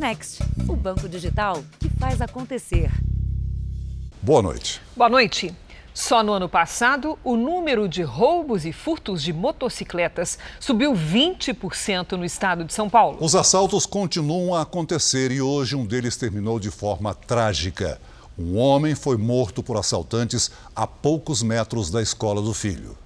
Next, 0.00 0.42
o 0.66 0.74
banco 0.74 1.06
digital 1.06 1.62
que 1.78 1.90
faz 1.90 2.22
acontecer. 2.22 2.90
Boa 4.22 4.40
noite. 4.40 4.80
Boa 4.96 5.10
noite. 5.10 5.54
Só 5.92 6.22
no 6.22 6.32
ano 6.32 6.48
passado, 6.48 7.18
o 7.22 7.36
número 7.36 7.86
de 7.86 8.00
roubos 8.00 8.64
e 8.64 8.72
furtos 8.72 9.22
de 9.22 9.30
motocicletas 9.30 10.38
subiu 10.58 10.94
20% 10.94 12.12
no 12.12 12.24
estado 12.24 12.64
de 12.64 12.72
São 12.72 12.88
Paulo. 12.88 13.18
Os 13.20 13.34
assaltos 13.34 13.84
continuam 13.84 14.54
a 14.54 14.62
acontecer 14.62 15.30
e 15.30 15.42
hoje 15.42 15.76
um 15.76 15.84
deles 15.84 16.16
terminou 16.16 16.58
de 16.58 16.70
forma 16.70 17.14
trágica. 17.14 18.00
Um 18.38 18.56
homem 18.56 18.94
foi 18.94 19.18
morto 19.18 19.62
por 19.62 19.76
assaltantes 19.76 20.50
a 20.74 20.86
poucos 20.86 21.42
metros 21.42 21.90
da 21.90 22.00
escola 22.00 22.40
do 22.40 22.54
filho. 22.54 22.96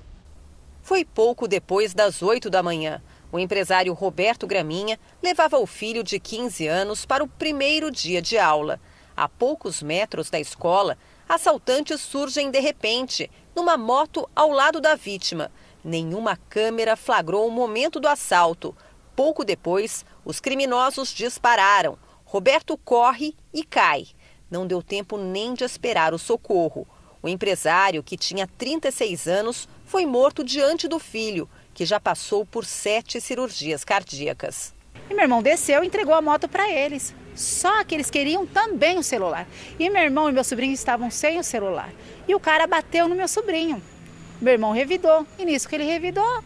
Foi 0.81 1.05
pouco 1.05 1.49
depois 1.49 1.93
das 1.93 2.23
8 2.23 2.49
da 2.49 2.63
manhã. 2.63 3.03
O 3.35 3.39
empresário 3.41 3.93
Roberto 3.95 4.47
Graminha 4.47 4.97
levava 5.21 5.59
o 5.59 5.67
filho 5.67 6.05
de 6.05 6.21
15 6.21 6.69
anos 6.69 7.05
para 7.05 7.25
o 7.25 7.27
primeiro 7.27 7.91
dia 7.91 8.23
de 8.23 8.39
aula. 8.39 8.81
A 9.17 9.29
poucos 9.29 9.83
metros 9.83 10.31
da 10.31 10.39
escola, 10.39 10.97
assaltantes 11.29 12.01
surgem 12.01 12.49
de 12.49 12.61
repente, 12.61 13.29
numa 13.53 13.77
moto 13.77 14.31
ao 14.37 14.53
lado 14.53 14.81
da 14.81 14.95
vítima. 14.95 15.51
Nenhuma 15.83 16.37
câmera 16.49 16.95
flagrou 16.95 17.49
o 17.49 17.51
momento 17.51 17.99
do 17.99 18.07
assalto. 18.07 18.73
Pouco 19.17 19.45
depois, 19.45 20.05
os 20.25 20.39
criminosos 20.39 21.13
dispararam. 21.13 21.99
Roberto 22.25 22.79
corre 22.85 23.35
e 23.53 23.65
cai. 23.65 24.07
Não 24.49 24.65
deu 24.65 24.81
tempo 24.81 25.19
nem 25.19 25.55
de 25.55 25.65
esperar 25.65 26.15
o 26.15 26.21
socorro. 26.21 26.87
O 27.21 27.29
empresário, 27.29 28.01
que 28.01 28.17
tinha 28.17 28.47
36 28.47 29.27
anos, 29.27 29.69
foi 29.85 30.07
morto 30.07 30.45
diante 30.45 30.87
do 30.87 31.01
filho, 31.01 31.49
que 31.75 31.85
já 31.85 31.99
passou 32.01 32.47
por 32.47 32.65
sete 32.65 33.21
cirurgias 33.21 33.85
cardíacas. 33.85 34.73
E 35.11 35.15
meu 35.15 35.25
irmão 35.25 35.43
desceu 35.43 35.83
e 35.83 35.87
entregou 35.87 36.15
a 36.15 36.23
moto 36.23 36.49
para 36.49 36.71
eles. 36.71 37.15
Só 37.35 37.83
que 37.85 37.95
eles 37.95 38.11
queriam 38.11 38.47
também 38.47 38.97
o 38.97 39.03
celular. 39.03 39.47
E 39.79 39.91
meu 39.91 40.03
irmão 40.03 40.31
e 40.31 40.33
meu 40.33 40.45
sobrinho 40.45 40.73
estavam 40.73 41.11
sem 41.11 41.39
o 41.39 41.45
celular. 41.45 41.93
E 42.27 42.35
o 42.35 42.41
cara 42.41 42.67
bateu 42.67 43.09
no 43.09 43.15
meu 43.15 43.29
sobrinho. 43.29 43.83
Meu 44.41 44.53
irmão 44.53 44.73
revidou. 44.73 45.27
E 45.39 45.45
nisso 45.45 45.69
que 45.69 45.75
ele 45.75 45.85
revidou, 45.85 46.43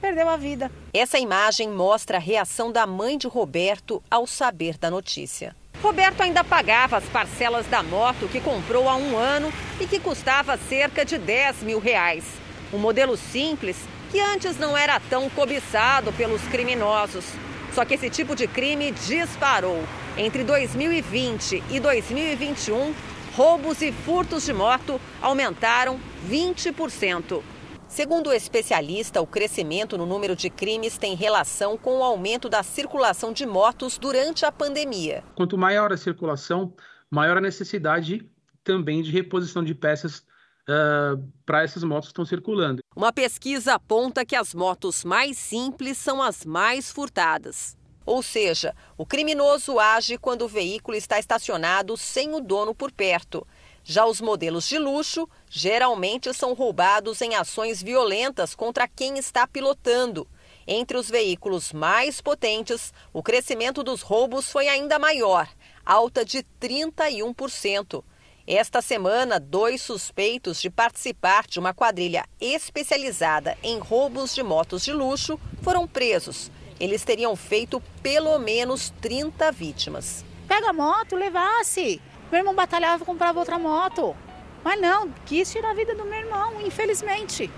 perdeu 0.00 0.28
a 0.28 0.36
vida. 0.36 0.70
Essa 0.94 1.18
imagem 1.18 1.68
mostra 1.68 2.16
a 2.16 2.20
reação 2.20 2.70
da 2.72 2.86
mãe 2.86 3.18
de 3.18 3.26
Roberto 3.26 4.02
ao 4.10 4.26
saber 4.26 4.78
da 4.78 4.90
notícia. 4.90 5.54
Roberto 5.82 6.22
ainda 6.22 6.42
pagava 6.42 6.96
as 6.96 7.04
parcelas 7.04 7.66
da 7.66 7.82
moto 7.82 8.28
que 8.28 8.40
comprou 8.40 8.88
há 8.88 8.96
um 8.96 9.16
ano 9.16 9.52
e 9.80 9.86
que 9.86 10.00
custava 10.00 10.56
cerca 10.56 11.04
de 11.04 11.18
10 11.18 11.62
mil 11.62 11.78
reais. 11.78 12.24
Um 12.72 12.78
modelo 12.78 13.16
simples 13.16 13.76
que 14.10 14.20
antes 14.20 14.58
não 14.58 14.76
era 14.76 14.98
tão 14.98 15.28
cobiçado 15.30 16.12
pelos 16.12 16.42
criminosos. 16.48 17.24
Só 17.72 17.84
que 17.84 17.94
esse 17.94 18.10
tipo 18.10 18.34
de 18.34 18.46
crime 18.46 18.90
disparou. 18.90 19.82
Entre 20.16 20.42
2020 20.42 21.62
e 21.70 21.78
2021, 21.78 22.94
roubos 23.36 23.82
e 23.82 23.92
furtos 23.92 24.44
de 24.44 24.52
moto 24.52 25.00
aumentaram 25.22 26.00
20%. 26.28 27.42
Segundo 27.86 28.28
o 28.28 28.32
especialista, 28.32 29.20
o 29.20 29.26
crescimento 29.26 29.96
no 29.96 30.04
número 30.04 30.36
de 30.36 30.50
crimes 30.50 30.98
tem 30.98 31.14
relação 31.14 31.78
com 31.78 31.98
o 31.98 32.02
aumento 32.02 32.48
da 32.48 32.62
circulação 32.62 33.32
de 33.32 33.46
motos 33.46 33.96
durante 33.96 34.44
a 34.44 34.52
pandemia. 34.52 35.24
Quanto 35.34 35.56
maior 35.56 35.92
a 35.92 35.96
circulação, 35.96 36.74
maior 37.10 37.38
a 37.38 37.40
necessidade 37.40 38.28
também 38.62 39.00
de 39.00 39.10
reposição 39.10 39.64
de 39.64 39.74
peças 39.74 40.22
uh, 40.68 41.22
para 41.46 41.62
essas 41.62 41.82
motos 41.82 42.08
que 42.08 42.12
estão 42.12 42.24
circulando. 42.24 42.80
Uma 42.94 43.12
pesquisa 43.12 43.74
aponta 43.74 44.24
que 44.24 44.36
as 44.36 44.54
motos 44.54 45.04
mais 45.04 45.38
simples 45.38 45.96
são 45.98 46.22
as 46.22 46.44
mais 46.44 46.92
furtadas. 46.92 47.76
Ou 48.04 48.22
seja, 48.22 48.74
o 48.96 49.04
criminoso 49.04 49.78
age 49.78 50.16
quando 50.16 50.42
o 50.42 50.48
veículo 50.48 50.96
está 50.96 51.18
estacionado 51.18 51.96
sem 51.96 52.34
o 52.34 52.40
dono 52.40 52.74
por 52.74 52.90
perto. 52.90 53.46
Já 53.84 54.06
os 54.06 54.20
modelos 54.20 54.66
de 54.66 54.78
luxo 54.78 55.28
geralmente 55.48 56.32
são 56.32 56.54
roubados 56.54 57.20
em 57.20 57.34
ações 57.34 57.82
violentas 57.82 58.54
contra 58.54 58.88
quem 58.88 59.18
está 59.18 59.46
pilotando. 59.46 60.26
Entre 60.66 60.96
os 60.96 61.08
veículos 61.08 61.72
mais 61.72 62.20
potentes, 62.20 62.92
o 63.12 63.22
crescimento 63.22 63.82
dos 63.82 64.02
roubos 64.02 64.50
foi 64.50 64.68
ainda 64.68 64.98
maior, 64.98 65.48
alta 65.84 66.24
de 66.24 66.44
31%. 66.60 68.04
Esta 68.50 68.80
semana, 68.80 69.38
dois 69.38 69.82
suspeitos 69.82 70.60
de 70.60 70.70
participar 70.70 71.46
de 71.46 71.58
uma 71.58 71.74
quadrilha 71.74 72.24
especializada 72.40 73.56
em 73.62 73.78
roubos 73.78 74.34
de 74.34 74.42
motos 74.42 74.82
de 74.82 74.92
luxo 74.92 75.38
foram 75.62 75.86
presos 75.86 76.50
eles 76.80 77.04
teriam 77.04 77.34
feito 77.34 77.82
pelo 78.02 78.38
menos 78.38 78.90
30 79.00 79.50
vítimas. 79.52 80.24
Pega 80.46 80.70
a 80.70 80.72
moto, 80.72 81.16
levasse. 81.16 82.00
Meu 82.30 82.40
irmão 82.40 82.54
batalhava 82.54 83.02
e 83.02 83.06
comprava 83.06 83.38
outra 83.38 83.58
moto. 83.58 84.16
Mas 84.62 84.80
não, 84.80 85.10
quis 85.26 85.50
tirar 85.50 85.70
a 85.70 85.74
vida 85.74 85.94
do 85.94 86.04
meu 86.04 86.18
irmão, 86.18 86.60
infelizmente. 86.60 87.50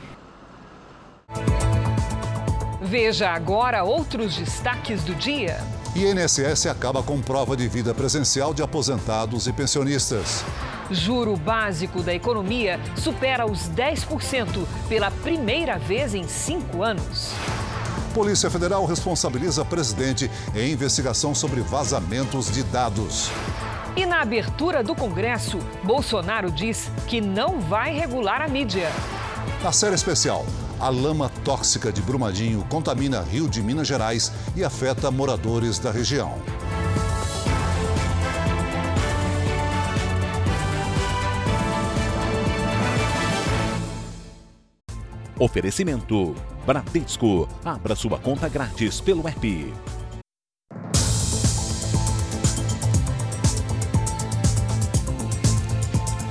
Veja 2.80 3.30
agora 3.30 3.84
outros 3.84 4.36
destaques 4.36 5.04
do 5.04 5.14
dia. 5.14 5.58
INSS 5.94 6.66
acaba 6.66 7.02
com 7.02 7.20
prova 7.20 7.56
de 7.56 7.66
vida 7.66 7.92
presencial 7.92 8.54
de 8.54 8.62
aposentados 8.62 9.48
e 9.48 9.52
pensionistas. 9.52 10.44
Juro 10.88 11.36
básico 11.36 12.00
da 12.00 12.14
economia 12.14 12.78
supera 12.96 13.44
os 13.44 13.68
10% 13.70 14.66
pela 14.88 15.10
primeira 15.10 15.78
vez 15.78 16.14
em 16.14 16.28
cinco 16.28 16.84
anos. 16.84 17.32
Polícia 18.14 18.48
Federal 18.48 18.84
responsabiliza 18.86 19.64
presidente 19.64 20.30
em 20.54 20.72
investigação 20.72 21.34
sobre 21.34 21.60
vazamentos 21.60 22.50
de 22.50 22.62
dados. 22.62 23.28
E 23.96 24.06
na 24.06 24.20
abertura 24.20 24.84
do 24.84 24.94
Congresso, 24.94 25.58
Bolsonaro 25.82 26.52
diz 26.52 26.88
que 27.08 27.20
não 27.20 27.60
vai 27.60 27.92
regular 27.92 28.40
a 28.40 28.48
mídia. 28.48 28.88
Na 29.62 29.72
série 29.72 29.96
especial, 29.96 30.46
a 30.80 30.88
lama 30.88 31.28
tóxica 31.44 31.92
de 31.92 32.00
Brumadinho 32.00 32.64
contamina 32.68 33.20
Rio 33.20 33.46
de 33.46 33.62
Minas 33.62 33.86
Gerais 33.86 34.32
e 34.56 34.64
afeta 34.64 35.10
moradores 35.10 35.78
da 35.78 35.90
região. 35.90 36.40
Oferecimento 45.38 46.34
Bradesco. 46.66 47.48
Abra 47.64 47.94
sua 47.94 48.18
conta 48.18 48.48
grátis 48.48 49.00
pelo 49.00 49.26
app. 49.28 49.99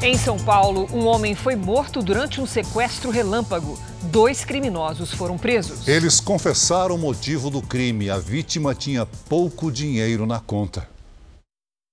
Em 0.01 0.17
São 0.17 0.39
Paulo, 0.39 0.87
um 0.93 1.05
homem 1.05 1.35
foi 1.35 1.57
morto 1.57 2.01
durante 2.01 2.39
um 2.39 2.45
sequestro 2.45 3.09
relâmpago. 3.09 3.77
Dois 4.03 4.45
criminosos 4.45 5.13
foram 5.13 5.37
presos. 5.37 5.85
Eles 5.89 6.21
confessaram 6.21 6.95
o 6.95 6.97
motivo 6.97 7.49
do 7.49 7.61
crime. 7.61 8.09
A 8.09 8.17
vítima 8.17 8.73
tinha 8.73 9.05
pouco 9.05 9.69
dinheiro 9.69 10.25
na 10.25 10.39
conta. 10.39 10.87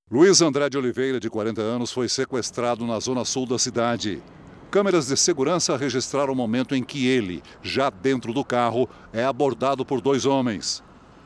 Luiz 0.09 0.41
André 0.41 0.71
de 0.71 0.79
Oliveira, 0.79 1.19
de 1.19 1.29
40 1.29 1.61
anos, 1.61 1.91
foi 1.91 2.09
sequestrado 2.09 2.87
na 2.87 3.01
zona 3.01 3.25
sul 3.25 3.45
da 3.45 3.59
cidade. 3.59 4.23
Câmeras 4.71 5.09
de 5.09 5.17
segurança 5.17 5.77
registraram 5.77 6.33
o 6.33 6.37
momento 6.37 6.77
em 6.77 6.85
que 6.85 7.09
ele, 7.09 7.43
já 7.61 7.91
dentro 7.91 8.33
do 8.33 8.45
carro, 8.45 8.89
é 9.13 9.25
abordado 9.25 9.85
por 9.85 10.01
dois 10.01 10.25
homens. 10.25 10.81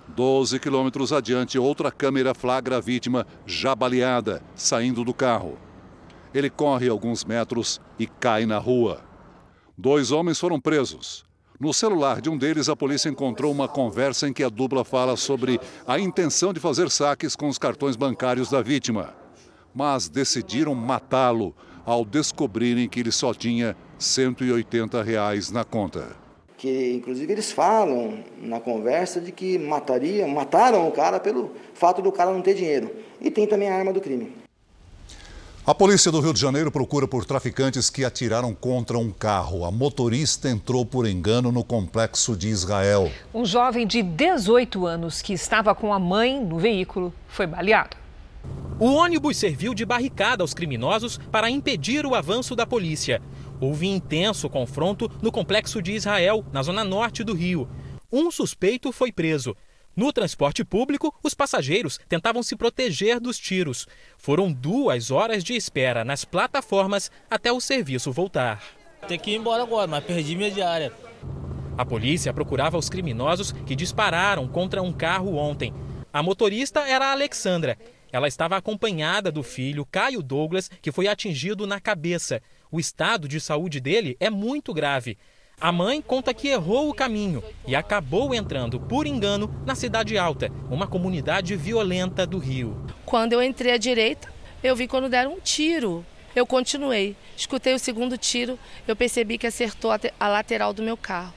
Doze 0.09 0.59
quilômetros 0.59 1.12
adiante, 1.12 1.59
outra 1.59 1.93
câmera 1.93 2.33
flagra 2.33 2.79
a 2.79 2.81
vítima 2.81 3.27
já 3.45 3.75
baleada, 3.75 4.43
saindo 4.57 5.05
do 5.05 5.12
carro. 5.12 5.59
Ele 6.35 6.49
corre 6.49 6.89
alguns 6.89 7.25
metros 7.25 7.81
e 7.99 8.07
cai 8.07 8.47
na 8.47 8.59
rua. 8.59 9.03
Dois 9.77 10.13
homens 10.13 10.39
foram 10.39 10.61
presos. 10.61 11.25
No 11.59 11.75
celular 11.75 12.23
de 12.23 12.31
um 12.31 12.39
deles, 12.39 12.71
a 12.71 12.77
polícia 12.77 13.11
encontrou 13.11 13.53
uma 13.53 13.69
conversa 13.69 14.27
em 14.27 14.33
que 14.33 14.43
a 14.43 14.49
dupla 14.49 14.85
fala 14.85 15.15
sobre 15.15 15.61
a 15.87 15.99
intenção 15.99 16.55
de 16.55 16.61
fazer 16.61 16.91
saques 16.91 17.37
com 17.37 17.49
os 17.49 17.59
cartões 17.59 17.97
bancários 17.97 18.49
da 18.49 18.62
vítima. 18.62 19.12
Mas 19.75 20.09
decidiram 20.09 20.75
matá-lo 20.75 21.55
ao 21.85 22.05
descobrirem 22.05 22.88
que 22.88 23.00
ele 23.00 23.12
só 23.12 23.35
tinha 23.35 23.76
180 23.99 25.03
reais 25.03 25.50
na 25.50 25.62
conta. 25.62 26.17
Que 26.56 26.93
inclusive 26.94 27.31
eles 27.31 27.53
falam 27.53 28.25
na 28.41 28.59
conversa 28.59 29.21
de 29.21 29.31
que 29.31 29.59
matariam, 29.59 30.29
mataram 30.29 30.88
o 30.88 30.93
cara 30.93 31.21
pelo 31.21 31.53
fato 31.75 32.00
do 32.00 32.11
cara 32.11 32.33
não 32.33 32.41
ter 32.41 32.55
dinheiro. 32.55 32.91
E 33.21 33.31
tem 33.31 33.47
também 33.47 33.69
a 33.69 33.76
arma 33.76 33.93
do 33.93 34.00
crime. 34.00 34.39
A 35.70 35.75
polícia 35.81 36.11
do 36.11 36.19
Rio 36.19 36.32
de 36.32 36.40
Janeiro 36.40 36.69
procura 36.69 37.06
por 37.06 37.25
traficantes 37.25 37.88
que 37.88 38.05
atiraram 38.05 38.52
contra 38.52 38.99
um 38.99 39.12
carro. 39.12 39.64
A 39.64 39.70
motorista 39.70 40.50
entrou 40.50 40.84
por 40.84 41.06
engano 41.06 41.52
no 41.52 41.62
complexo 41.62 42.37
de 42.37 42.49
Israel. 42.49 43.08
Um 43.32 43.44
jovem 43.44 43.87
de 43.87 44.02
18 44.02 44.84
anos 44.84 45.22
que 45.22 45.32
estava 45.32 45.72
com 45.72 45.94
a 45.94 45.99
mãe 46.00 46.44
no 46.44 46.58
veículo 46.58 47.14
foi 47.28 47.46
baleado. 47.46 47.96
O 48.81 48.94
ônibus 48.94 49.37
serviu 49.37 49.72
de 49.72 49.87
barricada 49.87 50.43
aos 50.43 50.52
criminosos 50.52 51.20
para 51.31 51.49
impedir 51.49 52.05
o 52.05 52.16
avanço 52.16 52.56
da 52.56 52.66
polícia. 52.66 53.23
Houve 53.61 53.87
intenso 53.87 54.50
confronto 54.50 55.08
no 55.23 55.31
complexo 55.31 55.81
de 55.81 55.93
Israel, 55.93 56.44
na 56.52 56.64
zona 56.64 56.82
norte 56.82 57.23
do 57.23 57.32
Rio. 57.32 57.69
Um 58.11 58.28
suspeito 58.32 58.90
foi 58.90 59.12
preso. 59.12 59.56
No 60.00 60.14
transporte 60.14 60.64
público, 60.64 61.14
os 61.23 61.35
passageiros 61.35 62.00
tentavam 62.08 62.43
se 62.43 62.56
proteger 62.56 63.20
dos 63.20 63.38
tiros. 63.38 63.87
Foram 64.17 64.50
duas 64.50 65.11
horas 65.11 65.44
de 65.44 65.52
espera 65.52 66.06
nas 66.06 66.25
plataformas 66.25 67.11
até 67.31 67.52
o 67.52 67.61
serviço 67.61 68.11
voltar. 68.11 68.64
Tem 69.06 69.19
que 69.19 69.32
ir 69.32 69.37
embora 69.37 69.62
agora, 69.62 69.87
mas 69.87 70.02
perdi 70.02 70.35
minha 70.35 70.50
diária. 70.50 70.91
A 71.76 71.85
polícia 71.85 72.32
procurava 72.32 72.79
os 72.79 72.88
criminosos 72.88 73.52
que 73.52 73.76
dispararam 73.76 74.49
contra 74.49 74.81
um 74.81 74.91
carro 74.91 75.37
ontem. 75.37 75.75
A 76.11 76.23
motorista 76.23 76.81
era 76.88 77.08
a 77.08 77.12
Alexandra. 77.12 77.76
Ela 78.11 78.26
estava 78.26 78.56
acompanhada 78.56 79.31
do 79.31 79.43
filho, 79.43 79.85
Caio 79.85 80.23
Douglas, 80.23 80.70
que 80.81 80.91
foi 80.91 81.08
atingido 81.08 81.67
na 81.67 81.79
cabeça. 81.79 82.41
O 82.73 82.81
estado 82.81 83.29
de 83.29 83.38
saúde 83.38 83.81
dele 83.81 84.17
é 84.19 84.31
muito 84.31 84.73
grave. 84.73 85.19
A 85.61 85.71
mãe 85.71 86.01
conta 86.01 86.33
que 86.33 86.49
errou 86.49 86.89
o 86.89 86.95
caminho 86.95 87.45
e 87.67 87.77
acabou 87.77 88.35
entrando, 88.35 88.81
por 88.81 89.07
engano, 89.07 89.55
na 89.67 89.75
Cidade 89.75 90.17
Alta, 90.17 90.51
uma 90.71 90.87
comunidade 90.87 91.55
violenta 91.55 92.27
do 92.27 92.39
Rio. 92.39 92.75
Quando 93.05 93.35
eu 93.35 93.43
entrei 93.43 93.75
à 93.75 93.77
direita, 93.77 94.33
eu 94.62 94.75
vi 94.75 94.89
quando 94.89 95.11
deram 95.11 95.35
um 95.35 95.39
tiro. 95.39 96.03
Eu 96.35 96.47
continuei. 96.47 97.15
Escutei 97.37 97.75
o 97.75 97.79
segundo 97.79 98.17
tiro, 98.17 98.59
eu 98.89 98.97
percebi 98.97 99.37
que 99.37 99.47
acertou 99.47 99.91
a 100.19 100.29
lateral 100.29 100.73
do 100.73 100.83
meu 100.83 100.97
carro. 100.97 101.35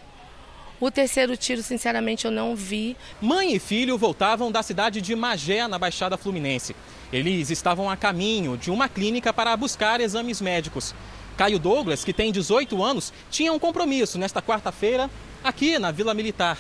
O 0.80 0.90
terceiro 0.90 1.36
tiro, 1.36 1.62
sinceramente, 1.62 2.24
eu 2.24 2.32
não 2.32 2.56
vi. 2.56 2.96
Mãe 3.22 3.54
e 3.54 3.60
filho 3.60 3.98
voltavam 3.98 4.52
da 4.52 4.64
cidade 4.64 5.02
de 5.02 5.16
Magé, 5.16 5.68
na 5.68 5.78
Baixada 5.78 6.18
Fluminense. 6.18 6.74
Eles 7.12 7.50
estavam 7.50 7.90
a 7.90 7.98
caminho 7.98 8.58
de 8.58 8.72
uma 8.72 8.88
clínica 8.88 9.34
para 9.34 9.56
buscar 9.58 10.00
exames 10.00 10.40
médicos. 10.40 10.96
Caio 11.38 11.58
Douglas, 11.58 12.04
que 12.04 12.14
tem 12.14 12.32
18 12.32 12.84
anos, 12.84 13.12
tinha 13.30 13.52
um 13.52 13.60
compromisso 13.60 14.18
nesta 14.18 14.42
quarta-feira 14.42 15.10
aqui 15.44 15.80
na 15.80 15.92
Vila 15.92 16.14
Militar. 16.14 16.58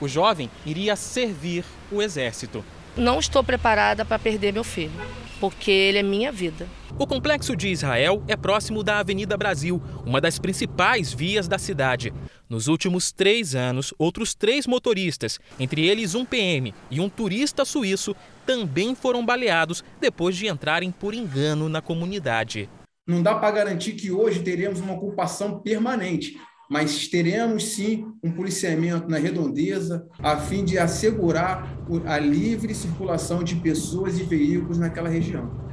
O 0.00 0.08
jovem 0.08 0.50
iria 0.66 0.96
servir 0.96 1.64
o 1.90 2.02
exército. 2.02 2.64
Não 2.96 3.18
estou 3.18 3.42
preparada 3.42 4.04
para 4.04 4.18
perder 4.18 4.52
meu 4.52 4.64
filho, 4.64 4.92
porque 5.40 5.70
ele 5.70 5.98
é 5.98 6.02
minha 6.02 6.30
vida. 6.30 6.68
O 6.98 7.06
complexo 7.06 7.56
de 7.56 7.68
Israel 7.68 8.22
é 8.28 8.36
próximo 8.36 8.82
da 8.82 8.98
Avenida 8.98 9.34
Brasil, 9.36 9.82
uma 10.04 10.20
das 10.20 10.38
principais 10.38 11.12
vias 11.12 11.48
da 11.48 11.58
cidade. 11.58 12.12
Nos 12.50 12.68
últimos 12.68 13.10
três 13.10 13.54
anos, 13.54 13.94
outros 13.98 14.34
três 14.34 14.66
motoristas, 14.66 15.40
entre 15.58 15.88
eles 15.88 16.14
um 16.14 16.24
PM 16.24 16.74
e 16.90 17.00
um 17.00 17.08
turista 17.08 17.64
suíço, 17.64 18.14
também 18.44 18.94
foram 18.94 19.24
baleados 19.24 19.82
depois 19.98 20.36
de 20.36 20.48
entrarem 20.48 20.90
por 20.90 21.14
engano 21.14 21.68
na 21.70 21.80
comunidade. 21.80 22.68
Não 23.06 23.20
dá 23.20 23.34
para 23.34 23.50
garantir 23.50 23.94
que 23.94 24.12
hoje 24.12 24.44
teremos 24.44 24.78
uma 24.78 24.92
ocupação 24.94 25.58
permanente, 25.58 26.38
mas 26.70 27.08
teremos 27.08 27.72
sim 27.72 28.06
um 28.22 28.30
policiamento 28.30 29.08
na 29.08 29.18
redondeza 29.18 30.06
a 30.20 30.36
fim 30.36 30.64
de 30.64 30.78
assegurar 30.78 31.68
a 32.06 32.18
livre 32.20 32.72
circulação 32.72 33.42
de 33.42 33.56
pessoas 33.56 34.20
e 34.20 34.22
veículos 34.22 34.78
naquela 34.78 35.08
região. 35.08 35.72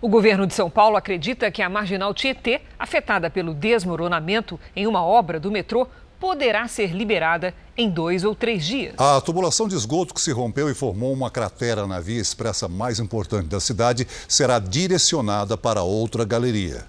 O 0.00 0.08
governo 0.08 0.46
de 0.46 0.54
São 0.54 0.70
Paulo 0.70 0.96
acredita 0.96 1.50
que 1.50 1.60
a 1.60 1.68
marginal 1.68 2.14
Tietê, 2.14 2.62
afetada 2.78 3.28
pelo 3.28 3.52
desmoronamento 3.52 4.58
em 4.74 4.86
uma 4.86 5.04
obra 5.04 5.38
do 5.38 5.50
metrô, 5.50 5.86
poderá 6.18 6.66
ser 6.68 6.92
liberada 6.92 7.54
em 7.76 7.90
dois 7.90 8.24
ou 8.24 8.34
três 8.34 8.64
dias. 8.64 8.94
A 8.98 9.20
tubulação 9.20 9.68
de 9.68 9.74
esgoto 9.74 10.14
que 10.14 10.20
se 10.20 10.32
rompeu 10.32 10.70
e 10.70 10.74
formou 10.74 11.12
uma 11.12 11.30
cratera 11.30 11.86
na 11.86 12.00
via 12.00 12.20
expressa 12.20 12.68
mais 12.68 12.98
importante 12.98 13.48
da 13.48 13.60
cidade 13.60 14.06
será 14.28 14.58
direcionada 14.58 15.56
para 15.56 15.82
outra 15.82 16.24
galeria. 16.24 16.86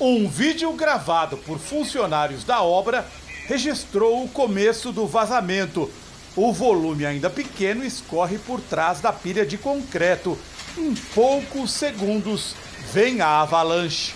Um 0.00 0.28
vídeo 0.28 0.72
gravado 0.74 1.36
por 1.38 1.58
funcionários 1.58 2.44
da 2.44 2.62
obra 2.62 3.06
registrou 3.46 4.24
o 4.24 4.28
começo 4.28 4.92
do 4.92 5.06
vazamento. 5.06 5.90
O 6.36 6.52
volume 6.52 7.04
ainda 7.04 7.28
pequeno 7.28 7.84
escorre 7.84 8.38
por 8.38 8.60
trás 8.60 9.00
da 9.00 9.12
pilha 9.12 9.44
de 9.44 9.58
concreto. 9.58 10.38
Em 10.76 10.94
poucos 11.14 11.72
segundos 11.72 12.54
vem 12.92 13.20
a 13.20 13.40
avalanche. 13.40 14.14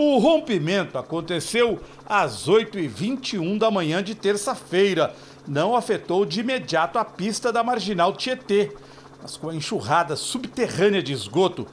O 0.00 0.16
rompimento 0.18 0.96
aconteceu 0.96 1.80
às 2.06 2.48
8h21 2.48 3.58
da 3.58 3.68
manhã 3.68 4.00
de 4.00 4.14
terça-feira. 4.14 5.12
Não 5.44 5.74
afetou 5.74 6.24
de 6.24 6.38
imediato 6.38 7.00
a 7.00 7.04
pista 7.04 7.52
da 7.52 7.64
marginal 7.64 8.12
Tietê, 8.12 8.72
mas 9.20 9.36
com 9.36 9.48
a 9.48 9.54
enxurrada 9.56 10.14
subterrânea 10.14 11.02
de 11.02 11.12
esgoto, 11.12 11.66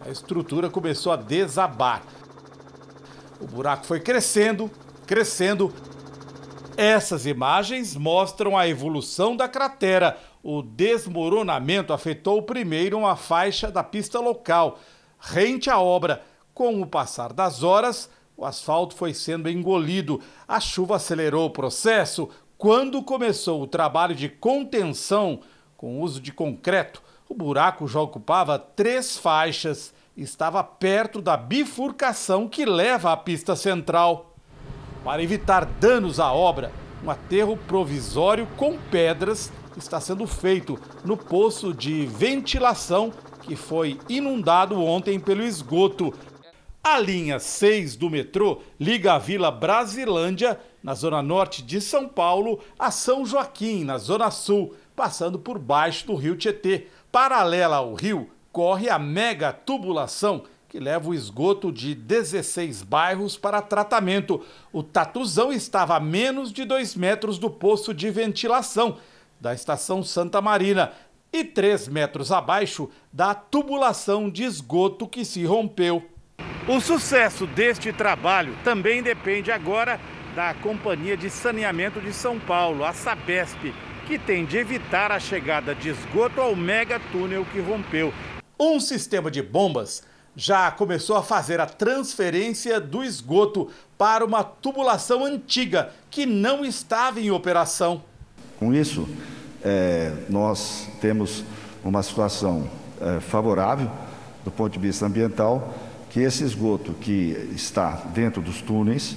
a 0.00 0.08
estrutura 0.10 0.70
começou 0.70 1.10
a 1.10 1.16
desabar. 1.16 2.04
O 3.40 3.48
buraco 3.48 3.84
foi 3.84 3.98
crescendo, 3.98 4.70
crescendo. 5.04 5.74
Essas 6.76 7.26
imagens 7.26 7.96
mostram 7.96 8.56
a 8.56 8.68
evolução 8.68 9.36
da 9.36 9.48
cratera. 9.48 10.16
O 10.40 10.62
desmoronamento 10.62 11.92
afetou 11.92 12.44
primeiro 12.44 12.98
uma 12.98 13.16
faixa 13.16 13.72
da 13.72 13.82
pista 13.82 14.20
local, 14.20 14.78
rente 15.18 15.68
à 15.68 15.80
obra 15.80 16.22
com 16.54 16.80
o 16.80 16.86
passar 16.86 17.32
das 17.32 17.62
horas, 17.62 18.10
o 18.36 18.44
asfalto 18.44 18.94
foi 18.94 19.14
sendo 19.14 19.48
engolido, 19.48 20.20
a 20.46 20.60
chuva 20.60 20.96
acelerou 20.96 21.46
o 21.46 21.50
processo. 21.50 22.28
Quando 22.56 23.02
começou 23.02 23.62
o 23.62 23.66
trabalho 23.66 24.14
de 24.14 24.28
contenção 24.28 25.40
com 25.76 26.00
uso 26.00 26.20
de 26.20 26.32
concreto, 26.32 27.02
o 27.28 27.34
buraco 27.34 27.88
já 27.88 28.00
ocupava 28.00 28.58
três 28.58 29.16
faixas 29.16 29.94
e 30.16 30.22
estava 30.22 30.62
perto 30.62 31.20
da 31.20 31.36
bifurcação 31.36 32.48
que 32.48 32.64
leva 32.64 33.12
à 33.12 33.16
pista 33.16 33.56
central. 33.56 34.34
Para 35.02 35.22
evitar 35.22 35.64
danos 35.64 36.20
à 36.20 36.32
obra, 36.32 36.70
um 37.02 37.10
aterro 37.10 37.56
provisório 37.56 38.46
com 38.56 38.78
pedras 38.78 39.50
está 39.76 40.00
sendo 40.00 40.26
feito 40.26 40.78
no 41.04 41.16
poço 41.16 41.72
de 41.74 42.06
ventilação 42.06 43.12
que 43.42 43.56
foi 43.56 43.98
inundado 44.08 44.80
ontem 44.80 45.18
pelo 45.18 45.42
esgoto. 45.42 46.14
A 46.84 46.98
linha 46.98 47.38
6 47.38 47.94
do 47.94 48.10
metrô 48.10 48.60
liga 48.78 49.12
a 49.12 49.18
Vila 49.18 49.52
Brasilândia, 49.52 50.58
na 50.82 50.94
zona 50.94 51.22
norte 51.22 51.62
de 51.62 51.80
São 51.80 52.08
Paulo, 52.08 52.58
a 52.76 52.90
São 52.90 53.24
Joaquim, 53.24 53.84
na 53.84 53.98
zona 53.98 54.32
sul, 54.32 54.74
passando 54.96 55.38
por 55.38 55.60
baixo 55.60 56.08
do 56.08 56.16
rio 56.16 56.34
Tietê. 56.34 56.88
Paralela 57.12 57.76
ao 57.76 57.94
rio, 57.94 58.28
corre 58.50 58.90
a 58.90 58.98
mega 58.98 59.52
tubulação 59.52 60.42
que 60.68 60.80
leva 60.80 61.10
o 61.10 61.14
esgoto 61.14 61.70
de 61.70 61.94
16 61.94 62.82
bairros 62.82 63.36
para 63.36 63.62
tratamento. 63.62 64.44
O 64.72 64.82
Tatuzão 64.82 65.52
estava 65.52 65.94
a 65.94 66.00
menos 66.00 66.52
de 66.52 66.64
2 66.64 66.96
metros 66.96 67.38
do 67.38 67.48
poço 67.48 67.94
de 67.94 68.10
ventilação 68.10 68.98
da 69.40 69.54
estação 69.54 70.02
Santa 70.02 70.40
Marina 70.40 70.92
e 71.32 71.44
3 71.44 71.86
metros 71.86 72.32
abaixo 72.32 72.90
da 73.12 73.34
tubulação 73.34 74.28
de 74.28 74.42
esgoto 74.42 75.06
que 75.06 75.24
se 75.24 75.44
rompeu. 75.44 76.08
O 76.68 76.80
sucesso 76.80 77.44
deste 77.44 77.92
trabalho 77.92 78.54
também 78.62 79.02
depende 79.02 79.50
agora 79.50 79.98
da 80.32 80.54
Companhia 80.54 81.16
de 81.16 81.28
Saneamento 81.28 82.00
de 82.00 82.12
São 82.12 82.38
Paulo, 82.38 82.84
a 82.84 82.92
Sabesp, 82.92 83.74
que 84.06 84.16
tem 84.16 84.44
de 84.44 84.58
evitar 84.58 85.10
a 85.10 85.18
chegada 85.18 85.74
de 85.74 85.88
esgoto 85.88 86.40
ao 86.40 86.54
mega 86.54 87.00
túnel 87.10 87.44
que 87.52 87.58
rompeu. 87.58 88.14
Um 88.58 88.78
sistema 88.78 89.28
de 89.28 89.42
bombas 89.42 90.04
já 90.36 90.70
começou 90.70 91.16
a 91.16 91.22
fazer 91.22 91.60
a 91.60 91.66
transferência 91.66 92.80
do 92.80 93.02
esgoto 93.02 93.68
para 93.98 94.24
uma 94.24 94.44
tubulação 94.44 95.24
antiga 95.24 95.90
que 96.12 96.24
não 96.24 96.64
estava 96.64 97.20
em 97.20 97.32
operação. 97.32 98.04
Com 98.60 98.72
isso, 98.72 99.08
é, 99.64 100.12
nós 100.30 100.88
temos 101.00 101.44
uma 101.82 102.04
situação 102.04 102.70
é, 103.00 103.18
favorável 103.18 103.90
do 104.44 104.50
ponto 104.50 104.72
de 104.72 104.78
vista 104.78 105.06
ambiental 105.06 105.74
que 106.12 106.20
esse 106.20 106.44
esgoto 106.44 106.92
que 106.92 107.50
está 107.54 108.02
dentro 108.14 108.42
dos 108.42 108.60
túneis 108.60 109.16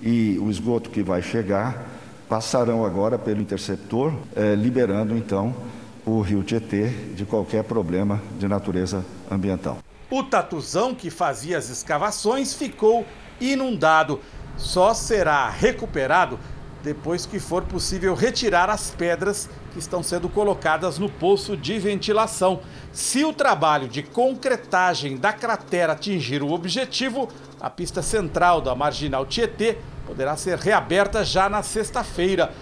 e 0.00 0.38
o 0.40 0.48
esgoto 0.48 0.90
que 0.90 1.02
vai 1.02 1.20
chegar 1.20 1.84
passarão 2.28 2.84
agora 2.84 3.18
pelo 3.18 3.40
interceptor, 3.40 4.12
eh, 4.34 4.54
liberando 4.54 5.16
então 5.16 5.54
o 6.04 6.20
rio 6.20 6.44
Tietê 6.44 6.88
de 7.14 7.24
qualquer 7.24 7.64
problema 7.64 8.22
de 8.38 8.46
natureza 8.46 9.04
ambiental. 9.28 9.78
O 10.08 10.22
tatuzão 10.22 10.94
que 10.94 11.10
fazia 11.10 11.58
as 11.58 11.68
escavações 11.68 12.54
ficou 12.54 13.04
inundado. 13.40 14.20
Só 14.56 14.94
será 14.94 15.50
recuperado 15.50 16.38
depois 16.82 17.26
que 17.26 17.40
for 17.40 17.64
possível 17.64 18.14
retirar 18.14 18.70
as 18.70 18.90
pedras 18.90 19.50
que 19.76 19.80
estão 19.80 20.02
sendo 20.02 20.26
colocadas 20.26 20.98
no 20.98 21.06
poço 21.06 21.54
de 21.54 21.78
ventilação. 21.78 22.60
Se 22.94 23.26
o 23.26 23.32
trabalho 23.32 23.86
de 23.86 24.02
concretagem 24.02 25.18
da 25.18 25.34
cratera 25.34 25.92
atingir 25.92 26.42
o 26.42 26.50
objetivo, 26.50 27.28
a 27.60 27.68
pista 27.68 28.00
central 28.00 28.62
da 28.62 28.74
Marginal 28.74 29.26
Tietê 29.26 29.76
poderá 30.06 30.34
ser 30.34 30.56
reaberta 30.56 31.22
já 31.22 31.50
na 31.50 31.62
sexta-feira. 31.62 32.54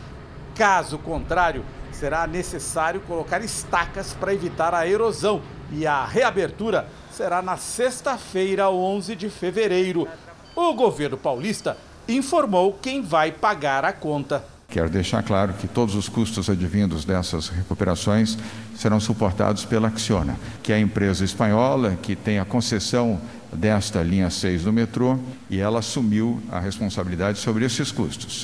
Caso 0.56 0.98
contrário, 0.98 1.64
será 1.92 2.26
necessário 2.26 3.00
colocar 3.02 3.40
estacas 3.44 4.12
para 4.12 4.34
evitar 4.34 4.74
a 4.74 4.84
erosão 4.84 5.40
e 5.70 5.86
a 5.86 6.04
reabertura 6.04 6.88
será 7.12 7.40
na 7.40 7.56
sexta-feira, 7.56 8.68
11 8.68 9.14
de 9.14 9.30
fevereiro. 9.30 10.08
O 10.56 10.74
governo 10.74 11.16
paulista 11.16 11.76
informou 12.08 12.76
quem 12.82 13.02
vai 13.02 13.30
pagar 13.30 13.84
a 13.84 13.92
conta. 13.92 14.53
Quero 14.74 14.90
deixar 14.90 15.22
claro 15.22 15.54
que 15.54 15.68
todos 15.68 15.94
os 15.94 16.08
custos 16.08 16.50
advindos 16.50 17.04
dessas 17.04 17.48
recuperações 17.48 18.36
serão 18.76 18.98
suportados 18.98 19.64
pela 19.64 19.86
Acciona, 19.86 20.36
que 20.64 20.72
é 20.72 20.74
a 20.74 20.80
empresa 20.80 21.24
espanhola 21.24 21.96
que 22.02 22.16
tem 22.16 22.40
a 22.40 22.44
concessão 22.44 23.20
desta 23.52 24.02
linha 24.02 24.28
6 24.28 24.64
do 24.64 24.72
metrô 24.72 25.16
e 25.48 25.60
ela 25.60 25.78
assumiu 25.78 26.42
a 26.50 26.58
responsabilidade 26.58 27.38
sobre 27.38 27.64
esses 27.64 27.92
custos. 27.92 28.40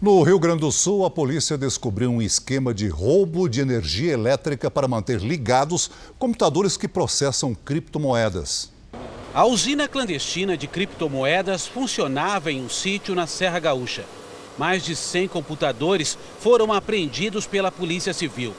No 0.00 0.22
Rio 0.22 0.38
Grande 0.38 0.60
do 0.60 0.70
Sul, 0.70 1.04
a 1.04 1.10
polícia 1.10 1.58
descobriu 1.58 2.12
um 2.12 2.22
esquema 2.22 2.72
de 2.72 2.86
roubo 2.86 3.48
de 3.48 3.60
energia 3.60 4.12
elétrica 4.12 4.70
para 4.70 4.86
manter 4.86 5.20
ligados 5.20 5.90
computadores 6.20 6.76
que 6.76 6.86
processam 6.86 7.52
criptomoedas. 7.52 8.70
A 9.34 9.44
usina 9.44 9.88
clandestina 9.88 10.56
de 10.56 10.68
criptomoedas 10.68 11.66
funcionava 11.66 12.52
em 12.52 12.62
um 12.62 12.68
sítio 12.68 13.12
na 13.12 13.26
Serra 13.26 13.58
Gaúcha. 13.58 14.04
Mais 14.58 14.84
de 14.84 14.96
100 14.96 15.28
computadores 15.28 16.16
foram 16.40 16.72
apreendidos 16.72 17.46
pela 17.46 17.70
Polícia 17.70 18.12
Civil. 18.12 18.54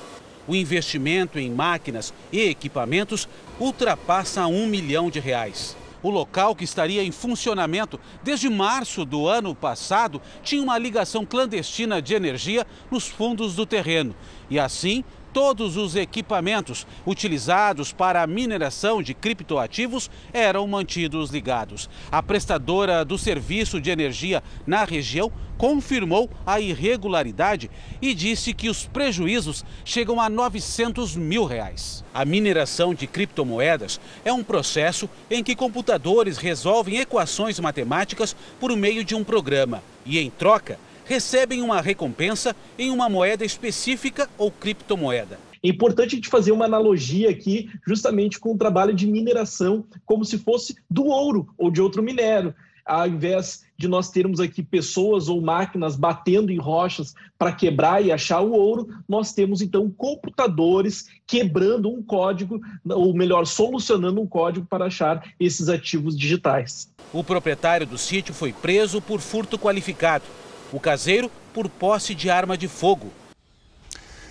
O 0.47 0.55
investimento 0.55 1.37
em 1.37 1.49
máquinas 1.51 2.13
e 2.31 2.41
equipamentos 2.41 3.27
ultrapassa 3.59 4.47
um 4.47 4.67
milhão 4.67 5.09
de 5.09 5.19
reais. 5.19 5.75
O 6.01 6.09
local, 6.09 6.55
que 6.55 6.63
estaria 6.63 7.03
em 7.03 7.11
funcionamento 7.11 7.99
desde 8.23 8.47
março 8.49 9.03
do 9.03 9.27
ano 9.27 9.55
passado, 9.55 10.21
tinha 10.43 10.61
uma 10.61 10.77
ligação 10.77 11.25
clandestina 11.25 12.01
de 12.01 12.13
energia 12.13 12.65
nos 12.89 13.07
fundos 13.07 13.55
do 13.55 13.65
terreno. 13.65 14.15
E 14.49 14.59
assim, 14.59 15.03
todos 15.37 15.77
os 15.77 15.95
equipamentos 15.95 16.87
utilizados 17.05 17.93
para 17.93 18.23
a 18.23 18.25
mineração 18.25 19.03
de 19.03 19.13
criptoativos 19.13 20.09
eram 20.33 20.65
mantidos 20.65 21.29
ligados. 21.29 21.87
A 22.11 22.23
prestadora 22.23 23.05
do 23.05 23.19
serviço 23.19 23.79
de 23.79 23.91
energia 23.91 24.41
na 24.65 24.83
região 24.83 25.31
confirmou 25.55 26.27
a 26.43 26.59
irregularidade 26.59 27.69
e 28.01 28.15
disse 28.15 28.51
que 28.51 28.67
os 28.67 28.87
prejuízos 28.87 29.63
chegam 29.85 30.19
a 30.19 30.27
900 30.27 31.15
mil 31.15 31.45
reais. 31.45 32.03
A 32.11 32.25
mineração 32.25 32.95
de 32.95 33.05
criptomoedas 33.05 34.01
é 34.25 34.33
um 34.33 34.43
processo 34.43 35.07
em 35.29 35.43
que 35.43 35.55
computadores 35.55 36.39
resolvem 36.39 36.97
equações 36.97 37.59
matemáticas 37.59 38.35
por 38.59 38.75
meio 38.75 39.03
de 39.03 39.13
um 39.13 39.23
programa 39.23 39.83
e, 40.03 40.17
em 40.17 40.31
troca, 40.31 40.79
recebem 41.07 41.61
uma 41.61 41.79
recompensa 41.79 42.55
em 42.77 42.91
uma 42.91 43.07
moeda 43.07 43.45
específica 43.45 44.29
ou 44.37 44.51
criptomoeda. 44.51 45.39
É 45.63 45.69
importante 45.69 46.13
a 46.13 46.15
gente 46.15 46.29
fazer 46.29 46.51
uma 46.51 46.65
analogia 46.65 47.29
aqui, 47.29 47.69
justamente 47.87 48.39
com 48.39 48.53
o 48.53 48.57
trabalho 48.57 48.93
de 48.93 49.07
mineração, 49.07 49.85
como 50.05 50.23
se 50.23 50.37
fosse 50.37 50.75
do 50.89 51.05
ouro 51.05 51.47
ou 51.57 51.71
de 51.71 51.81
outro 51.81 52.03
minério. 52.03 52.53
Ao 52.85 53.07
invés 53.07 53.65
de 53.77 53.87
nós 53.87 54.09
termos 54.09 54.39
aqui 54.39 54.63
pessoas 54.63 55.27
ou 55.27 55.41
máquinas 55.41 55.95
batendo 55.97 56.51
em 56.51 56.57
rochas 56.57 57.13
para 57.37 57.51
quebrar 57.51 58.03
e 58.03 58.11
achar 58.11 58.39
o 58.41 58.53
ouro, 58.53 58.87
nós 59.07 59.33
temos 59.33 59.61
então 59.61 59.89
computadores 59.89 61.07
quebrando 61.25 61.89
um 61.89 62.01
código, 62.01 62.61
ou 62.85 63.13
melhor, 63.13 63.45
solucionando 63.45 64.21
um 64.21 64.27
código 64.27 64.65
para 64.69 64.85
achar 64.85 65.33
esses 65.37 65.67
ativos 65.67 66.17
digitais. 66.17 66.89
O 67.11 67.23
proprietário 67.23 67.85
do 67.85 67.97
sítio 67.97 68.33
foi 68.33 68.53
preso 68.53 69.01
por 69.01 69.19
furto 69.19 69.57
qualificado 69.57 70.23
o 70.71 70.79
caseiro 70.79 71.31
por 71.53 71.69
posse 71.69 72.13
de 72.13 72.29
arma 72.29 72.57
de 72.57 72.67
fogo. 72.67 73.11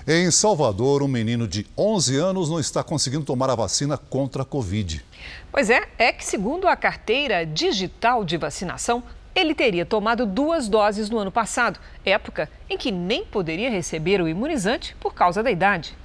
Em 0.08 0.30
Salvador, 0.30 1.02
um 1.02 1.08
menino 1.08 1.48
de 1.48 1.66
11 1.76 2.16
anos 2.16 2.48
não 2.48 2.60
está 2.60 2.84
conseguindo 2.84 3.24
tomar 3.24 3.50
a 3.50 3.56
vacina 3.56 3.98
contra 3.98 4.42
a 4.42 4.44
Covid. 4.44 5.04
Pois 5.50 5.68
é, 5.68 5.88
é 5.98 6.12
que 6.12 6.24
segundo 6.24 6.68
a 6.68 6.76
carteira 6.76 7.44
digital 7.44 8.24
de 8.24 8.36
vacinação, 8.36 9.02
ele 9.34 9.52
teria 9.52 9.84
tomado 9.84 10.24
duas 10.24 10.68
doses 10.68 11.10
no 11.10 11.18
ano 11.18 11.32
passado, 11.32 11.80
época 12.04 12.48
em 12.70 12.78
que 12.78 12.92
nem 12.92 13.24
poderia 13.24 13.68
receber 13.68 14.20
o 14.20 14.28
imunizante 14.28 14.94
por 15.00 15.12
causa 15.12 15.42
da 15.42 15.50
idade. 15.50 15.96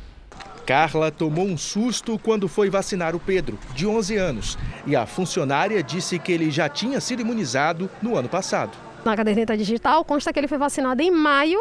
Carla 0.65 1.11
tomou 1.11 1.45
um 1.45 1.57
susto 1.57 2.17
quando 2.17 2.47
foi 2.47 2.69
vacinar 2.69 3.15
o 3.15 3.19
Pedro, 3.19 3.59
de 3.75 3.85
11 3.85 4.17
anos, 4.17 4.57
e 4.85 4.95
a 4.95 5.05
funcionária 5.05 5.83
disse 5.83 6.17
que 6.17 6.31
ele 6.31 6.49
já 6.49 6.67
tinha 6.67 6.99
sido 6.99 7.21
imunizado 7.21 7.89
no 8.01 8.17
ano 8.17 8.29
passado. 8.29 8.90
Na 9.03 9.15
caderneta 9.15 9.57
digital 9.57 10.05
consta 10.05 10.31
que 10.31 10.39
ele 10.39 10.47
foi 10.47 10.59
vacinado 10.59 11.01
em 11.01 11.09
maio, 11.09 11.59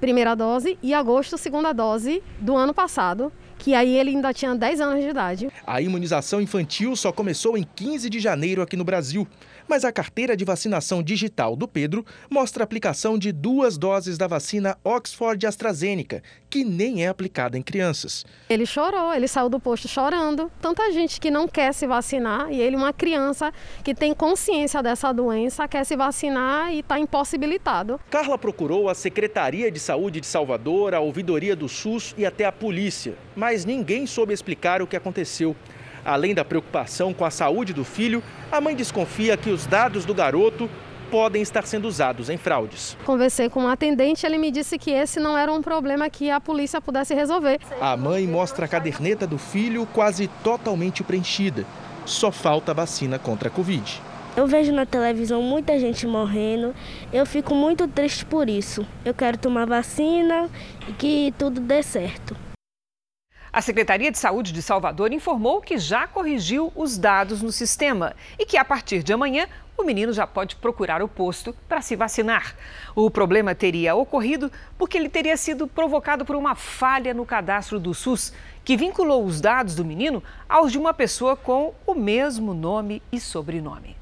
primeira 0.00 0.34
dose, 0.34 0.78
e 0.82 0.94
agosto, 0.94 1.36
segunda 1.36 1.72
dose 1.74 2.22
do 2.40 2.56
ano 2.56 2.72
passado, 2.72 3.30
que 3.58 3.74
aí 3.74 3.98
ele 3.98 4.10
ainda 4.10 4.32
tinha 4.32 4.54
10 4.54 4.80
anos 4.80 5.04
de 5.04 5.10
idade. 5.10 5.48
A 5.66 5.82
imunização 5.82 6.40
infantil 6.40 6.96
só 6.96 7.12
começou 7.12 7.58
em 7.58 7.66
15 7.76 8.08
de 8.08 8.18
janeiro 8.18 8.62
aqui 8.62 8.76
no 8.76 8.84
Brasil 8.84 9.28
mas 9.70 9.84
a 9.84 9.92
carteira 9.92 10.36
de 10.36 10.44
vacinação 10.44 11.00
digital 11.00 11.54
do 11.54 11.68
Pedro 11.68 12.04
mostra 12.28 12.64
a 12.64 12.64
aplicação 12.64 13.16
de 13.16 13.30
duas 13.30 13.78
doses 13.78 14.18
da 14.18 14.26
vacina 14.26 14.76
Oxford 14.82 15.46
AstraZeneca, 15.46 16.24
que 16.50 16.64
nem 16.64 17.04
é 17.04 17.08
aplicada 17.08 17.56
em 17.56 17.62
crianças. 17.62 18.26
Ele 18.48 18.66
chorou, 18.66 19.14
ele 19.14 19.28
saiu 19.28 19.48
do 19.48 19.60
posto 19.60 19.86
chorando. 19.86 20.50
Tanta 20.60 20.90
gente 20.90 21.20
que 21.20 21.30
não 21.30 21.46
quer 21.46 21.72
se 21.72 21.86
vacinar 21.86 22.50
e 22.50 22.60
ele, 22.60 22.74
uma 22.74 22.92
criança 22.92 23.52
que 23.84 23.94
tem 23.94 24.12
consciência 24.12 24.82
dessa 24.82 25.12
doença, 25.12 25.68
quer 25.68 25.84
se 25.84 25.94
vacinar 25.94 26.72
e 26.72 26.80
está 26.80 26.98
impossibilitado. 26.98 28.00
Carla 28.10 28.36
procurou 28.36 28.88
a 28.88 28.94
Secretaria 28.96 29.70
de 29.70 29.78
Saúde 29.78 30.20
de 30.20 30.26
Salvador, 30.26 30.96
a 30.96 30.98
Ouvidoria 30.98 31.54
do 31.54 31.68
SUS 31.68 32.12
e 32.18 32.26
até 32.26 32.44
a 32.44 32.50
polícia, 32.50 33.14
mas 33.36 33.64
ninguém 33.64 34.04
soube 34.04 34.34
explicar 34.34 34.82
o 34.82 34.86
que 34.88 34.96
aconteceu. 34.96 35.54
Além 36.04 36.34
da 36.34 36.44
preocupação 36.44 37.12
com 37.12 37.24
a 37.24 37.30
saúde 37.30 37.72
do 37.72 37.84
filho, 37.84 38.22
a 38.50 38.60
mãe 38.60 38.74
desconfia 38.74 39.36
que 39.36 39.50
os 39.50 39.66
dados 39.66 40.04
do 40.04 40.14
garoto 40.14 40.68
podem 41.10 41.42
estar 41.42 41.66
sendo 41.66 41.88
usados 41.88 42.30
em 42.30 42.36
fraudes. 42.36 42.96
Conversei 43.04 43.48
com 43.48 43.64
um 43.64 43.68
atendente, 43.68 44.24
ele 44.24 44.38
me 44.38 44.50
disse 44.50 44.78
que 44.78 44.90
esse 44.92 45.18
não 45.18 45.36
era 45.36 45.52
um 45.52 45.60
problema 45.60 46.08
que 46.08 46.30
a 46.30 46.40
polícia 46.40 46.80
pudesse 46.80 47.14
resolver. 47.14 47.58
A 47.80 47.96
mãe 47.96 48.26
mostra 48.26 48.64
a 48.64 48.68
caderneta 48.68 49.26
do 49.26 49.36
filho 49.36 49.86
quase 49.92 50.28
totalmente 50.42 51.02
preenchida. 51.02 51.66
Só 52.06 52.30
falta 52.30 52.72
a 52.72 52.74
vacina 52.74 53.18
contra 53.18 53.48
a 53.48 53.50
Covid. 53.50 54.00
Eu 54.36 54.46
vejo 54.46 54.72
na 54.72 54.86
televisão 54.86 55.42
muita 55.42 55.78
gente 55.78 56.06
morrendo. 56.06 56.72
Eu 57.12 57.26
fico 57.26 57.54
muito 57.54 57.88
triste 57.88 58.24
por 58.24 58.48
isso. 58.48 58.86
Eu 59.04 59.12
quero 59.12 59.36
tomar 59.36 59.66
vacina 59.66 60.48
e 60.88 60.92
que 60.92 61.34
tudo 61.36 61.60
dê 61.60 61.82
certo. 61.82 62.36
A 63.52 63.60
Secretaria 63.60 64.12
de 64.12 64.18
Saúde 64.18 64.52
de 64.52 64.62
Salvador 64.62 65.12
informou 65.12 65.60
que 65.60 65.76
já 65.76 66.06
corrigiu 66.06 66.72
os 66.76 66.96
dados 66.96 67.42
no 67.42 67.50
sistema 67.50 68.14
e 68.38 68.46
que 68.46 68.56
a 68.56 68.64
partir 68.64 69.02
de 69.02 69.12
amanhã 69.12 69.48
o 69.76 69.82
menino 69.82 70.12
já 70.12 70.24
pode 70.24 70.54
procurar 70.54 71.02
o 71.02 71.08
posto 71.08 71.52
para 71.68 71.82
se 71.82 71.96
vacinar. 71.96 72.54
O 72.94 73.10
problema 73.10 73.52
teria 73.52 73.96
ocorrido 73.96 74.52
porque 74.78 74.96
ele 74.96 75.08
teria 75.08 75.36
sido 75.36 75.66
provocado 75.66 76.24
por 76.24 76.36
uma 76.36 76.54
falha 76.54 77.12
no 77.12 77.26
cadastro 77.26 77.80
do 77.80 77.92
SUS, 77.92 78.32
que 78.64 78.76
vinculou 78.76 79.24
os 79.24 79.40
dados 79.40 79.74
do 79.74 79.84
menino 79.84 80.22
aos 80.48 80.70
de 80.70 80.78
uma 80.78 80.94
pessoa 80.94 81.34
com 81.34 81.74
o 81.84 81.94
mesmo 81.94 82.54
nome 82.54 83.02
e 83.10 83.18
sobrenome. 83.18 83.96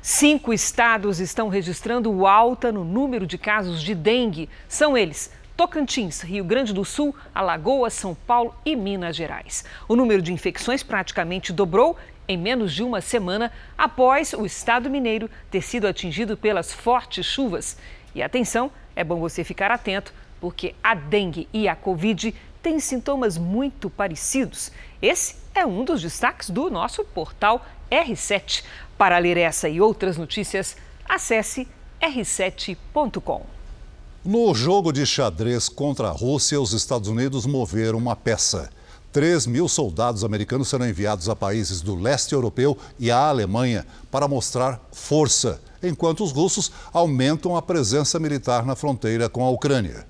Cinco 0.00 0.52
estados 0.52 1.18
estão 1.18 1.48
registrando 1.48 2.24
alta 2.24 2.70
no 2.70 2.84
número 2.84 3.26
de 3.26 3.36
casos 3.36 3.82
de 3.82 3.96
dengue. 3.96 4.48
São 4.68 4.96
eles 4.96 5.32
Tocantins, 5.58 6.20
Rio 6.20 6.44
Grande 6.44 6.72
do 6.72 6.84
Sul, 6.84 7.12
Alagoas, 7.34 7.92
São 7.92 8.14
Paulo 8.14 8.54
e 8.64 8.76
Minas 8.76 9.16
Gerais. 9.16 9.64
O 9.88 9.96
número 9.96 10.22
de 10.22 10.32
infecções 10.32 10.84
praticamente 10.84 11.52
dobrou 11.52 11.98
em 12.28 12.38
menos 12.38 12.72
de 12.72 12.84
uma 12.84 13.00
semana 13.00 13.50
após 13.76 14.32
o 14.34 14.46
estado 14.46 14.88
mineiro 14.88 15.28
ter 15.50 15.60
sido 15.60 15.88
atingido 15.88 16.36
pelas 16.36 16.72
fortes 16.72 17.26
chuvas. 17.26 17.76
E 18.14 18.22
atenção, 18.22 18.70
é 18.94 19.02
bom 19.02 19.18
você 19.18 19.42
ficar 19.42 19.72
atento, 19.72 20.14
porque 20.40 20.76
a 20.80 20.94
dengue 20.94 21.48
e 21.52 21.66
a 21.66 21.74
Covid 21.74 22.32
têm 22.62 22.78
sintomas 22.78 23.36
muito 23.36 23.90
parecidos. 23.90 24.70
Esse 25.02 25.38
é 25.52 25.66
um 25.66 25.84
dos 25.84 26.00
destaques 26.00 26.50
do 26.50 26.70
nosso 26.70 27.04
portal 27.04 27.66
R7. 27.90 28.62
Para 28.96 29.18
ler 29.18 29.36
essa 29.36 29.68
e 29.68 29.80
outras 29.80 30.16
notícias, 30.16 30.76
acesse 31.08 31.66
r7.com. 32.00 33.57
No 34.30 34.54
jogo 34.54 34.92
de 34.92 35.06
xadrez 35.06 35.70
contra 35.70 36.08
a 36.08 36.12
Rússia, 36.12 36.60
os 36.60 36.74
Estados 36.74 37.08
Unidos 37.08 37.46
moveram 37.46 37.96
uma 37.96 38.14
peça. 38.14 38.68
3 39.10 39.46
mil 39.46 39.66
soldados 39.66 40.22
americanos 40.22 40.68
serão 40.68 40.86
enviados 40.86 41.30
a 41.30 41.34
países 41.34 41.80
do 41.80 41.94
leste 41.94 42.34
europeu 42.34 42.76
e 42.98 43.10
à 43.10 43.16
Alemanha 43.16 43.86
para 44.10 44.28
mostrar 44.28 44.86
força, 44.92 45.58
enquanto 45.82 46.22
os 46.22 46.30
russos 46.30 46.70
aumentam 46.92 47.56
a 47.56 47.62
presença 47.62 48.18
militar 48.18 48.66
na 48.66 48.76
fronteira 48.76 49.30
com 49.30 49.42
a 49.42 49.48
Ucrânia. 49.48 50.06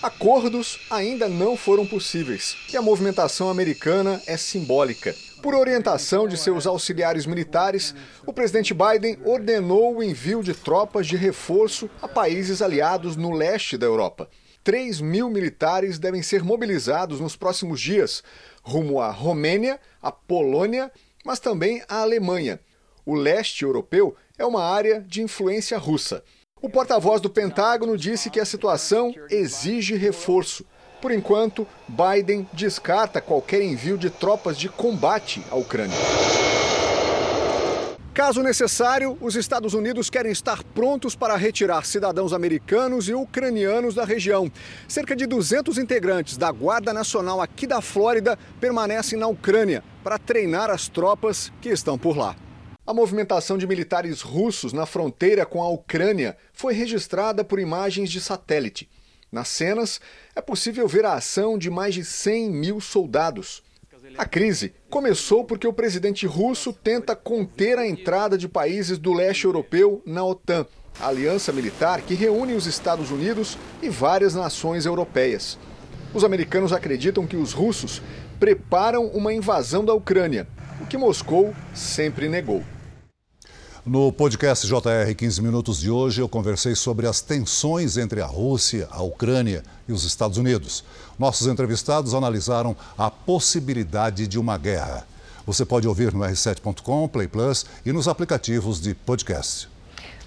Acordos 0.00 0.78
ainda 0.88 1.28
não 1.28 1.56
foram 1.56 1.84
possíveis 1.84 2.56
e 2.72 2.76
a 2.76 2.82
movimentação 2.82 3.50
americana 3.50 4.22
é 4.28 4.36
simbólica. 4.36 5.12
Por 5.42 5.56
orientação 5.56 6.28
de 6.28 6.36
seus 6.36 6.68
auxiliares 6.68 7.26
militares, 7.26 7.92
o 8.24 8.32
presidente 8.32 8.72
Biden 8.72 9.18
ordenou 9.24 9.96
o 9.96 10.02
envio 10.02 10.40
de 10.40 10.54
tropas 10.54 11.04
de 11.04 11.16
reforço 11.16 11.90
a 12.00 12.06
países 12.06 12.62
aliados 12.62 13.16
no 13.16 13.32
leste 13.32 13.76
da 13.76 13.84
Europa. 13.84 14.30
3 14.62 15.00
mil 15.00 15.28
militares 15.28 15.98
devem 15.98 16.22
ser 16.22 16.44
mobilizados 16.44 17.18
nos 17.18 17.34
próximos 17.34 17.80
dias, 17.80 18.22
rumo 18.62 19.00
à 19.00 19.10
Romênia, 19.10 19.80
à 20.00 20.12
Polônia, 20.12 20.92
mas 21.24 21.40
também 21.40 21.82
à 21.88 22.02
Alemanha. 22.02 22.60
O 23.04 23.16
leste 23.16 23.64
europeu 23.64 24.14
é 24.38 24.46
uma 24.46 24.62
área 24.62 25.00
de 25.00 25.22
influência 25.22 25.76
russa. 25.76 26.22
O 26.62 26.70
porta-voz 26.70 27.20
do 27.20 27.28
Pentágono 27.28 27.96
disse 27.96 28.30
que 28.30 28.38
a 28.38 28.44
situação 28.44 29.12
exige 29.28 29.96
reforço. 29.96 30.64
Por 31.02 31.10
enquanto, 31.10 31.66
Biden 31.88 32.48
descarta 32.52 33.20
qualquer 33.20 33.60
envio 33.60 33.98
de 33.98 34.08
tropas 34.08 34.56
de 34.56 34.68
combate 34.68 35.44
à 35.50 35.56
Ucrânia. 35.56 35.96
Caso 38.14 38.40
necessário, 38.40 39.18
os 39.20 39.34
Estados 39.34 39.74
Unidos 39.74 40.08
querem 40.08 40.30
estar 40.30 40.62
prontos 40.62 41.16
para 41.16 41.34
retirar 41.34 41.84
cidadãos 41.84 42.32
americanos 42.32 43.08
e 43.08 43.14
ucranianos 43.14 43.96
da 43.96 44.04
região. 44.04 44.48
Cerca 44.86 45.16
de 45.16 45.26
200 45.26 45.76
integrantes 45.76 46.36
da 46.36 46.52
Guarda 46.52 46.92
Nacional 46.92 47.40
aqui 47.40 47.66
da 47.66 47.80
Flórida 47.80 48.38
permanecem 48.60 49.18
na 49.18 49.26
Ucrânia 49.26 49.82
para 50.04 50.20
treinar 50.20 50.70
as 50.70 50.86
tropas 50.86 51.52
que 51.60 51.70
estão 51.70 51.98
por 51.98 52.16
lá. 52.16 52.36
A 52.86 52.94
movimentação 52.94 53.58
de 53.58 53.66
militares 53.66 54.20
russos 54.20 54.72
na 54.72 54.86
fronteira 54.86 55.44
com 55.44 55.60
a 55.60 55.68
Ucrânia 55.68 56.36
foi 56.52 56.74
registrada 56.74 57.42
por 57.42 57.58
imagens 57.58 58.08
de 58.08 58.20
satélite. 58.20 58.88
Nas 59.32 59.48
cenas, 59.48 59.98
é 60.36 60.42
possível 60.42 60.86
ver 60.86 61.06
a 61.06 61.14
ação 61.14 61.56
de 61.56 61.70
mais 61.70 61.94
de 61.94 62.04
100 62.04 62.50
mil 62.50 62.80
soldados. 62.82 63.62
A 64.18 64.26
crise 64.26 64.74
começou 64.90 65.42
porque 65.42 65.66
o 65.66 65.72
presidente 65.72 66.26
russo 66.26 66.70
tenta 66.70 67.16
conter 67.16 67.78
a 67.78 67.86
entrada 67.86 68.36
de 68.36 68.46
países 68.46 68.98
do 68.98 69.14
leste 69.14 69.46
europeu 69.46 70.02
na 70.04 70.22
OTAN, 70.22 70.66
a 71.00 71.08
aliança 71.08 71.50
militar 71.50 72.02
que 72.02 72.12
reúne 72.12 72.52
os 72.52 72.66
Estados 72.66 73.10
Unidos 73.10 73.56
e 73.80 73.88
várias 73.88 74.34
nações 74.34 74.84
europeias. 74.84 75.58
Os 76.12 76.24
americanos 76.24 76.70
acreditam 76.70 77.26
que 77.26 77.36
os 77.36 77.54
russos 77.54 78.02
preparam 78.38 79.06
uma 79.06 79.32
invasão 79.32 79.82
da 79.82 79.94
Ucrânia, 79.94 80.46
o 80.78 80.84
que 80.84 80.98
Moscou 80.98 81.54
sempre 81.74 82.28
negou. 82.28 82.62
No 83.84 84.12
podcast 84.12 84.64
JR 84.64 85.12
15 85.12 85.42
Minutos 85.42 85.80
de 85.80 85.90
hoje, 85.90 86.20
eu 86.20 86.28
conversei 86.28 86.76
sobre 86.76 87.04
as 87.04 87.20
tensões 87.20 87.96
entre 87.96 88.20
a 88.20 88.26
Rússia, 88.26 88.86
a 88.92 89.02
Ucrânia 89.02 89.64
e 89.88 89.92
os 89.92 90.04
Estados 90.04 90.38
Unidos. 90.38 90.84
Nossos 91.18 91.48
entrevistados 91.48 92.14
analisaram 92.14 92.76
a 92.96 93.10
possibilidade 93.10 94.28
de 94.28 94.38
uma 94.38 94.56
guerra. 94.56 95.04
Você 95.44 95.64
pode 95.64 95.88
ouvir 95.88 96.14
no 96.14 96.20
r7.com, 96.20 97.08
Play 97.08 97.26
Plus 97.26 97.66
e 97.84 97.92
nos 97.92 98.06
aplicativos 98.06 98.80
de 98.80 98.94
podcast. 98.94 99.68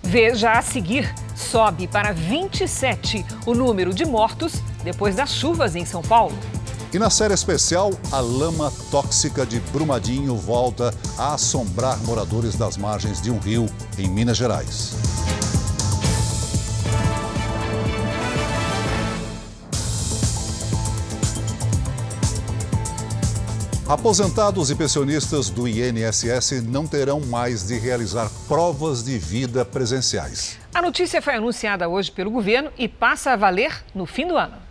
Veja 0.04 0.52
a 0.52 0.62
seguir: 0.62 1.16
sobe 1.34 1.88
para 1.88 2.12
27 2.12 3.26
o 3.46 3.54
número 3.54 3.94
de 3.94 4.04
mortos 4.04 4.56
depois 4.84 5.16
das 5.16 5.34
chuvas 5.34 5.78
em 5.78 5.86
São 5.86 6.02
Paulo. 6.02 6.38
E 6.94 7.00
na 7.00 7.10
série 7.10 7.34
especial, 7.34 7.92
a 8.12 8.20
lama 8.20 8.72
tóxica 8.90 9.46
de 9.46 9.60
Brumadinho 9.60 10.36
volta 10.36 10.94
a 11.18 11.34
assombrar 11.34 11.98
moradores 12.04 12.56
das 12.56 12.78
margens 12.78 13.22
de 13.22 13.30
um 13.30 13.38
rio 13.38 13.66
em 13.98 14.08
Minas 14.08 14.38
Gerais. 14.38 14.94
Aposentados 23.88 24.72
e 24.72 24.76
pensionistas 24.76 25.50
do 25.52 25.68
INSS 25.68 26.64
não 26.64 26.88
terão 26.88 27.20
mais 27.20 27.68
de 27.68 27.78
realizar 27.78 28.32
provas 28.48 29.04
de 29.04 29.20
vida 29.20 29.64
presenciais. 29.64 30.58
A 30.74 30.82
notícia 30.82 31.22
foi 31.22 31.36
anunciada 31.36 31.88
hoje 31.88 32.12
pelo 32.12 32.32
governo 32.32 32.72
e 32.80 32.88
passa 32.88 33.32
a 33.32 33.36
valer 33.36 33.84
no 33.94 34.08
fim 34.08 34.28
do 34.28 34.36
ano. 34.36 34.65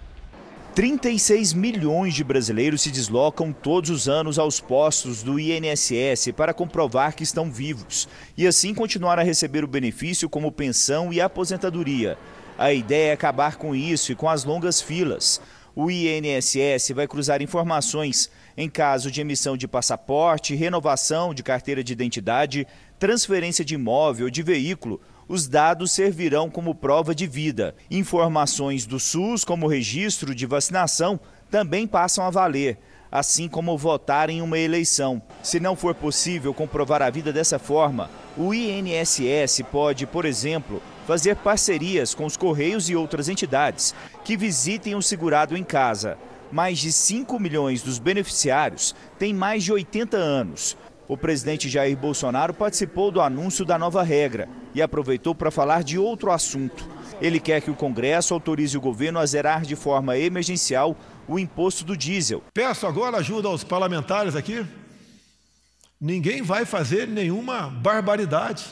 36 0.74 1.52
milhões 1.52 2.14
de 2.14 2.24
brasileiros 2.24 2.82
se 2.82 2.90
deslocam 2.90 3.52
todos 3.52 3.90
os 3.90 4.08
anos 4.08 4.40
aos 4.40 4.58
postos 4.58 5.22
do 5.22 5.38
INSS 5.38 6.32
para 6.36 6.52
comprovar 6.52 7.14
que 7.14 7.22
estão 7.22 7.48
vivos 7.48 8.08
e 8.36 8.44
assim 8.44 8.74
continuar 8.74 9.16
a 9.16 9.22
receber 9.22 9.62
o 9.62 9.68
benefício 9.68 10.28
como 10.28 10.50
pensão 10.50 11.12
e 11.12 11.20
aposentadoria. 11.20 12.18
A 12.58 12.72
ideia 12.72 13.10
é 13.10 13.12
acabar 13.12 13.54
com 13.54 13.72
isso 13.72 14.10
e 14.10 14.16
com 14.16 14.28
as 14.28 14.42
longas 14.42 14.80
filas. 14.80 15.40
O 15.76 15.92
INSS 15.92 16.90
vai 16.92 17.06
cruzar 17.06 17.40
informações 17.40 18.28
em 18.56 18.68
caso 18.68 19.12
de 19.12 19.20
emissão 19.20 19.56
de 19.56 19.68
passaporte, 19.68 20.56
renovação 20.56 21.32
de 21.32 21.44
carteira 21.44 21.84
de 21.84 21.92
identidade, 21.92 22.66
transferência 22.98 23.64
de 23.64 23.76
imóvel 23.76 24.26
ou 24.26 24.30
de 24.30 24.42
veículo 24.42 25.00
os 25.28 25.48
dados 25.48 25.92
servirão 25.92 26.50
como 26.50 26.74
prova 26.74 27.14
de 27.14 27.26
vida. 27.26 27.74
Informações 27.90 28.86
do 28.86 29.00
SUS, 29.00 29.44
como 29.44 29.66
registro 29.66 30.34
de 30.34 30.46
vacinação, 30.46 31.18
também 31.50 31.86
passam 31.86 32.24
a 32.24 32.30
valer, 32.30 32.78
assim 33.10 33.48
como 33.48 33.78
votar 33.78 34.28
em 34.28 34.42
uma 34.42 34.58
eleição. 34.58 35.22
Se 35.42 35.60
não 35.60 35.76
for 35.76 35.94
possível 35.94 36.52
comprovar 36.52 37.00
a 37.00 37.10
vida 37.10 37.32
dessa 37.32 37.58
forma, 37.58 38.10
o 38.36 38.52
INSS 38.52 39.62
pode, 39.70 40.06
por 40.06 40.24
exemplo, 40.24 40.82
fazer 41.06 41.36
parcerias 41.36 42.14
com 42.14 42.24
os 42.24 42.36
Correios 42.36 42.90
e 42.90 42.96
outras 42.96 43.28
entidades 43.28 43.94
que 44.24 44.36
visitem 44.36 44.94
o 44.94 45.02
segurado 45.02 45.56
em 45.56 45.62
casa. 45.62 46.18
Mais 46.50 46.78
de 46.78 46.92
5 46.92 47.38
milhões 47.38 47.82
dos 47.82 47.98
beneficiários 47.98 48.94
têm 49.18 49.32
mais 49.32 49.64
de 49.64 49.72
80 49.72 50.16
anos. 50.16 50.76
O 51.06 51.16
presidente 51.18 51.68
Jair 51.68 51.96
Bolsonaro 51.96 52.54
participou 52.54 53.10
do 53.10 53.20
anúncio 53.20 53.64
da 53.64 53.78
nova 53.78 54.02
regra 54.02 54.48
e 54.74 54.80
aproveitou 54.80 55.34
para 55.34 55.50
falar 55.50 55.82
de 55.82 55.98
outro 55.98 56.30
assunto. 56.30 56.88
Ele 57.20 57.38
quer 57.38 57.60
que 57.60 57.70
o 57.70 57.74
Congresso 57.74 58.32
autorize 58.32 58.76
o 58.76 58.80
governo 58.80 59.18
a 59.18 59.26
zerar 59.26 59.62
de 59.62 59.76
forma 59.76 60.16
emergencial 60.16 60.96
o 61.28 61.38
imposto 61.38 61.84
do 61.84 61.96
diesel. 61.96 62.42
Peço 62.54 62.86
agora 62.86 63.18
ajuda 63.18 63.48
aos 63.48 63.62
parlamentares 63.62 64.34
aqui. 64.34 64.64
Ninguém 66.00 66.42
vai 66.42 66.64
fazer 66.64 67.06
nenhuma 67.06 67.68
barbaridade, 67.68 68.64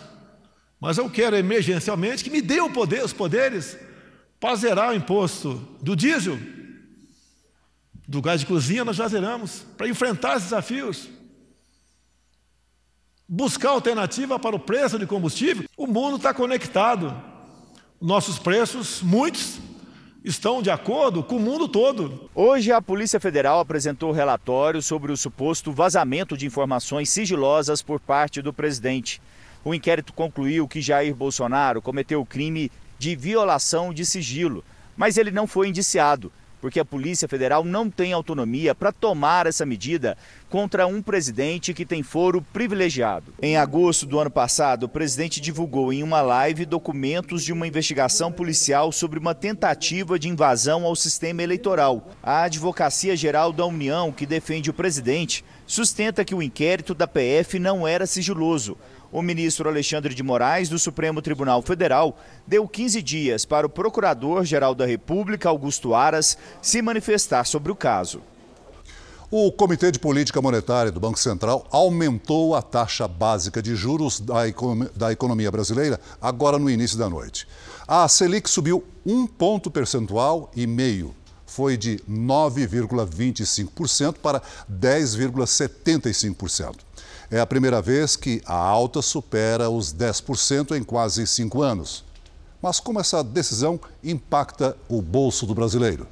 mas 0.80 0.98
eu 0.98 1.08
quero 1.10 1.36
emergencialmente 1.36 2.24
que 2.24 2.30
me 2.30 2.40
dê 2.40 2.60
o 2.60 2.70
poder, 2.70 3.04
os 3.04 3.12
poderes 3.12 3.76
para 4.40 4.56
zerar 4.56 4.90
o 4.90 4.94
imposto 4.94 5.54
do 5.80 5.94
diesel, 5.94 6.38
do 8.08 8.20
gás 8.20 8.40
de 8.40 8.46
cozinha, 8.46 8.84
nós 8.84 8.96
já 8.96 9.06
zeramos, 9.06 9.64
para 9.76 9.86
enfrentar 9.86 10.32
esses 10.32 10.44
desafios 10.44 11.08
buscar 13.34 13.70
alternativa 13.70 14.38
para 14.38 14.54
o 14.54 14.58
preço 14.58 14.98
de 14.98 15.06
combustível. 15.06 15.64
O 15.74 15.86
mundo 15.86 16.16
está 16.16 16.34
conectado. 16.34 17.16
Nossos 17.98 18.38
preços, 18.38 19.00
muitos, 19.00 19.58
estão 20.22 20.60
de 20.60 20.70
acordo 20.70 21.22
com 21.22 21.36
o 21.36 21.40
mundo 21.40 21.66
todo. 21.66 22.28
Hoje, 22.34 22.70
a 22.70 22.82
Polícia 22.82 23.18
Federal 23.18 23.58
apresentou 23.58 24.12
relatório 24.12 24.82
sobre 24.82 25.10
o 25.10 25.16
suposto 25.16 25.72
vazamento 25.72 26.36
de 26.36 26.44
informações 26.44 27.08
sigilosas 27.08 27.80
por 27.80 27.98
parte 27.98 28.42
do 28.42 28.52
presidente. 28.52 29.22
O 29.64 29.72
inquérito 29.72 30.12
concluiu 30.12 30.68
que 30.68 30.82
Jair 30.82 31.14
Bolsonaro 31.14 31.80
cometeu 31.80 32.20
o 32.20 32.26
crime 32.26 32.70
de 32.98 33.16
violação 33.16 33.94
de 33.94 34.04
sigilo, 34.04 34.62
mas 34.94 35.16
ele 35.16 35.30
não 35.30 35.46
foi 35.46 35.68
indiciado 35.68 36.30
porque 36.62 36.78
a 36.78 36.84
Polícia 36.84 37.26
Federal 37.26 37.64
não 37.64 37.90
tem 37.90 38.12
autonomia 38.12 38.72
para 38.72 38.92
tomar 38.92 39.48
essa 39.48 39.66
medida 39.66 40.16
contra 40.48 40.86
um 40.86 41.02
presidente 41.02 41.74
que 41.74 41.84
tem 41.84 42.04
foro 42.04 42.40
privilegiado. 42.40 43.34
Em 43.42 43.56
agosto 43.56 44.06
do 44.06 44.20
ano 44.20 44.30
passado, 44.30 44.84
o 44.84 44.88
presidente 44.88 45.40
divulgou 45.40 45.92
em 45.92 46.04
uma 46.04 46.20
live 46.20 46.64
documentos 46.64 47.42
de 47.42 47.52
uma 47.52 47.66
investigação 47.66 48.30
policial 48.30 48.92
sobre 48.92 49.18
uma 49.18 49.34
tentativa 49.34 50.16
de 50.20 50.28
invasão 50.28 50.84
ao 50.84 50.94
sistema 50.94 51.42
eleitoral. 51.42 52.12
A 52.22 52.44
Advocacia 52.44 53.16
Geral 53.16 53.52
da 53.52 53.66
União, 53.66 54.12
que 54.12 54.24
defende 54.24 54.70
o 54.70 54.74
presidente, 54.74 55.44
sustenta 55.66 56.24
que 56.24 56.34
o 56.34 56.42
inquérito 56.42 56.94
da 56.94 57.08
PF 57.08 57.58
não 57.58 57.88
era 57.88 58.06
sigiloso 58.06 58.78
o 59.12 59.20
ministro 59.22 59.68
Alexandre 59.68 60.14
de 60.14 60.22
Moraes, 60.22 60.68
do 60.68 60.78
Supremo 60.78 61.20
Tribunal 61.20 61.60
Federal, 61.62 62.18
deu 62.46 62.66
15 62.66 63.02
dias 63.02 63.44
para 63.44 63.66
o 63.66 63.70
Procurador-Geral 63.70 64.74
da 64.74 64.86
República, 64.86 65.48
Augusto 65.48 65.94
Aras, 65.94 66.38
se 66.62 66.80
manifestar 66.80 67.44
sobre 67.44 67.70
o 67.70 67.76
caso. 67.76 68.22
O 69.30 69.50
Comitê 69.50 69.90
de 69.90 69.98
Política 69.98 70.42
Monetária 70.42 70.92
do 70.92 71.00
Banco 71.00 71.18
Central 71.18 71.66
aumentou 71.70 72.54
a 72.54 72.60
taxa 72.60 73.08
básica 73.08 73.62
de 73.62 73.74
juros 73.74 74.20
da 74.20 74.46
economia, 74.46 74.90
da 74.94 75.10
economia 75.10 75.50
brasileira 75.50 75.98
agora 76.20 76.58
no 76.58 76.68
início 76.68 76.98
da 76.98 77.08
noite. 77.08 77.48
A 77.88 78.06
Selic 78.08 78.48
subiu 78.48 78.84
um 79.06 79.26
ponto 79.26 79.70
percentual 79.70 80.50
e 80.54 80.66
meio. 80.66 81.14
Foi 81.54 81.76
de 81.76 81.98
9,25% 82.08 84.14
para 84.22 84.40
10,75%. 84.72 86.76
É 87.30 87.40
a 87.40 87.46
primeira 87.46 87.82
vez 87.82 88.16
que 88.16 88.40
a 88.46 88.54
alta 88.54 89.02
supera 89.02 89.68
os 89.68 89.92
10% 89.92 90.74
em 90.74 90.82
quase 90.82 91.26
cinco 91.26 91.60
anos. 91.60 92.06
Mas 92.62 92.80
como 92.80 93.00
essa 93.00 93.22
decisão 93.22 93.78
impacta 94.02 94.74
o 94.88 95.02
bolso 95.02 95.44
do 95.44 95.54
brasileiro? 95.54 96.08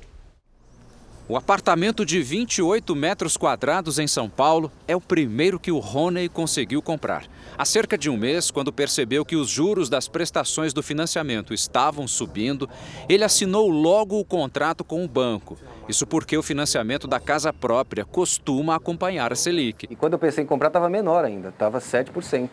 O 1.30 1.36
apartamento 1.36 2.04
de 2.04 2.20
28 2.20 2.92
metros 2.96 3.36
quadrados 3.36 4.00
em 4.00 4.08
São 4.08 4.28
Paulo 4.28 4.68
é 4.88 4.96
o 4.96 5.00
primeiro 5.00 5.60
que 5.60 5.70
o 5.70 5.78
Rony 5.78 6.28
conseguiu 6.28 6.82
comprar. 6.82 7.22
Há 7.56 7.64
cerca 7.64 7.96
de 7.96 8.10
um 8.10 8.16
mês, 8.16 8.50
quando 8.50 8.72
percebeu 8.72 9.24
que 9.24 9.36
os 9.36 9.48
juros 9.48 9.88
das 9.88 10.08
prestações 10.08 10.72
do 10.72 10.82
financiamento 10.82 11.54
estavam 11.54 12.08
subindo, 12.08 12.68
ele 13.08 13.22
assinou 13.22 13.68
logo 13.68 14.18
o 14.18 14.24
contrato 14.24 14.82
com 14.82 15.04
o 15.04 15.08
banco. 15.08 15.56
Isso 15.88 16.04
porque 16.04 16.36
o 16.36 16.42
financiamento 16.42 17.06
da 17.06 17.20
casa 17.20 17.52
própria 17.52 18.04
costuma 18.04 18.74
acompanhar 18.74 19.32
a 19.32 19.36
Selic. 19.36 19.86
E 19.88 19.94
quando 19.94 20.14
eu 20.14 20.18
pensei 20.18 20.42
em 20.42 20.46
comprar, 20.48 20.66
estava 20.66 20.90
menor 20.90 21.24
ainda, 21.24 21.50
estava 21.50 21.78
7%. 21.78 22.50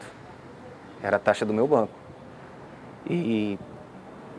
Era 1.02 1.16
a 1.16 1.20
taxa 1.20 1.44
do 1.44 1.52
meu 1.52 1.68
banco. 1.68 1.94
E 3.10 3.58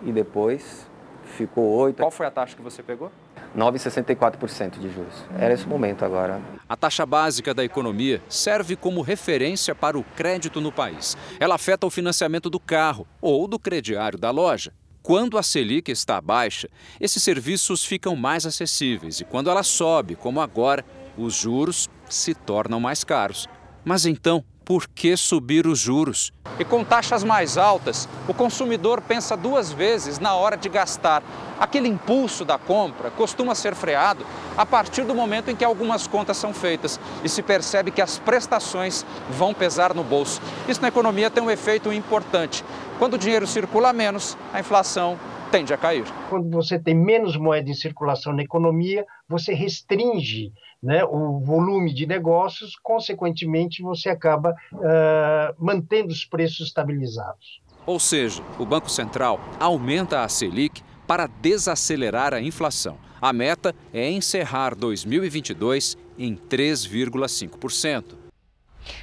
e 0.05 0.13
depois 0.13 0.89
ficou 1.25 1.65
8. 1.65 1.97
Qual 1.97 2.11
foi 2.11 2.27
a 2.27 2.31
taxa 2.31 2.55
que 2.55 2.63
você 2.63 2.85
pegou? 2.85 3.11
9,64% 3.59 4.79
de 4.79 4.89
juros. 4.89 5.15
Era 5.39 5.53
esse 5.53 5.67
momento 5.67 6.05
agora. 6.05 6.41
A 6.69 6.77
taxa 6.77 7.05
básica 7.05 7.53
da 7.53 7.65
economia 7.65 8.23
serve 8.29 8.77
como 8.77 9.03
referência 9.03 9.75
para 9.75 9.99
o 9.99 10.05
crédito 10.05 10.61
no 10.61 10.71
país. 10.71 11.17
Ela 11.41 11.57
afeta 11.57 11.87
o 11.87 11.91
financiamento 11.91 12.49
do 12.49 12.61
carro 12.61 13.07
ou 13.21 13.49
do 13.49 13.59
crediário 13.59 14.19
da 14.19 14.31
loja. 14.31 14.73
Quando 15.03 15.39
a 15.39 15.43
Selic 15.43 15.91
está 15.91 16.21
baixa, 16.21 16.69
esses 17.01 17.23
serviços 17.23 17.85
ficam 17.85 18.15
mais 18.15 18.45
acessíveis 18.47 19.21
e 19.21 19.25
quando 19.25 19.51
ela 19.51 19.63
sobe, 19.63 20.15
como 20.15 20.41
agora, 20.41 20.85
os 21.17 21.35
juros 21.35 21.89
se 22.09 22.35
tornam 22.35 22.79
mais 22.79 23.05
caros. 23.05 23.49
Mas 23.85 24.05
então, 24.05 24.45
por 24.69 24.87
que 24.87 25.17
subir 25.17 25.67
os 25.67 25.79
juros? 25.79 26.31
E 26.59 26.65
com 26.65 26.85
taxas 26.85 27.25
mais 27.25 27.57
altas, 27.57 28.07
o 28.29 28.35
consumidor 28.35 29.01
pensa 29.01 29.35
duas 29.35 29.73
vezes 29.73 30.19
na 30.19 30.35
hora 30.35 30.59
de 30.59 30.69
gastar. 30.69 31.23
Aquele 31.59 31.89
impulso 31.89 32.45
da 32.45 32.59
compra 32.59 33.11
costuma 33.11 33.55
ser 33.55 33.75
freado 33.75 34.27
a 34.59 34.67
partir 34.67 35.05
do 35.05 35.15
momento 35.15 35.51
em 35.51 35.57
que 35.57 35.65
algumas 35.65 36.07
contas 36.07 36.37
são 36.37 36.53
feitas 36.53 37.01
e 37.25 37.31
se 37.31 37.41
percebe 37.41 37.91
que 37.91 38.03
as 38.03 38.19
prestações 38.19 39.07
vão 39.31 39.55
pesar 39.55 39.95
no 39.95 40.05
bolso. 40.05 40.39
Isso 40.69 40.83
na 40.83 40.89
economia 40.89 41.31
tem 41.31 41.43
um 41.43 41.51
efeito 41.51 41.91
importante. 41.91 42.63
Quando 42.99 43.15
o 43.15 43.19
dinheiro 43.19 43.47
circula 43.47 43.95
menos, 43.95 44.37
a 44.53 44.61
inflação 44.61 45.19
tende 45.51 45.73
a 45.73 45.77
cair. 45.77 46.05
Quando 46.29 46.51
você 46.51 46.79
tem 46.79 46.95
menos 46.95 47.37
moeda 47.37 47.71
em 47.71 47.75
circulação 47.75 48.33
na 48.33 48.43
economia, 48.43 49.05
você 49.29 49.53
restringe 49.53 50.53
né, 50.83 51.05
o 51.05 51.41
volume 51.41 51.93
de 51.93 52.07
negócios, 52.07 52.77
consequentemente, 52.83 53.83
você 53.83 54.09
acaba 54.09 54.55
uh, 54.73 55.55
mantendo 55.59 56.13
os 56.13 56.25
preços 56.25 56.69
estabilizados. 56.69 57.61
Ou 57.85 57.99
seja, 57.99 58.43
o 58.59 58.67
Banco 58.67 58.91
Central 58.91 59.41
aumenta 59.59 60.23
a 60.23 60.29
Selic 60.29 60.83
para 61.07 61.27
desacelerar 61.27 62.35
a 62.35 62.41
inflação. 62.41 62.99
A 63.21 63.33
meta 63.33 63.75
é 63.93 64.11
encerrar 64.11 64.75
2022 64.75 65.97
em 66.19 66.37
3,5%. 66.37 68.05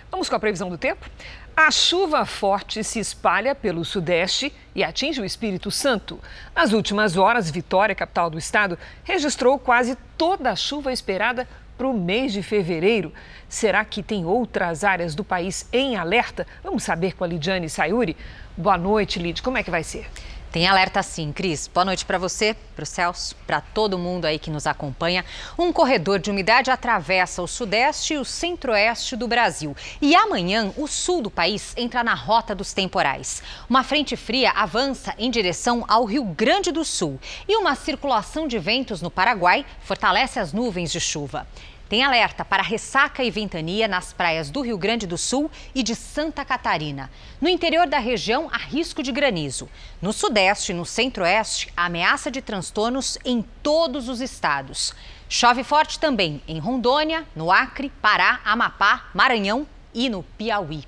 Vamos 0.09 0.29
com 0.29 0.35
a 0.35 0.39
previsão 0.39 0.69
do 0.69 0.77
tempo? 0.77 1.09
A 1.57 1.71
chuva 1.71 2.25
forte 2.25 2.83
se 2.83 2.99
espalha 2.99 3.55
pelo 3.55 3.85
sudeste 3.85 4.51
e 4.75 4.83
atinge 4.83 5.21
o 5.21 5.25
Espírito 5.25 5.71
Santo. 5.71 6.19
Nas 6.53 6.73
últimas 6.73 7.15
horas, 7.15 7.49
Vitória, 7.49 7.95
capital 7.95 8.29
do 8.29 8.37
estado, 8.37 8.77
registrou 9.05 9.57
quase 9.57 9.97
toda 10.17 10.51
a 10.51 10.55
chuva 10.55 10.91
esperada 10.91 11.47
para 11.77 11.87
o 11.87 11.93
mês 11.93 12.33
de 12.33 12.43
fevereiro. 12.43 13.13
Será 13.47 13.85
que 13.85 14.03
tem 14.03 14.25
outras 14.25 14.83
áreas 14.83 15.15
do 15.15 15.23
país 15.23 15.65
em 15.71 15.95
alerta? 15.95 16.45
Vamos 16.61 16.83
saber 16.83 17.13
com 17.13 17.23
a 17.23 17.27
Lidiane 17.27 17.69
Sayuri. 17.69 18.17
Boa 18.57 18.77
noite, 18.77 19.17
Lid. 19.17 19.41
Como 19.41 19.57
é 19.57 19.63
que 19.63 19.71
vai 19.71 19.83
ser? 19.83 20.09
Tem 20.55 20.67
alerta 20.67 21.03
sim, 21.03 21.33
Cris. 21.33 21.67
Boa 21.67 21.83
noite 21.83 22.05
para 22.05 22.17
você, 22.17 22.55
para 22.73 22.83
o 22.83 22.85
Celso, 22.85 23.35
para 23.45 23.59
todo 23.59 23.99
mundo 23.99 24.23
aí 24.23 24.39
que 24.39 24.49
nos 24.49 24.65
acompanha. 24.65 25.25
Um 25.59 25.73
corredor 25.73 26.17
de 26.17 26.31
umidade 26.31 26.71
atravessa 26.71 27.41
o 27.41 27.47
sudeste 27.47 28.13
e 28.13 28.17
o 28.17 28.23
centro-oeste 28.23 29.17
do 29.17 29.27
Brasil. 29.27 29.75
E 30.01 30.15
amanhã, 30.15 30.71
o 30.77 30.87
sul 30.87 31.21
do 31.21 31.29
país 31.29 31.73
entra 31.75 32.05
na 32.05 32.13
rota 32.13 32.55
dos 32.55 32.71
temporais. 32.71 33.43
Uma 33.69 33.83
frente 33.83 34.15
fria 34.15 34.51
avança 34.51 35.13
em 35.17 35.29
direção 35.29 35.83
ao 35.89 36.05
Rio 36.05 36.23
Grande 36.23 36.71
do 36.71 36.85
Sul. 36.85 37.19
E 37.45 37.57
uma 37.57 37.75
circulação 37.75 38.47
de 38.47 38.57
ventos 38.57 39.01
no 39.01 39.11
Paraguai 39.11 39.65
fortalece 39.81 40.39
as 40.39 40.53
nuvens 40.53 40.89
de 40.89 41.01
chuva. 41.01 41.45
Tem 41.87 42.03
alerta 42.03 42.43
para 42.43 42.63
ressaca 42.63 43.23
e 43.23 43.29
ventania 43.29 43.87
nas 43.87 44.11
praias 44.11 44.49
do 44.49 44.61
Rio 44.61 44.77
Grande 44.77 45.05
do 45.05 45.19
Sul 45.19 45.51
e 45.73 45.83
de 45.83 45.93
Santa 45.93 46.43
Catarina. 46.43 47.11
No 47.39 47.47
interior 47.47 47.85
da 47.85 47.99
região, 47.99 48.49
há 48.51 48.57
risco 48.57 49.03
de 49.03 49.11
granizo. 49.11 49.69
No 50.01 50.11
sudeste 50.11 50.71
e 50.71 50.75
no 50.75 50.83
centro-oeste, 50.83 51.71
ameaça 51.77 52.31
de 52.31 52.41
transtornos 52.41 53.19
em 53.23 53.45
todos 53.61 54.09
os 54.09 54.19
estados. 54.19 54.95
Chove 55.29 55.63
forte 55.63 55.99
também 55.99 56.41
em 56.47 56.57
Rondônia, 56.57 57.23
no 57.35 57.51
Acre, 57.51 57.91
Pará, 58.01 58.39
Amapá, 58.43 59.09
Maranhão 59.13 59.67
e 59.93 60.09
no 60.09 60.23
Piauí. 60.23 60.83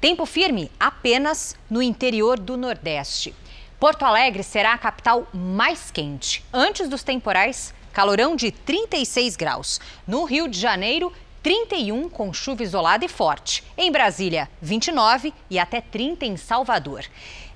Tempo 0.00 0.26
firme 0.26 0.72
apenas 0.80 1.54
no 1.70 1.80
interior 1.80 2.40
do 2.40 2.56
Nordeste. 2.56 3.32
Porto 3.78 4.04
Alegre 4.04 4.42
será 4.42 4.72
a 4.72 4.78
capital 4.78 5.28
mais 5.32 5.92
quente. 5.92 6.44
Antes 6.52 6.88
dos 6.88 7.04
temporais, 7.04 7.72
calorão 7.92 8.34
de 8.34 8.50
36 8.50 9.36
graus. 9.36 9.80
No 10.06 10.24
Rio 10.24 10.48
de 10.48 10.58
Janeiro, 10.58 11.12
31 11.42 12.08
com 12.08 12.32
chuva 12.32 12.62
isolada 12.62 13.04
e 13.04 13.08
forte. 13.08 13.64
Em 13.76 13.90
Brasília, 13.90 14.48
29 14.60 15.34
e 15.50 15.58
até 15.58 15.80
30 15.80 16.24
em 16.24 16.36
Salvador. 16.36 17.04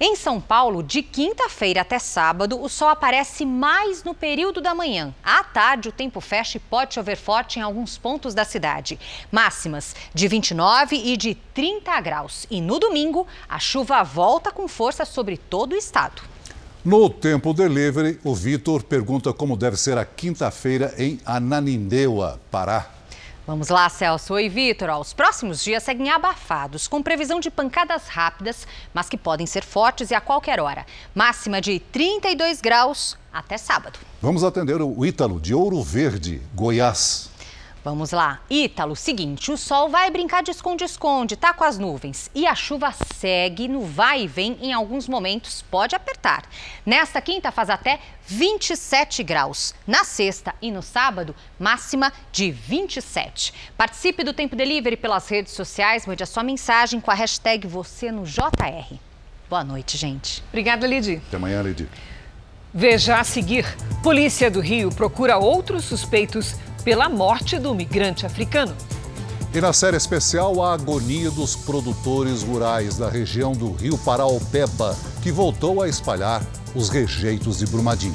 Em 0.00 0.16
São 0.16 0.40
Paulo, 0.40 0.82
de 0.82 1.02
quinta-feira 1.02 1.82
até 1.82 1.98
sábado, 1.98 2.60
o 2.60 2.68
sol 2.68 2.88
aparece 2.88 3.46
mais 3.46 4.02
no 4.02 4.12
período 4.12 4.60
da 4.60 4.74
manhã. 4.74 5.14
À 5.22 5.44
tarde, 5.44 5.88
o 5.88 5.92
tempo 5.92 6.20
fecha 6.20 6.56
e 6.56 6.60
pode 6.60 6.94
chover 6.94 7.16
forte 7.16 7.58
em 7.58 7.62
alguns 7.62 7.96
pontos 7.96 8.34
da 8.34 8.44
cidade. 8.44 8.98
Máximas 9.30 9.94
de 10.12 10.26
29 10.26 10.96
e 10.96 11.16
de 11.16 11.36
30 11.54 12.00
graus. 12.00 12.46
E 12.50 12.60
no 12.60 12.80
domingo, 12.80 13.26
a 13.48 13.60
chuva 13.60 14.02
volta 14.02 14.50
com 14.50 14.66
força 14.66 15.04
sobre 15.04 15.36
todo 15.36 15.72
o 15.74 15.76
estado. 15.76 16.35
No 16.86 17.10
Tempo 17.10 17.52
Delivery, 17.52 18.20
o 18.22 18.32
Vitor 18.32 18.84
pergunta 18.84 19.32
como 19.32 19.56
deve 19.56 19.76
ser 19.76 19.98
a 19.98 20.04
quinta-feira 20.04 20.94
em 20.96 21.18
Ananindeua, 21.26 22.40
Pará. 22.48 22.88
Vamos 23.44 23.70
lá, 23.70 23.88
Celso. 23.88 24.34
Oi, 24.34 24.48
Vitor. 24.48 24.90
Os 24.90 25.12
próximos 25.12 25.64
dias 25.64 25.82
seguem 25.82 26.10
abafados, 26.10 26.86
com 26.86 27.02
previsão 27.02 27.40
de 27.40 27.50
pancadas 27.50 28.06
rápidas, 28.06 28.68
mas 28.94 29.08
que 29.08 29.16
podem 29.16 29.48
ser 29.48 29.64
fortes 29.64 30.12
e 30.12 30.14
a 30.14 30.20
qualquer 30.20 30.60
hora. 30.60 30.86
Máxima 31.12 31.60
de 31.60 31.80
32 31.80 32.60
graus 32.60 33.18
até 33.32 33.58
sábado. 33.58 33.98
Vamos 34.22 34.44
atender 34.44 34.80
o 34.80 35.04
Ítalo, 35.04 35.40
de 35.40 35.52
Ouro 35.52 35.82
Verde, 35.82 36.40
Goiás. 36.54 37.30
Vamos 37.86 38.10
lá. 38.10 38.40
Ítalo, 38.50 38.96
seguinte, 38.96 39.52
o 39.52 39.56
sol 39.56 39.88
vai 39.88 40.10
brincar 40.10 40.42
de 40.42 40.50
esconde-esconde, 40.50 41.36
tá 41.36 41.54
com 41.54 41.62
as 41.62 41.78
nuvens. 41.78 42.28
E 42.34 42.44
a 42.44 42.52
chuva 42.52 42.92
segue 43.14 43.68
no 43.68 43.82
vai 43.82 44.24
e 44.24 44.26
vem 44.26 44.58
em 44.60 44.72
alguns 44.72 45.06
momentos, 45.06 45.62
pode 45.70 45.94
apertar. 45.94 46.42
Nesta 46.84 47.20
quinta 47.20 47.52
faz 47.52 47.70
até 47.70 48.00
27 48.26 49.22
graus. 49.22 49.72
Na 49.86 50.02
sexta 50.02 50.52
e 50.60 50.72
no 50.72 50.82
sábado, 50.82 51.32
máxima 51.60 52.12
de 52.32 52.50
27. 52.50 53.54
Participe 53.76 54.24
do 54.24 54.32
Tempo 54.32 54.56
Delivery 54.56 54.96
pelas 54.96 55.28
redes 55.28 55.52
sociais, 55.52 56.06
mande 56.06 56.24
a 56.24 56.26
sua 56.26 56.42
mensagem 56.42 57.00
com 57.00 57.12
a 57.12 57.14
hashtag 57.14 57.68
você 57.68 58.10
no 58.10 58.24
JR. 58.24 58.96
Boa 59.48 59.62
noite, 59.62 59.96
gente. 59.96 60.42
Obrigada, 60.48 60.88
Lidy. 60.88 61.22
Até 61.28 61.36
amanhã, 61.36 61.62
Lidy. 61.62 61.88
Veja 62.74 63.20
a 63.20 63.24
seguir. 63.24 63.64
Polícia 64.02 64.50
do 64.50 64.60
Rio 64.60 64.90
procura 64.90 65.38
outros 65.38 65.84
suspeitos 65.84 66.56
pela 66.86 67.08
morte 67.08 67.58
do 67.58 67.74
migrante 67.74 68.24
africano. 68.24 68.72
E 69.52 69.60
na 69.60 69.72
série 69.72 69.96
especial, 69.96 70.62
a 70.62 70.72
agonia 70.72 71.32
dos 71.32 71.56
produtores 71.56 72.44
rurais 72.44 72.96
da 72.96 73.10
região 73.10 73.50
do 73.50 73.72
Rio 73.72 73.98
Paraopeba, 73.98 74.96
que 75.20 75.32
voltou 75.32 75.82
a 75.82 75.88
espalhar 75.88 76.46
os 76.76 76.88
rejeitos 76.88 77.58
de 77.58 77.66
Brumadinho. 77.66 78.14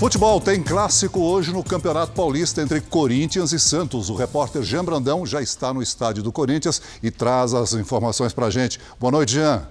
Futebol 0.00 0.40
tem 0.40 0.62
clássico 0.62 1.20
hoje 1.20 1.52
no 1.52 1.62
Campeonato 1.62 2.12
Paulista 2.12 2.62
entre 2.62 2.80
Corinthians 2.80 3.52
e 3.52 3.60
Santos. 3.60 4.08
O 4.08 4.14
repórter 4.14 4.62
Jean 4.62 4.82
Brandão 4.82 5.26
já 5.26 5.42
está 5.42 5.74
no 5.74 5.82
estádio 5.82 6.22
do 6.22 6.32
Corinthians 6.32 6.80
e 7.02 7.10
traz 7.10 7.52
as 7.52 7.74
informações 7.74 8.32
para 8.32 8.46
a 8.46 8.50
gente. 8.50 8.80
Boa 8.98 9.10
noite, 9.10 9.34
Jean. 9.34 9.68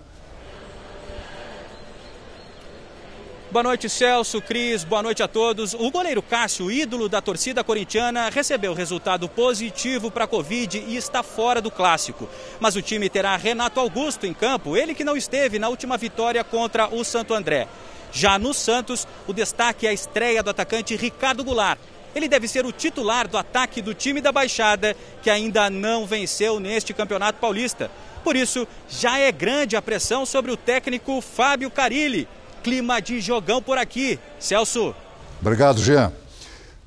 Boa 3.52 3.64
noite, 3.64 3.90
Celso, 3.90 4.40
Cris, 4.40 4.84
boa 4.84 5.02
noite 5.02 5.24
a 5.24 5.28
todos. 5.28 5.74
O 5.74 5.90
goleiro 5.90 6.22
Cássio, 6.22 6.70
ídolo 6.70 7.10
da 7.10 7.20
torcida 7.20 7.64
corintiana, 7.64 8.30
recebeu 8.30 8.76
resultado 8.76 9.28
positivo 9.28 10.12
para 10.12 10.26
a 10.26 10.28
Covid 10.28 10.78
e 10.78 10.96
está 10.96 11.24
fora 11.24 11.60
do 11.60 11.72
clássico. 11.72 12.30
Mas 12.60 12.76
o 12.76 12.84
time 12.84 13.10
terá 13.10 13.36
Renato 13.36 13.80
Augusto 13.80 14.28
em 14.28 14.34
campo, 14.36 14.78
ele 14.78 14.94
que 14.94 15.04
não 15.04 15.18
esteve 15.18 15.58
na 15.58 15.70
última 15.70 15.98
vitória 15.98 16.44
contra 16.44 16.88
o 16.94 17.04
Santo 17.04 17.34
André. 17.34 17.68
Já 18.12 18.40
no 18.40 18.54
Santos, 18.54 19.08
o 19.28 19.34
destaque 19.34 19.86
é 19.86 19.90
a 19.90 19.94
estreia 19.94 20.42
do 20.42 20.50
atacante 20.50 20.96
Ricardo 20.96 21.44
Goulart. 21.44 21.80
Ele 22.16 22.28
deve 22.28 22.48
ser 22.48 22.66
o 22.66 22.72
titular 22.72 23.28
do 23.28 23.38
ataque 23.38 23.82
do 23.82 23.94
time 23.94 24.20
da 24.20 24.32
Baixada, 24.32 24.96
que 25.22 25.30
ainda 25.30 25.70
não 25.70 26.06
venceu 26.06 26.60
neste 26.60 26.94
Campeonato 26.94 27.40
Paulista. 27.40 27.92
Por 28.24 28.36
isso, 28.36 28.68
já 28.90 29.18
é 29.18 29.32
grande 29.32 29.76
a 29.76 29.82
pressão 29.82 30.26
sobre 30.26 30.52
o 30.52 30.58
técnico 30.58 31.22
Fábio 31.22 31.70
Carilli. 31.70 32.28
Clima 32.64 33.00
de 33.00 33.22
jogão 33.22 33.62
por 33.62 33.78
aqui. 33.78 34.20
Celso. 34.40 34.94
Obrigado, 35.40 35.82
Jean. 35.82 36.12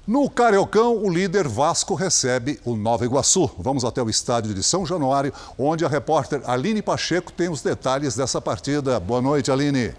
No 0.06 0.28
Cariocão, 0.28 0.96
o 0.96 1.08
líder 1.08 1.46
Vasco 1.46 1.94
recebe 1.94 2.58
o 2.64 2.74
Nova 2.74 3.04
Iguaçu. 3.04 3.48
Vamos 3.56 3.84
até 3.84 4.02
o 4.02 4.10
estádio 4.10 4.52
de 4.52 4.62
São 4.62 4.84
Januário, 4.84 5.32
onde 5.56 5.84
a 5.84 5.88
repórter 5.88 6.42
Aline 6.44 6.82
Pacheco 6.82 7.32
tem 7.32 7.48
os 7.48 7.62
detalhes 7.62 8.16
dessa 8.16 8.40
partida. 8.40 8.98
Boa 8.98 9.22
noite, 9.22 9.50
Aline. 9.50 9.94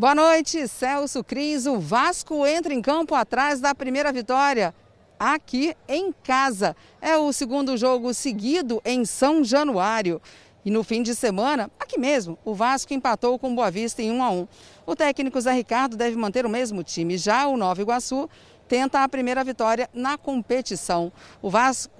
Boa 0.00 0.14
noite, 0.14 0.66
Celso 0.66 1.22
Cris. 1.22 1.66
O 1.66 1.78
Vasco 1.78 2.46
entra 2.46 2.72
em 2.72 2.80
campo 2.80 3.14
atrás 3.14 3.60
da 3.60 3.74
primeira 3.74 4.10
vitória 4.10 4.74
aqui 5.18 5.76
em 5.86 6.10
casa. 6.10 6.74
É 7.02 7.18
o 7.18 7.30
segundo 7.34 7.76
jogo 7.76 8.14
seguido 8.14 8.80
em 8.82 9.04
São 9.04 9.44
Januário. 9.44 10.18
E 10.64 10.70
no 10.70 10.82
fim 10.82 11.02
de 11.02 11.14
semana, 11.14 11.70
aqui 11.78 12.00
mesmo, 12.00 12.38
o 12.46 12.54
Vasco 12.54 12.94
empatou 12.94 13.38
com 13.38 13.54
Boa 13.54 13.70
Vista 13.70 14.00
em 14.00 14.10
1 14.10 14.22
a 14.22 14.30
1. 14.30 14.48
O 14.86 14.96
técnico 14.96 15.38
Zé 15.38 15.52
Ricardo 15.52 15.98
deve 15.98 16.16
manter 16.16 16.46
o 16.46 16.48
mesmo 16.48 16.82
time. 16.82 17.18
Já 17.18 17.46
o 17.46 17.58
Nova 17.58 17.82
Iguaçu 17.82 18.26
tenta 18.66 19.04
a 19.04 19.08
primeira 19.08 19.44
vitória 19.44 19.90
na 19.92 20.16
competição. 20.16 21.12
O 21.42 21.50
Vasco 21.50 21.99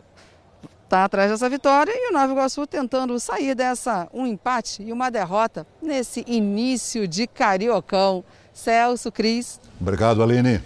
está 0.90 1.04
atrás 1.04 1.30
dessa 1.30 1.48
vitória 1.48 1.92
e 1.94 2.10
o 2.10 2.12
Nova 2.12 2.32
Iguaçu 2.32 2.66
tentando 2.66 3.18
sair 3.20 3.54
dessa 3.54 4.08
um 4.12 4.26
empate 4.26 4.82
e 4.82 4.92
uma 4.92 5.08
derrota 5.08 5.64
nesse 5.80 6.24
início 6.26 7.06
de 7.06 7.28
Cariocão. 7.28 8.24
Celso, 8.52 9.12
Cris. 9.12 9.60
Obrigado, 9.80 10.20
Aline. 10.20 10.60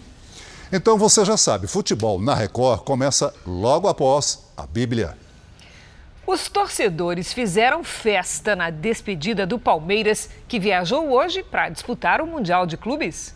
Então 0.73 0.97
você 0.97 1.27
já 1.27 1.37
sabe, 1.37 1.67
futebol 1.67 2.19
na 2.19 2.35
Record 2.35 2.81
começa 2.85 3.35
logo 3.47 3.87
após 3.87 4.47
a 4.57 4.67
Bíblia. 4.67 5.15
Os 6.27 6.49
torcedores 6.49 7.31
fizeram 7.35 7.85
festa 7.85 8.57
na 8.57 8.71
despedida 8.71 9.47
do 9.47 9.59
Palmeiras, 9.59 10.31
que 10.49 10.59
viajou 10.59 11.13
hoje 11.13 11.43
para 11.43 11.69
disputar 11.69 12.23
o 12.23 12.27
Mundial 12.27 12.65
de 12.65 12.79
Clubes. 12.79 13.35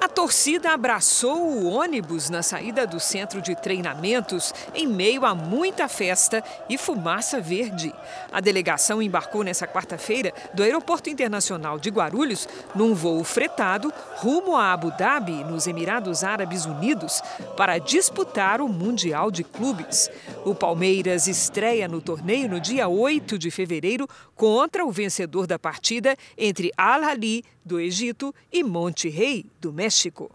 A 0.00 0.08
torcida 0.08 0.72
abraçou 0.72 1.36
o 1.42 1.68
ônibus 1.68 2.30
na 2.30 2.42
saída 2.42 2.86
do 2.86 2.98
centro 2.98 3.42
de 3.42 3.54
treinamentos 3.54 4.54
em 4.74 4.86
meio 4.86 5.26
a 5.26 5.34
muita 5.34 5.88
festa 5.88 6.42
e 6.70 6.78
fumaça 6.78 7.38
verde. 7.38 7.92
A 8.32 8.40
delegação 8.40 9.02
embarcou 9.02 9.44
nessa 9.44 9.66
quarta-feira 9.66 10.32
do 10.54 10.62
Aeroporto 10.62 11.10
Internacional 11.10 11.78
de 11.78 11.90
Guarulhos 11.90 12.48
num 12.74 12.94
voo 12.94 13.22
fretado 13.22 13.92
rumo 14.16 14.56
a 14.56 14.72
Abu 14.72 14.90
Dhabi, 14.90 15.44
nos 15.44 15.66
Emirados 15.66 16.24
Árabes 16.24 16.64
Unidos, 16.64 17.20
para 17.54 17.76
disputar 17.76 18.62
o 18.62 18.68
Mundial 18.70 19.30
de 19.30 19.44
Clubes. 19.44 20.10
O 20.46 20.54
Palmeiras 20.54 21.26
estreia 21.26 21.86
no 21.86 22.00
torneio 22.00 22.48
no 22.48 22.58
dia 22.58 22.88
8 22.88 23.38
de 23.38 23.50
fevereiro 23.50 24.08
contra 24.34 24.82
o 24.82 24.90
vencedor 24.90 25.46
da 25.46 25.58
partida 25.58 26.16
entre 26.38 26.72
Al-Ahly 26.74 27.44
do 27.64 27.78
Egito 27.78 28.34
e 28.52 28.62
Monte 28.62 29.08
Rei 29.08 29.46
do 29.60 29.72
México. 29.72 30.30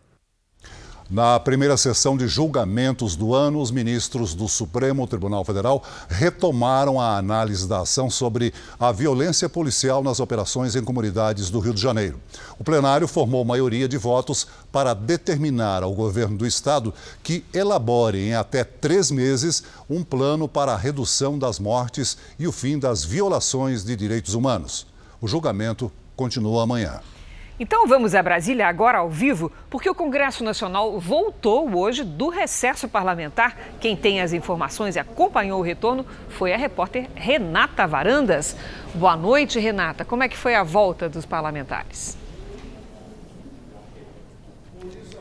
Na 1.08 1.40
primeira 1.40 1.78
sessão 1.78 2.18
de 2.18 2.28
julgamentos 2.28 3.16
do 3.16 3.36
ano, 3.36 3.62
os 3.62 3.70
ministros 3.70 4.34
do 4.34 4.48
Supremo 4.48 5.06
Tribunal 5.06 5.46
Federal 5.46 5.84
retomaram 6.10 7.00
a 7.00 7.16
análise 7.16 7.68
da 7.68 7.82
ação 7.82 8.10
sobre 8.10 8.52
a 8.80 8.92
violência 8.92 9.48
policial 9.48 10.02
nas 10.02 10.20
operações 10.20 10.76
em 10.76 10.84
comunidades 10.84 11.52
do 11.52 11.60
Rio 11.60 11.76
de 11.76 11.82
Janeiro. 11.82 12.20
O 12.58 12.64
plenário 12.64 13.08
formou 13.08 13.46
maioria 13.46 13.88
de 13.88 13.98
votos 13.98 14.48
para 14.72 14.96
determinar 14.96 15.84
ao 15.84 15.94
governo 15.94 16.38
do 16.38 16.48
estado 16.48 16.92
que 17.22 17.46
elabore 17.54 18.18
em 18.18 18.34
até 18.34 18.64
três 18.64 19.12
meses 19.12 19.64
um 19.88 20.04
plano 20.04 20.48
para 20.48 20.74
a 20.74 20.78
redução 20.78 21.38
das 21.38 21.60
mortes 21.60 22.18
e 22.40 22.48
o 22.48 22.52
fim 22.52 22.80
das 22.80 23.04
violações 23.04 23.86
de 23.86 23.96
direitos 23.96 24.34
humanos. 24.34 24.88
O 25.22 25.28
julgamento 25.28 25.92
continua 26.16 26.64
amanhã. 26.64 27.00
Então 27.58 27.88
vamos 27.88 28.14
a 28.14 28.22
Brasília 28.22 28.68
agora 28.68 28.98
ao 28.98 29.10
vivo, 29.10 29.50
porque 29.70 29.90
o 29.90 29.96
Congresso 29.96 30.44
Nacional 30.44 31.00
voltou 31.00 31.74
hoje 31.78 32.04
do 32.04 32.28
recesso 32.28 32.86
parlamentar. 32.90 33.58
Quem 33.80 33.96
tem 33.96 34.20
as 34.20 34.34
informações 34.34 34.98
e 34.98 35.00
acompanhou 35.00 35.62
o 35.62 35.64
retorno 35.64 36.06
foi 36.28 36.52
a 36.52 36.58
repórter 36.58 37.08
Renata 37.16 37.88
Varandas. 37.88 38.58
Boa 38.94 39.16
noite, 39.16 39.58
Renata. 39.58 40.04
Como 40.04 40.22
é 40.22 40.28
que 40.28 40.36
foi 40.36 40.54
a 40.54 40.64
volta 40.64 41.08
dos 41.08 41.26
parlamentares? 41.26 42.25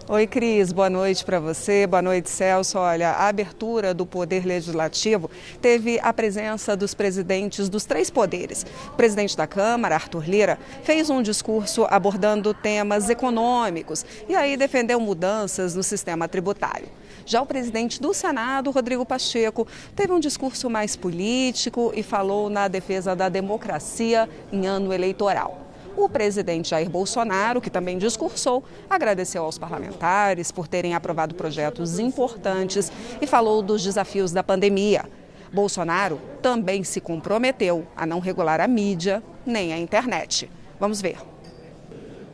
Oi, 0.07 0.27
Cris, 0.27 0.71
boa 0.71 0.90
noite 0.90 1.25
para 1.25 1.40
você, 1.40 1.87
boa 1.87 2.03
noite, 2.03 2.29
Celso. 2.29 2.77
Olha, 2.77 3.12
a 3.12 3.27
abertura 3.27 3.95
do 3.95 4.05
Poder 4.05 4.45
Legislativo 4.45 5.31
teve 5.62 5.99
a 6.03 6.12
presença 6.12 6.77
dos 6.77 6.93
presidentes 6.93 7.71
dos 7.71 7.87
três 7.87 8.11
poderes. 8.11 8.67
O 8.88 8.97
presidente 8.97 9.35
da 9.35 9.47
Câmara, 9.47 9.95
Arthur 9.95 10.29
Lira, 10.29 10.59
fez 10.83 11.09
um 11.09 11.23
discurso 11.23 11.87
abordando 11.88 12.53
temas 12.53 13.09
econômicos 13.09 14.05
e 14.29 14.37
aí 14.37 14.59
defendeu 14.59 15.01
mudanças 15.01 15.75
no 15.75 15.83
sistema 15.83 16.29
tributário. 16.29 16.88
Já 17.25 17.40
o 17.40 17.47
presidente 17.47 17.99
do 17.99 18.12
Senado, 18.12 18.71
Rodrigo 18.71 19.07
Pacheco, 19.07 19.67
teve 19.97 20.12
um 20.12 20.21
discurso 20.21 20.69
mais 20.69 20.95
político 20.97 21.93
e 21.97 22.03
falou 22.03 22.51
na 22.51 22.69
defesa 22.69 23.17
da 23.17 23.31
democracia 23.31 24.29
em 24.53 24.67
ano 24.67 24.93
eleitoral. 24.93 25.63
O 25.96 26.09
presidente 26.09 26.70
Jair 26.70 26.90
Bolsonaro, 26.90 27.61
que 27.61 27.70
também 27.70 27.98
discursou, 27.98 28.64
agradeceu 28.90 29.44
aos 29.44 29.59
parlamentares 29.59 30.50
por 30.50 30.66
terem 30.66 30.94
aprovado 30.94 31.35
projetos 31.35 31.98
importantes 31.98 32.90
e 33.20 33.26
falou 33.26 33.62
dos 33.62 33.83
desafios 33.83 34.33
da 34.33 34.42
pandemia. 34.42 35.04
Bolsonaro 35.52 36.20
também 36.42 36.83
se 36.83 37.00
comprometeu 37.00 37.87
a 37.96 38.04
não 38.04 38.18
regular 38.18 38.61
a 38.61 38.66
mídia 38.66 39.22
nem 39.46 39.72
a 39.72 39.78
internet. 39.78 40.50
Vamos 40.80 41.00
ver. 41.00 41.18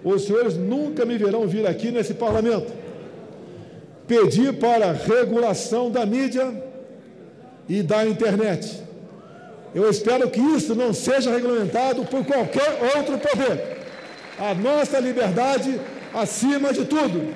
Os 0.02 0.24
senhores 0.24 0.56
nunca 0.56 1.04
me 1.04 1.18
verão 1.18 1.46
vir 1.46 1.66
aqui 1.66 1.90
nesse 1.90 2.14
parlamento 2.14 2.80
pedir 4.10 4.58
para 4.58 4.90
regulação 4.90 5.88
da 5.88 6.04
mídia 6.04 6.52
e 7.68 7.80
da 7.80 8.04
internet. 8.04 8.82
Eu 9.74 9.88
espero 9.88 10.28
que 10.28 10.40
isso 10.40 10.74
não 10.74 10.92
seja 10.92 11.30
regulamentado 11.30 12.04
por 12.04 12.24
qualquer 12.24 12.96
outro 12.96 13.18
poder. 13.18 13.78
A 14.38 14.54
nossa 14.54 14.98
liberdade 14.98 15.80
acima 16.12 16.72
de 16.72 16.84
tudo. 16.84 17.32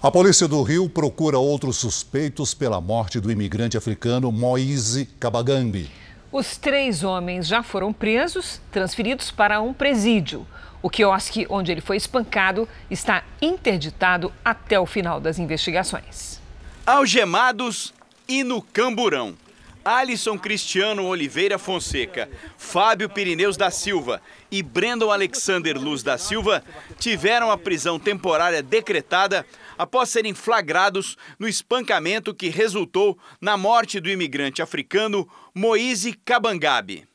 A 0.00 0.10
polícia 0.10 0.46
do 0.46 0.62
Rio 0.62 0.88
procura 0.88 1.38
outros 1.38 1.78
suspeitos 1.78 2.54
pela 2.54 2.80
morte 2.80 3.18
do 3.18 3.30
imigrante 3.30 3.76
africano 3.76 4.30
Moise 4.30 5.06
Kabagambi. 5.18 5.90
Os 6.30 6.56
três 6.56 7.02
homens 7.02 7.46
já 7.46 7.62
foram 7.62 7.92
presos, 7.92 8.60
transferidos 8.70 9.30
para 9.30 9.60
um 9.60 9.72
presídio. 9.72 10.46
O 10.80 10.90
quiosque 10.90 11.46
onde 11.48 11.72
ele 11.72 11.80
foi 11.80 11.96
espancado 11.96 12.68
está 12.88 13.24
interditado 13.42 14.32
até 14.44 14.78
o 14.78 14.86
final 14.86 15.18
das 15.20 15.38
investigações. 15.38 16.40
Algemados 16.86 17.92
e 18.28 18.44
no 18.44 18.62
camburão. 18.62 19.34
Alisson 19.86 20.36
Cristiano 20.36 21.06
Oliveira 21.06 21.58
Fonseca, 21.58 22.28
Fábio 22.58 23.08
Pirineus 23.08 23.56
da 23.56 23.70
Silva 23.70 24.20
e 24.50 24.60
Brandon 24.60 25.12
Alexander 25.12 25.78
Luz 25.78 26.02
da 26.02 26.18
Silva 26.18 26.64
tiveram 26.98 27.52
a 27.52 27.56
prisão 27.56 27.96
temporária 27.96 28.64
decretada 28.64 29.46
após 29.78 30.08
serem 30.08 30.34
flagrados 30.34 31.16
no 31.38 31.46
espancamento 31.46 32.34
que 32.34 32.48
resultou 32.48 33.16
na 33.40 33.56
morte 33.56 34.00
do 34.00 34.10
imigrante 34.10 34.60
africano 34.60 35.28
Moise 35.54 36.14
Kabangabe. 36.14 37.06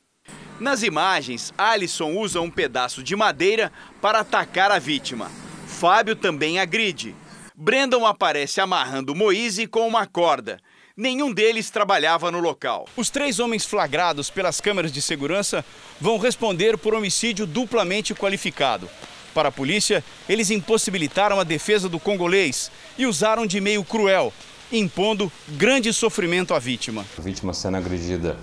Nas 0.58 0.82
imagens, 0.82 1.52
Alisson 1.58 2.16
usa 2.16 2.40
um 2.40 2.50
pedaço 2.50 3.02
de 3.02 3.14
madeira 3.14 3.70
para 4.00 4.20
atacar 4.20 4.70
a 4.70 4.78
vítima. 4.78 5.30
Fábio 5.66 6.16
também 6.16 6.58
agride. 6.58 7.14
Brandon 7.54 8.06
aparece 8.06 8.62
amarrando 8.62 9.14
Moise 9.14 9.66
com 9.66 9.86
uma 9.86 10.06
corda 10.06 10.58
Nenhum 10.96 11.32
deles 11.32 11.70
trabalhava 11.70 12.30
no 12.30 12.38
local. 12.38 12.86
Os 12.94 13.08
três 13.08 13.38
homens 13.40 13.64
flagrados 13.64 14.28
pelas 14.28 14.60
câmeras 14.60 14.92
de 14.92 15.00
segurança 15.00 15.64
vão 15.98 16.18
responder 16.18 16.76
por 16.76 16.92
homicídio 16.92 17.46
duplamente 17.46 18.14
qualificado. 18.14 18.90
Para 19.32 19.48
a 19.48 19.52
polícia, 19.52 20.04
eles 20.28 20.50
impossibilitaram 20.50 21.40
a 21.40 21.44
defesa 21.44 21.88
do 21.88 21.98
congolês 21.98 22.70
e 22.98 23.06
usaram 23.06 23.46
de 23.46 23.58
meio 23.58 23.82
cruel, 23.82 24.30
impondo 24.70 25.32
grande 25.48 25.90
sofrimento 25.94 26.52
à 26.52 26.58
vítima. 26.58 27.06
A 27.18 27.22
vítima 27.22 27.54
sendo 27.54 27.78
agredida 27.78 28.36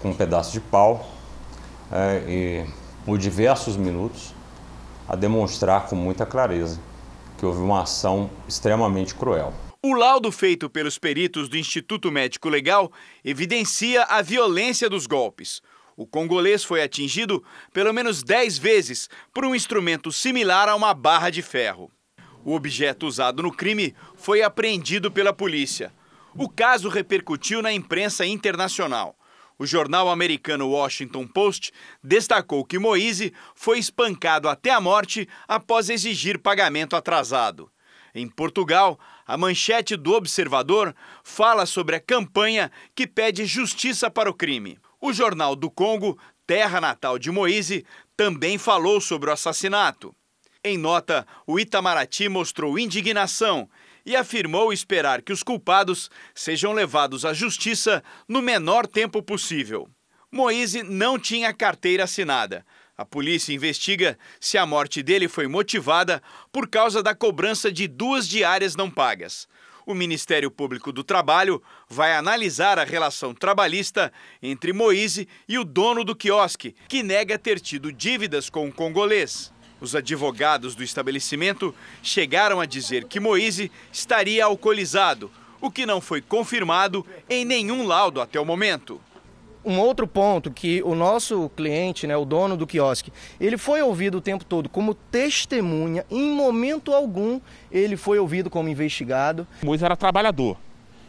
com 0.00 0.08
um 0.08 0.14
pedaço 0.14 0.52
de 0.52 0.60
pau 0.60 1.06
é, 1.92 2.22
e 2.26 2.66
por 3.04 3.18
diversos 3.18 3.76
minutos 3.76 4.34
a 5.06 5.14
demonstrar 5.14 5.86
com 5.86 5.96
muita 5.96 6.24
clareza 6.24 6.80
que 7.36 7.44
houve 7.44 7.60
uma 7.60 7.82
ação 7.82 8.30
extremamente 8.48 9.14
cruel. 9.14 9.52
O 9.82 9.94
laudo 9.94 10.30
feito 10.30 10.68
pelos 10.68 10.98
peritos 10.98 11.48
do 11.48 11.56
Instituto 11.56 12.12
Médico 12.12 12.50
Legal 12.50 12.92
evidencia 13.24 14.02
a 14.02 14.20
violência 14.20 14.90
dos 14.90 15.06
golpes. 15.06 15.62
O 15.96 16.06
congolês 16.06 16.62
foi 16.62 16.82
atingido 16.82 17.42
pelo 17.72 17.90
menos 17.90 18.22
10 18.22 18.58
vezes 18.58 19.08
por 19.32 19.42
um 19.42 19.54
instrumento 19.54 20.12
similar 20.12 20.68
a 20.68 20.76
uma 20.76 20.92
barra 20.92 21.30
de 21.30 21.40
ferro. 21.40 21.90
O 22.44 22.54
objeto 22.54 23.06
usado 23.06 23.42
no 23.42 23.50
crime 23.50 23.94
foi 24.16 24.42
apreendido 24.42 25.10
pela 25.10 25.32
polícia. 25.32 25.90
O 26.36 26.46
caso 26.46 26.90
repercutiu 26.90 27.62
na 27.62 27.72
imprensa 27.72 28.26
internacional. 28.26 29.16
O 29.58 29.64
jornal 29.64 30.10
americano 30.10 30.68
Washington 30.68 31.26
Post 31.26 31.72
destacou 32.04 32.66
que 32.66 32.78
Moise 32.78 33.32
foi 33.54 33.78
espancado 33.78 34.46
até 34.46 34.72
a 34.72 34.80
morte 34.80 35.26
após 35.48 35.88
exigir 35.88 36.38
pagamento 36.38 36.96
atrasado. 36.96 37.70
Em 38.14 38.28
Portugal, 38.28 38.98
a 39.30 39.36
manchete 39.36 39.96
do 39.96 40.14
Observador 40.14 40.92
fala 41.22 41.64
sobre 41.64 41.94
a 41.94 42.00
campanha 42.00 42.68
que 42.96 43.06
pede 43.06 43.46
justiça 43.46 44.10
para 44.10 44.28
o 44.28 44.34
crime. 44.34 44.76
O 45.00 45.12
Jornal 45.12 45.54
do 45.54 45.70
Congo, 45.70 46.18
terra 46.44 46.80
natal 46.80 47.16
de 47.16 47.30
Moise, 47.30 47.86
também 48.16 48.58
falou 48.58 49.00
sobre 49.00 49.30
o 49.30 49.32
assassinato. 49.32 50.12
Em 50.64 50.76
nota, 50.76 51.24
o 51.46 51.60
Itamaraty 51.60 52.28
mostrou 52.28 52.76
indignação 52.76 53.70
e 54.04 54.16
afirmou 54.16 54.72
esperar 54.72 55.22
que 55.22 55.32
os 55.32 55.44
culpados 55.44 56.10
sejam 56.34 56.72
levados 56.72 57.24
à 57.24 57.32
justiça 57.32 58.02
no 58.26 58.42
menor 58.42 58.84
tempo 58.84 59.22
possível. 59.22 59.88
Moise 60.28 60.82
não 60.82 61.20
tinha 61.20 61.54
carteira 61.54 62.02
assinada. 62.02 62.66
A 63.00 63.04
polícia 63.06 63.54
investiga 63.54 64.18
se 64.38 64.58
a 64.58 64.66
morte 64.66 65.02
dele 65.02 65.26
foi 65.26 65.46
motivada 65.46 66.22
por 66.52 66.68
causa 66.68 67.02
da 67.02 67.14
cobrança 67.14 67.72
de 67.72 67.88
duas 67.88 68.28
diárias 68.28 68.76
não 68.76 68.90
pagas. 68.90 69.48
O 69.86 69.94
Ministério 69.94 70.50
Público 70.50 70.92
do 70.92 71.02
Trabalho 71.02 71.62
vai 71.88 72.14
analisar 72.14 72.78
a 72.78 72.84
relação 72.84 73.32
trabalhista 73.32 74.12
entre 74.42 74.74
Moise 74.74 75.26
e 75.48 75.58
o 75.58 75.64
dono 75.64 76.04
do 76.04 76.14
quiosque, 76.14 76.76
que 76.88 77.02
nega 77.02 77.38
ter 77.38 77.58
tido 77.58 77.90
dívidas 77.90 78.50
com 78.50 78.68
o 78.68 78.72
congolês. 78.72 79.50
Os 79.80 79.94
advogados 79.94 80.74
do 80.74 80.84
estabelecimento 80.84 81.74
chegaram 82.02 82.60
a 82.60 82.66
dizer 82.66 83.04
que 83.04 83.18
Moise 83.18 83.72
estaria 83.90 84.44
alcoolizado, 84.44 85.30
o 85.58 85.70
que 85.70 85.86
não 85.86 86.02
foi 86.02 86.20
confirmado 86.20 87.06
em 87.30 87.46
nenhum 87.46 87.86
laudo 87.86 88.20
até 88.20 88.38
o 88.38 88.44
momento. 88.44 89.00
Um 89.64 89.78
outro 89.78 90.06
ponto 90.06 90.50
que 90.50 90.82
o 90.82 90.94
nosso 90.94 91.50
cliente, 91.54 92.06
né, 92.06 92.16
o 92.16 92.24
dono 92.24 92.56
do 92.56 92.66
quiosque, 92.66 93.12
ele 93.38 93.58
foi 93.58 93.82
ouvido 93.82 94.18
o 94.18 94.20
tempo 94.20 94.44
todo 94.44 94.68
como 94.68 94.94
testemunha, 94.94 96.04
em 96.10 96.30
momento 96.30 96.94
algum 96.94 97.40
ele 97.70 97.96
foi 97.96 98.18
ouvido 98.18 98.48
como 98.48 98.68
investigado. 98.68 99.46
Moisés 99.62 99.84
era 99.84 99.96
trabalhador 99.96 100.56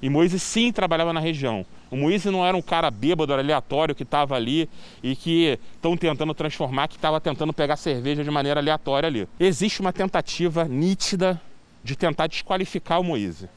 e 0.01 0.09
Moisés 0.09 0.41
sim 0.41 0.71
trabalhava 0.71 1.13
na 1.13 1.19
região. 1.19 1.65
O 1.89 1.95
Moisés 1.95 2.33
não 2.33 2.45
era 2.45 2.55
um 2.55 2.61
cara 2.61 2.89
bêbado, 2.89 3.33
aleatório 3.33 3.93
que 3.93 4.03
estava 4.03 4.35
ali 4.35 4.69
e 5.03 5.15
que 5.15 5.59
estão 5.75 5.95
tentando 5.95 6.33
transformar, 6.33 6.87
que 6.87 6.95
estava 6.95 7.21
tentando 7.21 7.53
pegar 7.53 7.75
cerveja 7.75 8.23
de 8.23 8.31
maneira 8.31 8.59
aleatória 8.59 9.07
ali. 9.07 9.27
Existe 9.39 9.81
uma 9.81 9.93
tentativa 9.93 10.65
nítida 10.65 11.39
de 11.83 11.95
tentar 11.95 12.27
desqualificar 12.27 12.99
o 12.99 13.03
Moisés 13.03 13.49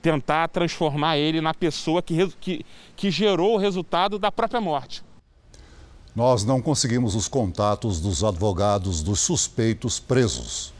tentar 0.00 0.48
transformar 0.48 1.16
ele 1.18 1.40
na 1.40 1.54
pessoa 1.54 2.02
que, 2.02 2.26
que, 2.40 2.64
que 2.96 3.10
gerou 3.10 3.54
o 3.54 3.58
resultado 3.58 4.18
da 4.18 4.30
própria 4.30 4.60
morte. 4.60 5.02
Nós 6.14 6.44
não 6.44 6.60
conseguimos 6.60 7.14
os 7.14 7.28
contatos 7.28 8.00
dos 8.00 8.24
advogados 8.24 9.02
dos 9.02 9.20
suspeitos 9.20 10.00
presos. 10.00 10.72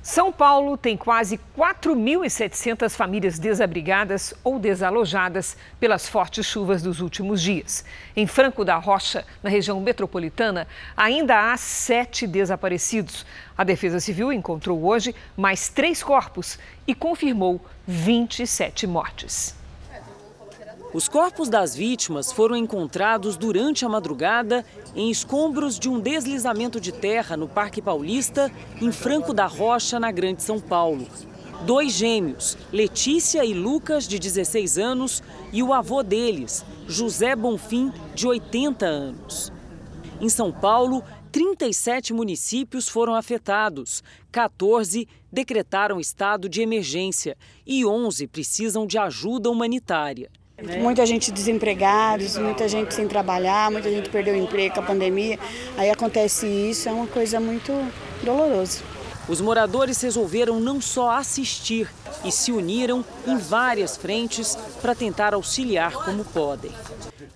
São 0.00 0.32
Paulo 0.32 0.76
tem 0.76 0.96
quase 0.96 1.38
4.700 1.56 2.90
famílias 2.90 3.38
desabrigadas 3.38 4.32
ou 4.44 4.58
desalojadas 4.58 5.56
pelas 5.80 6.08
fortes 6.08 6.46
chuvas 6.46 6.82
dos 6.82 7.00
últimos 7.00 7.42
dias. 7.42 7.84
Em 8.16 8.26
Franco 8.26 8.64
da 8.64 8.76
Rocha, 8.76 9.24
na 9.42 9.50
região 9.50 9.80
metropolitana, 9.80 10.68
ainda 10.96 11.52
há 11.52 11.56
sete 11.56 12.26
desaparecidos. 12.26 13.26
A 13.56 13.64
Defesa 13.64 13.98
Civil 13.98 14.32
encontrou 14.32 14.84
hoje 14.84 15.14
mais 15.36 15.68
três 15.68 16.02
corpos 16.02 16.58
e 16.86 16.94
confirmou 16.94 17.60
27 17.86 18.86
mortes. 18.86 19.57
Os 20.92 21.06
corpos 21.06 21.50
das 21.50 21.76
vítimas 21.76 22.32
foram 22.32 22.56
encontrados 22.56 23.36
durante 23.36 23.84
a 23.84 23.88
madrugada 23.90 24.64
em 24.96 25.10
escombros 25.10 25.78
de 25.78 25.86
um 25.86 26.00
deslizamento 26.00 26.80
de 26.80 26.92
terra 26.92 27.36
no 27.36 27.46
Parque 27.46 27.82
Paulista, 27.82 28.50
em 28.80 28.90
Franco 28.90 29.34
da 29.34 29.44
Rocha, 29.44 30.00
na 30.00 30.10
Grande 30.10 30.42
São 30.42 30.58
Paulo. 30.58 31.06
Dois 31.66 31.92
gêmeos, 31.92 32.56
Letícia 32.72 33.44
e 33.44 33.52
Lucas, 33.52 34.08
de 34.08 34.18
16 34.18 34.78
anos, 34.78 35.22
e 35.52 35.62
o 35.62 35.74
avô 35.74 36.02
deles, 36.02 36.64
José 36.86 37.36
Bonfim, 37.36 37.92
de 38.14 38.26
80 38.26 38.86
anos. 38.86 39.52
Em 40.22 40.30
São 40.30 40.50
Paulo, 40.50 41.04
37 41.30 42.14
municípios 42.14 42.88
foram 42.88 43.14
afetados, 43.14 44.02
14 44.32 45.06
decretaram 45.30 46.00
estado 46.00 46.48
de 46.48 46.62
emergência 46.62 47.36
e 47.66 47.84
11 47.84 48.26
precisam 48.26 48.86
de 48.86 48.96
ajuda 48.96 49.50
humanitária. 49.50 50.30
Muita 50.60 51.06
gente 51.06 51.30
desempregada, 51.30 52.24
muita 52.40 52.66
gente 52.68 52.92
sem 52.92 53.06
trabalhar, 53.06 53.70
muita 53.70 53.88
gente 53.88 54.10
perdeu 54.10 54.34
o 54.34 54.36
emprego 54.36 54.74
com 54.74 54.80
a 54.80 54.82
pandemia. 54.82 55.38
Aí 55.76 55.88
acontece 55.88 56.46
isso, 56.46 56.88
é 56.88 56.92
uma 56.92 57.06
coisa 57.06 57.38
muito 57.38 57.72
dolorosa. 58.24 58.82
Os 59.28 59.40
moradores 59.40 60.00
resolveram 60.00 60.58
não 60.58 60.80
só 60.80 61.10
assistir 61.10 61.88
e 62.24 62.32
se 62.32 62.50
uniram 62.50 63.04
em 63.24 63.36
várias 63.36 63.96
frentes 63.96 64.56
para 64.82 64.96
tentar 64.96 65.32
auxiliar 65.32 65.92
como 65.92 66.24
podem. 66.24 66.72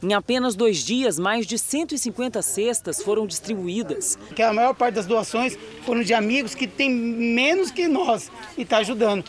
Em 0.03 0.15
apenas 0.15 0.57
dois 0.57 0.79
dias, 0.79 1.17
mais 1.17 1.47
de 1.47 1.57
150 1.57 2.43
cestas 2.43 3.01
foram 3.01 3.25
distribuídas. 3.25 4.19
Que 4.35 4.43
a 4.43 4.53
maior 4.53 4.75
parte 4.75 4.97
das 4.97 5.07
doações 5.07 5.57
foram 5.87 6.03
de 6.03 6.13
amigos 6.13 6.57
que 6.57 6.67
têm 6.67 6.91
menos 6.91 7.71
que 7.71 7.87
nós 7.87 8.33
e 8.59 8.63
está 8.63 8.79
ajudando. 8.79 9.25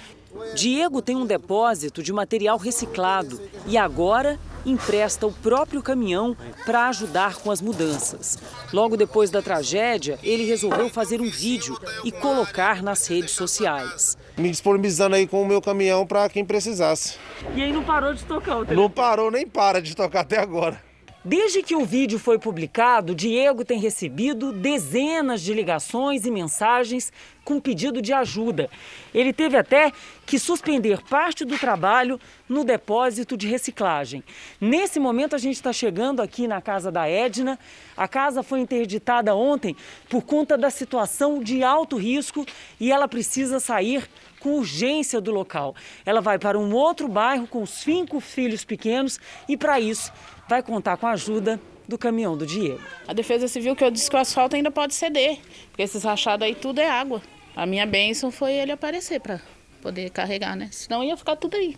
Diego 0.56 1.02
tem 1.02 1.15
um 1.15 1.26
depósito 1.26 2.02
de 2.02 2.13
material 2.13 2.58
reciclado 2.58 3.41
e 3.65 3.78
agora 3.78 4.39
empresta 4.65 5.28
o 5.28 5.32
próprio 5.32 5.82
caminhão 5.82 6.36
para 6.65 6.88
ajudar 6.88 7.36
com 7.36 7.52
as 7.52 7.62
mudanças. 7.62 8.38
Logo 8.72 8.96
depois 8.96 9.30
da 9.30 9.41
tragédia, 9.41 10.17
ele 10.24 10.46
resolveu 10.46 10.89
fazer 10.89 11.22
um 11.22 11.30
vídeo 11.30 11.78
e 12.04 12.12
colocar 12.12 12.82
nas 12.82 13.08
redes 13.08 13.32
sociais. 13.32 14.17
Me 14.38 14.50
disponibilizando 14.50 15.15
aí 15.15 15.28
com 15.28 15.41
o 15.41 15.46
meu 15.46 15.62
caminhão 15.62 16.06
para 16.08 16.30
quem 16.30 16.46
precisasse. 16.46 17.17
E 17.56 17.62
aí 17.62 17.72
não 17.72 17.84
parou 17.84 18.13
de 18.13 18.24
tocar 18.24 18.60
o 18.60 18.74
Não 18.74 18.89
parou 18.89 19.30
nem 19.30 19.46
para 19.46 19.82
de 19.82 19.96
tocar 19.96 20.22
até 20.22 20.39
agora. 20.39 20.82
Desde 21.25 21.63
que 21.63 21.73
o 21.73 21.86
vídeo 21.86 22.19
foi 22.19 22.38
publicado, 22.38 23.15
Diego 23.15 23.63
tem 23.63 23.79
recebido 23.79 24.51
dezenas 24.51 25.41
de 25.41 25.53
ligações 25.53 26.25
e 26.25 26.31
mensagens 26.31 27.13
com 27.45 27.62
pedido 27.62 28.01
de 28.01 28.12
ajuda. 28.12 28.69
Ele 29.13 29.31
teve 29.31 29.55
até 29.55 29.93
que 30.25 30.38
suspender 30.38 31.01
parte 31.01 31.45
do 31.45 31.57
trabalho 31.57 32.19
no 32.47 32.65
depósito 32.65 33.38
de 33.38 33.47
reciclagem. 33.47 34.21
Nesse 34.59 34.99
momento, 34.99 35.33
a 35.33 35.38
gente 35.38 35.55
está 35.55 35.71
chegando 35.71 36.21
aqui 36.21 36.45
na 36.45 36.62
casa 36.62 36.91
da 36.91 37.07
Edna. 37.07 37.57
A 37.95 38.05
casa 38.07 38.43
foi 38.43 38.59
interditada 38.59 39.33
ontem 39.33 39.77
por 40.09 40.23
conta 40.23 40.57
da 40.57 40.69
situação 40.69 41.41
de 41.41 41.63
alto 41.63 41.95
risco 41.95 42.45
e 42.81 42.91
ela 42.91 43.07
precisa 43.07 43.62
sair 43.62 44.09
com 44.41 44.57
urgência 44.57 45.21
do 45.21 45.31
local. 45.31 45.73
Ela 46.05 46.19
vai 46.19 46.38
para 46.38 46.59
um 46.59 46.73
outro 46.73 47.07
bairro 47.07 47.47
com 47.47 47.65
cinco 47.65 48.19
filhos 48.19 48.65
pequenos 48.65 49.19
e, 49.47 49.55
para 49.55 49.79
isso, 49.79 50.12
vai 50.47 50.62
contar 50.62 50.97
com 50.97 51.08
a 51.08 51.12
ajuda 51.12 51.60
do 51.88 51.97
caminhão 51.97 52.38
do 52.38 52.45
Diego. 52.45 52.79
A 53.08 53.13
Defesa 53.13 53.47
Civil 53.47 53.75
que 53.75 53.84
eu 53.84 53.91
disse 53.91 54.10
que 54.10 54.15
o 54.15 54.19
asfalto 54.19 54.56
ainda 54.56 54.71
pode 54.71 54.93
ceder, 54.93 55.39
porque 55.67 55.82
esses 55.82 56.03
rachados 56.03 56.45
aí 56.45 56.56
tudo 56.56 56.79
é 56.79 56.89
água. 56.89 57.21
A 57.56 57.65
minha 57.65 57.86
bênção 57.86 58.32
foi 58.32 58.53
ele 58.53 58.71
aparecer 58.71 59.19
para 59.19 59.39
poder 59.82 60.10
carregar, 60.10 60.56
né? 60.56 60.69
Senão 60.71 61.03
ia 61.03 61.17
ficar 61.17 61.36
tudo 61.36 61.56
aí. 61.56 61.77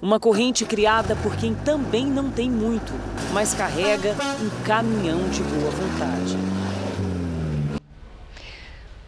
Uma 0.00 0.20
corrente 0.20 0.64
criada 0.64 1.16
por 1.16 1.36
quem 1.36 1.54
também 1.54 2.06
não 2.06 2.30
tem 2.30 2.48
muito, 2.48 2.92
mas 3.32 3.52
carrega 3.52 4.14
um 4.40 4.64
caminhão 4.64 5.28
de 5.28 5.42
boa 5.42 5.70
vontade. 5.70 6.36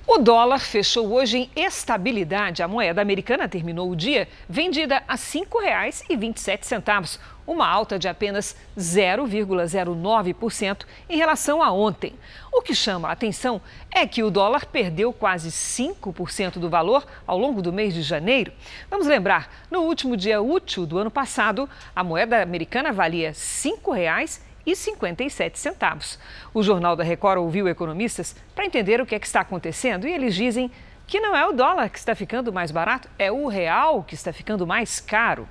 O 0.05 0.19
dólar 0.19 0.59
fechou 0.59 1.12
hoje 1.12 1.38
em 1.38 1.51
estabilidade. 1.55 2.64
A 2.64 2.69
moeda 2.69 3.01
americana 3.01 3.49
terminou 3.49 3.88
o 3.88 3.95
dia 3.95 4.27
vendida 4.49 5.05
a 5.07 5.12
R$ 5.12 5.21
5,27, 5.21 7.21
uma 7.53 7.67
alta 7.67 7.99
de 7.99 8.07
apenas 8.07 8.55
0,09% 8.79 10.85
em 11.09 11.17
relação 11.17 11.61
a 11.63 11.73
ontem. 11.73 12.15
O 12.53 12.63
que 12.63 12.73
chama 12.75 13.09
a 13.09 13.13
atenção 13.13 13.61
é 13.91 14.07
que 14.07 14.23
o 14.23 14.31
dólar 14.31 14.67
perdeu 14.67 15.13
quase 15.13 15.51
5% 15.51 16.59
do 16.59 16.71
valor 16.71 17.05
ao 17.27 17.37
longo 17.37 17.61
do 17.61 17.73
mês 17.73 17.93
de 17.93 18.03
janeiro. 18.03 18.53
Vamos 18.89 19.09
lembrar, 19.09 19.51
no 19.71 19.81
último 19.81 20.17
dia 20.17 20.41
útil 20.41 20.87
do 20.87 20.99
ano 20.99 21.11
passado, 21.11 21.69
a 21.95 22.03
moeda 22.05 22.41
americana 22.41 22.93
valia 22.93 23.31
R$ 23.31 23.35
5,00 23.35 24.41
e 24.65 24.77
57 24.77 25.59
centavos. 25.59 26.21
O 26.55 26.63
Jornal 26.63 26.95
da 26.95 27.03
Record 27.03 27.39
ouviu 27.39 27.67
economistas 27.67 28.37
para 28.55 28.67
entender 28.67 29.01
o 29.01 29.07
que, 29.07 29.15
é 29.15 29.19
que 29.19 29.27
está 29.27 29.41
acontecendo 29.41 30.07
e 30.07 30.13
eles 30.13 30.35
dizem 30.35 30.70
que 31.11 31.18
não 31.18 31.35
é 31.35 31.45
o 31.45 31.51
dólar 31.51 31.91
que 31.91 31.99
está 31.99 32.14
ficando 32.14 32.53
mais 32.53 32.70
barato, 32.70 33.09
é 33.18 33.33
o 33.33 33.49
real 33.49 34.05
que 34.05 34.14
está 34.14 34.33
ficando 34.33 34.64
mais 34.64 35.01
caro. 35.01 35.49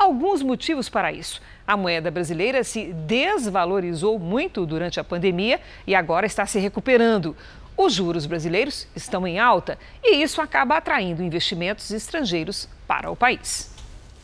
Alguns 0.00 0.40
motivos 0.40 0.88
para 0.88 1.12
isso. 1.12 1.42
A 1.66 1.76
moeda 1.76 2.10
brasileira 2.10 2.64
se 2.64 2.90
desvalorizou 3.06 4.18
muito 4.18 4.64
durante 4.64 4.98
a 4.98 5.04
pandemia 5.04 5.60
e 5.86 5.94
agora 5.94 6.24
está 6.24 6.46
se 6.46 6.58
recuperando. 6.58 7.36
Os 7.76 7.92
juros 7.92 8.24
brasileiros 8.24 8.88
estão 8.96 9.26
em 9.26 9.38
alta 9.38 9.78
e 10.02 10.22
isso 10.22 10.40
acaba 10.40 10.78
atraindo 10.78 11.22
investimentos 11.22 11.90
estrangeiros 11.90 12.66
para 12.88 13.10
o 13.10 13.14
país. 13.14 13.68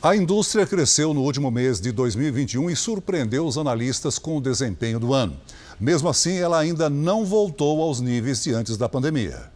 A 0.03 0.17
indústria 0.17 0.67
cresceu 0.67 1.13
no 1.13 1.21
último 1.21 1.51
mês 1.51 1.79
de 1.79 1.93
2021 1.93 2.71
e 2.71 2.75
surpreendeu 2.75 3.47
os 3.47 3.59
analistas 3.59 4.19
com 4.19 4.39
o 4.39 4.41
desempenho 4.41 4.99
do 4.99 5.13
ano. 5.13 5.39
Mesmo 5.79 6.09
assim, 6.09 6.39
ela 6.39 6.59
ainda 6.59 6.89
não 6.89 7.23
voltou 7.23 7.83
aos 7.83 8.01
níveis 8.01 8.43
de 8.43 8.55
antes 8.55 8.79
da 8.79 8.89
pandemia. 8.89 9.55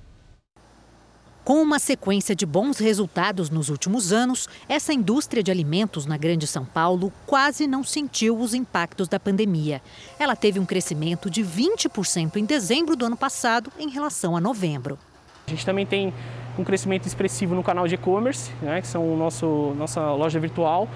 Com 1.44 1.62
uma 1.62 1.78
sequência 1.78 2.34
de 2.34 2.44
bons 2.44 2.78
resultados 2.78 3.48
nos 3.48 3.70
últimos 3.70 4.12
anos, 4.12 4.46
essa 4.68 4.92
indústria 4.92 5.42
de 5.42 5.50
alimentos 5.50 6.04
na 6.04 6.18
Grande 6.18 6.46
São 6.46 6.66
Paulo 6.66 7.10
quase 7.26 7.66
não 7.66 7.82
sentiu 7.82 8.38
os 8.38 8.52
impactos 8.52 9.08
da 9.08 9.18
pandemia. 9.18 9.80
Ela 10.18 10.36
teve 10.36 10.60
um 10.60 10.66
crescimento 10.66 11.30
de 11.30 11.42
20% 11.42 12.36
em 12.36 12.44
dezembro 12.44 12.94
do 12.94 13.06
ano 13.06 13.16
passado 13.16 13.72
em 13.78 13.88
relação 13.88 14.36
a 14.36 14.40
novembro. 14.40 14.98
A 15.46 15.50
gente 15.50 15.64
também 15.64 15.86
tem 15.86 16.12
um 16.58 16.62
crescimento 16.62 17.06
expressivo 17.06 17.54
no 17.54 17.62
canal 17.62 17.88
de 17.88 17.94
e-commerce, 17.94 18.52
né, 18.60 18.80
que 18.82 18.86
são 18.86 19.10
o 19.10 19.16
nosso 19.16 19.74
nossa 19.78 20.12
loja 20.12 20.38
virtual. 20.38 20.88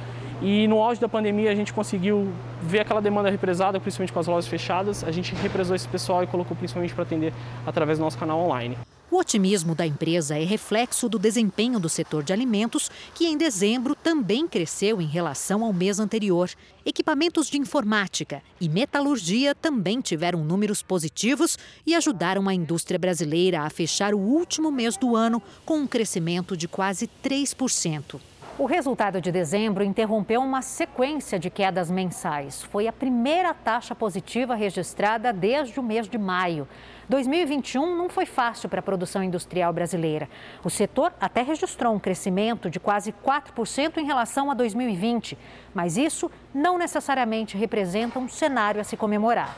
E 0.42 0.68
no 0.68 0.82
auge 0.82 1.00
da 1.00 1.08
pandemia 1.08 1.50
a 1.50 1.54
gente 1.54 1.72
conseguiu 1.72 2.30
ver 2.60 2.80
aquela 2.80 3.00
demanda 3.00 3.30
represada, 3.30 3.80
principalmente 3.80 4.12
com 4.12 4.20
as 4.20 4.26
lojas 4.26 4.46
fechadas. 4.46 5.02
A 5.04 5.10
gente 5.10 5.34
represou 5.36 5.74
esse 5.74 5.88
pessoal 5.88 6.22
e 6.22 6.26
colocou 6.26 6.54
principalmente 6.54 6.92
para 6.92 7.02
atender 7.02 7.32
através 7.66 7.98
do 7.98 8.04
nosso 8.04 8.18
canal 8.18 8.38
online. 8.38 8.76
O 9.14 9.18
otimismo 9.18 9.76
da 9.76 9.86
empresa 9.86 10.36
é 10.36 10.42
reflexo 10.42 11.08
do 11.08 11.20
desempenho 11.20 11.78
do 11.78 11.88
setor 11.88 12.24
de 12.24 12.32
alimentos, 12.32 12.90
que 13.14 13.26
em 13.26 13.38
dezembro 13.38 13.94
também 13.94 14.48
cresceu 14.48 15.00
em 15.00 15.06
relação 15.06 15.62
ao 15.62 15.72
mês 15.72 16.00
anterior. 16.00 16.50
Equipamentos 16.84 17.48
de 17.48 17.56
informática 17.56 18.42
e 18.60 18.68
metalurgia 18.68 19.54
também 19.54 20.00
tiveram 20.00 20.42
números 20.42 20.82
positivos 20.82 21.56
e 21.86 21.94
ajudaram 21.94 22.48
a 22.48 22.54
indústria 22.54 22.98
brasileira 22.98 23.60
a 23.60 23.70
fechar 23.70 24.14
o 24.14 24.18
último 24.18 24.72
mês 24.72 24.96
do 24.96 25.14
ano 25.14 25.40
com 25.64 25.78
um 25.78 25.86
crescimento 25.86 26.56
de 26.56 26.66
quase 26.66 27.08
3%. 27.22 28.20
O 28.56 28.66
resultado 28.66 29.20
de 29.20 29.32
dezembro 29.32 29.82
interrompeu 29.82 30.40
uma 30.40 30.62
sequência 30.62 31.40
de 31.40 31.50
quedas 31.50 31.90
mensais. 31.90 32.62
Foi 32.62 32.86
a 32.86 32.92
primeira 32.92 33.52
taxa 33.52 33.96
positiva 33.96 34.54
registrada 34.54 35.32
desde 35.32 35.80
o 35.80 35.82
mês 35.82 36.08
de 36.08 36.16
maio. 36.16 36.68
2021 37.08 37.96
não 37.96 38.08
foi 38.08 38.24
fácil 38.24 38.68
para 38.68 38.78
a 38.78 38.82
produção 38.82 39.24
industrial 39.24 39.72
brasileira. 39.72 40.28
O 40.62 40.70
setor 40.70 41.12
até 41.20 41.42
registrou 41.42 41.92
um 41.92 41.98
crescimento 41.98 42.70
de 42.70 42.78
quase 42.78 43.12
4% 43.26 43.96
em 43.96 44.06
relação 44.06 44.48
a 44.52 44.54
2020, 44.54 45.36
mas 45.74 45.96
isso 45.96 46.30
não 46.54 46.78
necessariamente 46.78 47.56
representa 47.56 48.20
um 48.20 48.28
cenário 48.28 48.80
a 48.80 48.84
se 48.84 48.96
comemorar. 48.96 49.56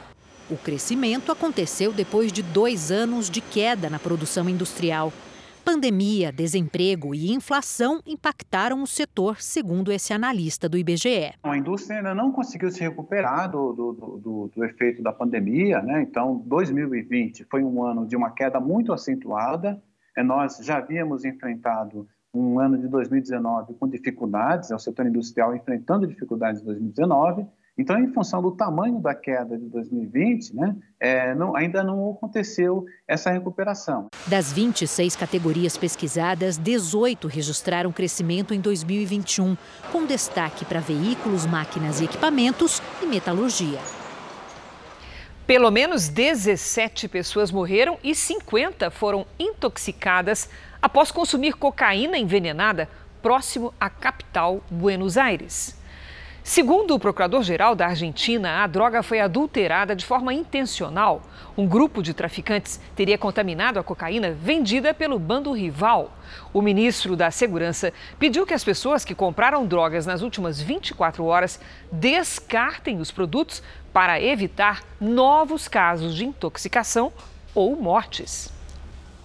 O 0.49 0.57
crescimento 0.57 1.31
aconteceu 1.31 1.93
depois 1.93 2.33
de 2.33 2.43
dois 2.43 2.91
anos 2.91 3.29
de 3.29 3.43
queda 3.43 3.91
na 3.91 3.99
produção 3.99 4.49
industrial. 4.49 5.13
Pandemia, 5.67 6.31
desemprego 6.31 7.13
e 7.13 7.33
inflação 7.33 8.01
impactaram 8.07 8.85
o 8.85 8.87
setor, 8.87 9.43
segundo 9.43 9.91
esse 9.91 10.13
analista 10.13 10.69
do 10.69 10.79
IBGE. 10.79 11.33
A 11.43 11.57
indústria 11.59 11.97
ainda 11.97 12.15
não 12.15 12.31
conseguiu 12.31 12.71
se 12.71 12.79
recuperar 12.83 13.51
do, 13.51 13.73
do, 13.73 13.93
do, 13.93 14.51
do 14.55 14.65
efeito 14.65 15.03
da 15.03 15.13
pandemia, 15.13 15.83
né? 15.83 16.03
então 16.03 16.41
2020 16.47 17.47
foi 17.51 17.65
um 17.65 17.83
ano 17.83 18.07
de 18.07 18.15
uma 18.15 18.31
queda 18.31 18.61
muito 18.61 18.93
acentuada. 18.93 19.83
É, 20.17 20.23
nós 20.23 20.59
já 20.63 20.77
havíamos 20.77 21.25
enfrentado 21.25 22.07
um 22.33 22.61
ano 22.61 22.79
de 22.79 22.87
2019 22.87 23.75
com 23.75 23.89
dificuldades, 23.89 24.71
é 24.71 24.77
o 24.77 24.79
setor 24.79 25.05
industrial 25.05 25.57
enfrentando 25.57 26.07
dificuldades 26.07 26.63
em 26.63 26.65
2019, 26.65 27.45
então, 27.79 27.99
em 27.99 28.11
função 28.13 28.41
do 28.41 28.53
tamanho 28.53 29.01
da 29.01 29.15
queda 29.15 29.59
de 29.59 29.67
2020, 29.67 30.55
né, 30.55 30.75
é, 30.99 31.35
não, 31.35 31.55
ainda 31.55 31.85
não 31.85 32.11
aconteceu 32.11 32.87
essa 33.07 33.31
recuperação. 33.31 34.07
Das 34.27 34.51
26 34.51 35.15
categorias 35.15 35.77
pesquisadas, 35.77 36.57
18 36.57 37.29
registraram 37.29 37.93
crescimento 37.93 38.55
em 38.55 38.61
2021, 38.61 39.57
com 39.93 40.07
destaque 40.07 40.65
para 40.65 40.81
veículos, 40.81 41.45
máquinas 41.45 42.01
e 42.01 42.05
equipamentos 42.05 42.81
e 43.03 43.07
metalurgia. 43.07 43.79
Pelo 45.47 45.71
menos 45.71 46.09
17 46.09 47.07
pessoas 47.09 47.53
morreram 47.53 47.99
e 48.03 48.15
50 48.15 48.91
foram 48.91 49.27
intoxicadas 49.39 50.49
após 50.81 51.13
consumir 51.13 51.53
cocaína 51.53 52.17
envenenada 52.17 52.89
próximo 53.23 53.73
à 53.79 53.91
capital, 53.91 54.63
Buenos 54.71 55.19
Aires. 55.19 55.77
Segundo 56.49 56.95
o 56.95 56.99
procurador-geral 56.99 57.75
da 57.75 57.89
Argentina, 57.89 58.63
a 58.63 58.69
droga 58.69 59.03
foi 59.03 59.19
adulterada 59.19 59.97
de 59.97 60.07
forma 60.07 60.33
intencional. 60.33 61.21
Um 61.59 61.67
grupo 61.67 62.01
de 62.01 62.15
traficantes 62.15 62.79
teria 62.95 63.19
contaminado 63.19 63.81
a 63.81 63.83
cocaína 63.83 64.31
vendida 64.31 64.95
pelo 64.95 65.19
bando 65.19 65.51
rival. 65.51 66.17
O 66.55 66.63
ministro 66.63 67.17
da 67.17 67.33
Segurança 67.33 67.93
pediu 68.17 68.47
que 68.47 68.55
as 68.55 68.63
pessoas 68.63 69.05
que 69.05 69.13
compraram 69.13 69.67
drogas 69.67 70.07
nas 70.07 70.23
últimas 70.23 70.61
24 70.61 71.25
horas 71.25 71.59
descartem 71.91 73.01
os 73.01 73.11
produtos 73.11 73.61
para 73.93 74.23
evitar 74.23 74.85
novos 75.01 75.67
casos 75.67 76.15
de 76.15 76.27
intoxicação 76.27 77.13
ou 77.57 77.75
mortes. 77.75 78.53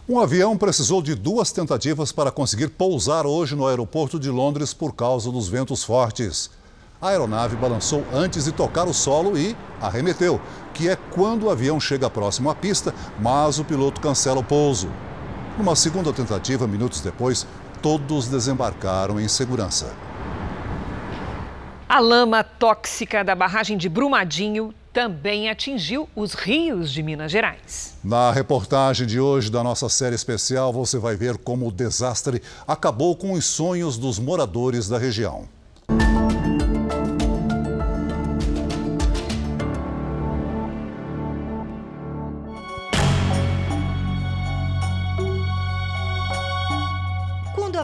Um 0.09 0.19
avião 0.19 0.57
precisou 0.57 1.03
de 1.03 1.13
duas 1.13 1.51
tentativas 1.51 2.11
para 2.11 2.31
conseguir 2.31 2.69
pousar 2.69 3.27
hoje 3.27 3.55
no 3.55 3.67
aeroporto 3.67 4.19
de 4.19 4.31
Londres 4.31 4.73
por 4.73 4.95
causa 4.95 5.31
dos 5.31 5.47
ventos 5.47 5.83
fortes. 5.83 6.59
A 7.01 7.09
aeronave 7.09 7.55
balançou 7.55 8.05
antes 8.13 8.45
de 8.45 8.51
tocar 8.51 8.87
o 8.87 8.93
solo 8.93 9.35
e 9.35 9.57
arremeteu, 9.81 10.39
que 10.71 10.87
é 10.87 10.95
quando 10.95 11.47
o 11.47 11.49
avião 11.49 11.79
chega 11.79 12.07
próximo 12.11 12.47
à 12.47 12.53
pista, 12.53 12.93
mas 13.19 13.57
o 13.57 13.65
piloto 13.65 13.99
cancela 13.99 14.39
o 14.39 14.43
pouso. 14.43 14.87
Numa 15.57 15.75
segunda 15.75 16.13
tentativa, 16.13 16.67
minutos 16.67 17.01
depois, 17.01 17.47
todos 17.81 18.27
desembarcaram 18.27 19.19
em 19.19 19.27
segurança. 19.27 19.95
A 21.89 21.99
lama 21.99 22.43
tóxica 22.43 23.23
da 23.23 23.33
barragem 23.33 23.79
de 23.79 23.89
Brumadinho 23.89 24.71
também 24.93 25.49
atingiu 25.49 26.07
os 26.15 26.35
rios 26.35 26.91
de 26.91 27.01
Minas 27.01 27.31
Gerais. 27.31 27.97
Na 28.03 28.31
reportagem 28.31 29.07
de 29.07 29.19
hoje 29.19 29.49
da 29.49 29.63
nossa 29.63 29.89
série 29.89 30.13
especial, 30.13 30.71
você 30.71 30.99
vai 30.99 31.15
ver 31.15 31.39
como 31.39 31.67
o 31.67 31.71
desastre 31.71 32.43
acabou 32.67 33.15
com 33.15 33.31
os 33.31 33.45
sonhos 33.45 33.97
dos 33.97 34.19
moradores 34.19 34.87
da 34.87 34.99
região. 34.99 35.49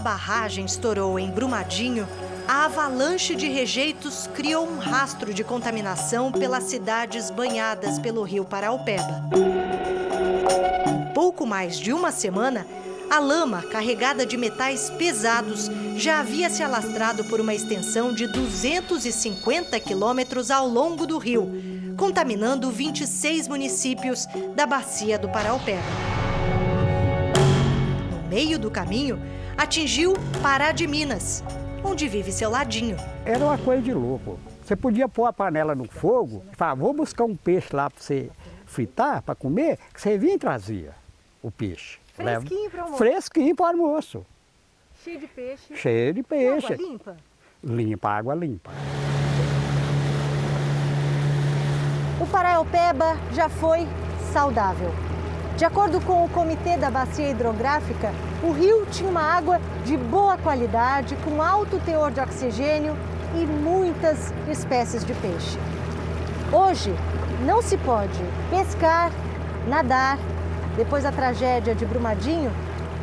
Barragem 0.08 0.64
estourou 0.64 1.20
em 1.20 1.30
Brumadinho, 1.30 2.08
a 2.48 2.64
avalanche 2.64 3.36
de 3.36 3.50
rejeitos 3.50 4.26
criou 4.34 4.66
um 4.66 4.78
rastro 4.78 5.34
de 5.34 5.44
contaminação 5.44 6.32
pelas 6.32 6.64
cidades 6.64 7.30
banhadas 7.30 8.00
pelo 8.00 8.24
rio 8.24 8.46
Paraupeba. 8.46 9.22
Em 10.88 11.14
pouco 11.14 11.46
mais 11.46 11.78
de 11.78 11.92
uma 11.92 12.10
semana, 12.10 12.66
a 13.10 13.20
lama, 13.20 13.62
carregada 13.64 14.26
de 14.26 14.38
metais 14.38 14.90
pesados, 14.92 15.70
já 15.98 16.22
havia 16.22 16.50
se 16.50 16.64
alastrado 16.64 17.26
por 17.26 17.42
uma 17.42 17.54
extensão 17.54 18.14
de 18.14 18.28
250 18.28 19.78
quilômetros 19.82 20.50
ao 20.50 20.70
longo 20.70 21.06
do 21.06 21.18
rio, 21.18 21.52
contaminando 21.98 22.72
26 22.72 23.50
municípios 23.50 24.26
da 24.56 24.66
bacia 24.66 25.20
do 25.20 25.28
Paraupeba. 25.28 25.82
No 28.10 28.30
meio 28.30 28.58
do 28.58 28.72
caminho, 28.72 29.22
atingiu 29.58 30.14
Pará 30.42 30.72
de 30.72 30.86
Minas, 30.86 31.44
onde 31.84 32.08
vive 32.08 32.32
seu 32.32 32.50
ladinho. 32.50 32.96
Era 33.26 33.44
uma 33.44 33.58
coisa 33.58 33.82
de 33.82 33.94
louco. 33.94 34.40
Você 34.64 34.76
podia 34.76 35.10
pôr 35.10 35.26
a 35.26 35.34
panela 35.34 35.74
no 35.74 35.86
fogo 35.90 36.44
falar, 36.54 36.76
vou 36.76 36.94
buscar 36.94 37.24
um 37.24 37.36
peixe 37.36 37.76
lá 37.76 37.90
para 37.90 38.02
você 38.02 38.30
fritar, 38.66 39.22
para 39.24 39.34
comer, 39.34 39.80
que 39.94 40.00
você 40.00 40.18
vinha 40.18 40.36
e 40.36 40.38
trazia 40.38 40.94
o 41.42 41.50
peixe. 41.50 41.98
Fresquinho 42.14 42.70
para 42.70 42.82
almoço? 42.82 42.98
Fresquinho 42.98 43.56
para 43.56 43.68
almoço. 43.68 44.26
Cheio 45.04 45.20
de 45.20 45.28
peixe? 45.28 45.76
Cheio 45.76 46.14
de 46.14 46.24
peixe. 46.24 46.74
água 46.74 46.86
limpa? 46.86 47.18
Limpa, 47.64 48.10
água 48.10 48.36
limpa. 48.36 48.72
O 52.20 52.28
Paraupeba 52.28 53.18
já 53.34 53.48
foi 53.48 53.88
saudável. 54.34 54.92
De 55.56 55.66
acordo 55.66 56.02
com 56.02 56.26
o 56.26 56.30
Comitê 56.30 56.78
da 56.78 56.92
Bacia 56.92 57.30
Hidrográfica, 57.30 58.12
o 58.44 58.52
rio 58.52 58.86
tinha 58.92 59.10
uma 59.10 59.22
água 59.22 59.60
de 59.84 59.98
boa 59.98 60.38
qualidade, 60.38 61.16
com 61.24 61.42
alto 61.42 61.80
teor 61.80 62.12
de 62.12 62.20
oxigênio 62.20 62.96
e 63.36 63.46
muitas 63.46 64.34
espécies 64.48 65.04
de 65.04 65.14
peixe. 65.16 65.58
Hoje, 66.52 66.94
não 67.46 67.62
se 67.62 67.78
pode 67.78 68.20
pescar, 68.50 69.12
nadar. 69.68 70.18
Depois 70.76 71.04
da 71.04 71.12
tragédia 71.12 71.74
de 71.74 71.86
Brumadinho, 71.86 72.52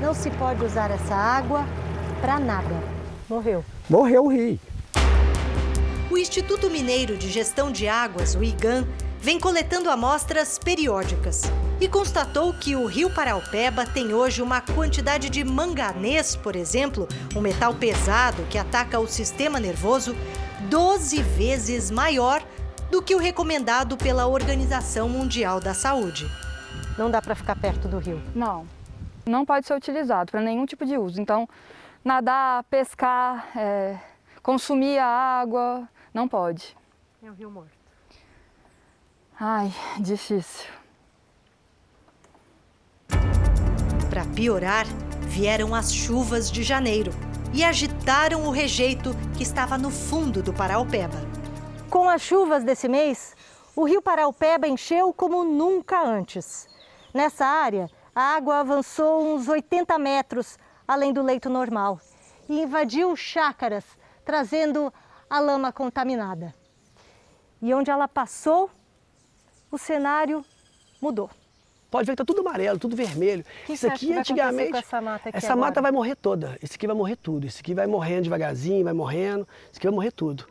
não 0.00 0.14
se 0.14 0.30
pode 0.30 0.64
usar 0.64 0.90
essa 0.90 1.14
água 1.14 1.64
para 2.20 2.38
nada. 2.38 2.74
Morreu. 3.28 3.64
Morreu 3.90 4.24
o 4.24 4.28
rio. 4.28 4.58
O 6.10 6.16
Instituto 6.16 6.70
Mineiro 6.70 7.16
de 7.16 7.28
Gestão 7.28 7.72
de 7.72 7.88
Águas, 7.88 8.36
o 8.36 8.44
IGAN, 8.44 8.86
vem 9.24 9.40
coletando 9.40 9.88
amostras 9.88 10.58
periódicas 10.58 11.44
e 11.80 11.88
constatou 11.88 12.52
que 12.52 12.76
o 12.76 12.84
rio 12.84 13.08
Paraupeba 13.08 13.86
tem 13.86 14.12
hoje 14.12 14.42
uma 14.42 14.60
quantidade 14.60 15.30
de 15.30 15.42
manganês, 15.42 16.36
por 16.36 16.54
exemplo, 16.54 17.08
um 17.34 17.40
metal 17.40 17.74
pesado 17.74 18.42
que 18.50 18.58
ataca 18.58 19.00
o 19.00 19.06
sistema 19.06 19.58
nervoso, 19.58 20.14
12 20.68 21.22
vezes 21.22 21.90
maior 21.90 22.44
do 22.90 23.00
que 23.00 23.14
o 23.14 23.18
recomendado 23.18 23.96
pela 23.96 24.26
Organização 24.26 25.08
Mundial 25.08 25.58
da 25.58 25.72
Saúde. 25.72 26.26
Não 26.98 27.10
dá 27.10 27.22
para 27.22 27.34
ficar 27.34 27.56
perto 27.56 27.88
do 27.88 27.96
rio? 27.96 28.22
Não. 28.34 28.66
Não 29.24 29.46
pode 29.46 29.66
ser 29.66 29.72
utilizado 29.72 30.32
para 30.32 30.42
nenhum 30.42 30.66
tipo 30.66 30.84
de 30.84 30.98
uso. 30.98 31.18
Então, 31.18 31.48
nadar, 32.04 32.62
pescar, 32.64 33.48
é, 33.56 33.98
consumir 34.42 34.98
a 34.98 35.06
água, 35.06 35.88
não 36.12 36.28
pode. 36.28 36.76
É 37.22 37.30
um 37.30 37.34
rio 37.34 37.50
morto. 37.50 37.73
Ai, 39.46 39.70
difícil. 40.00 40.64
Para 44.08 44.24
piorar, 44.34 44.86
vieram 45.20 45.74
as 45.74 45.92
chuvas 45.92 46.50
de 46.50 46.62
janeiro 46.62 47.12
e 47.52 47.62
agitaram 47.62 48.46
o 48.46 48.50
rejeito 48.50 49.10
que 49.36 49.42
estava 49.42 49.76
no 49.76 49.90
fundo 49.90 50.42
do 50.42 50.50
Paraupeba. 50.50 51.18
Com 51.90 52.08
as 52.08 52.22
chuvas 52.22 52.64
desse 52.64 52.88
mês, 52.88 53.36
o 53.76 53.84
rio 53.84 54.00
Paraupeba 54.00 54.66
encheu 54.66 55.12
como 55.12 55.44
nunca 55.44 56.00
antes. 56.00 56.66
Nessa 57.12 57.44
área, 57.44 57.90
a 58.14 58.36
água 58.36 58.60
avançou 58.60 59.34
uns 59.34 59.46
80 59.46 59.98
metros 59.98 60.58
além 60.88 61.12
do 61.12 61.20
leito 61.20 61.50
normal 61.50 62.00
e 62.48 62.62
invadiu 62.62 63.14
chácaras, 63.14 63.84
trazendo 64.24 64.90
a 65.28 65.38
lama 65.38 65.70
contaminada. 65.70 66.54
E 67.60 67.74
onde 67.74 67.90
ela 67.90 68.08
passou, 68.08 68.70
o 69.74 69.78
cenário 69.78 70.44
mudou. 71.00 71.28
Pode 71.90 72.06
ver 72.06 72.12
que 72.16 72.22
está 72.22 72.24
tudo 72.24 72.40
amarelo, 72.46 72.78
tudo 72.78 72.96
vermelho. 72.96 73.44
Que 73.66 73.74
Isso 73.74 73.86
aqui 73.86 74.12
antigamente. 74.12 74.76
essa 74.76 75.00
mata, 75.00 75.28
aqui 75.28 75.38
essa 75.38 75.52
agora? 75.52 75.66
mata 75.66 75.82
vai 75.82 75.92
morrer 75.92 76.16
toda. 76.16 76.58
Isso 76.60 76.74
aqui 76.74 76.86
vai 76.86 76.96
morrer 76.96 77.16
tudo. 77.16 77.46
Isso 77.46 77.60
aqui 77.60 77.72
vai 77.72 77.86
morrendo 77.86 78.22
devagarzinho, 78.22 78.82
vai 78.82 78.92
morrendo. 78.92 79.46
Isso 79.70 79.78
aqui 79.78 79.86
vai 79.86 79.94
morrer 79.94 80.10
tudo. 80.10 80.46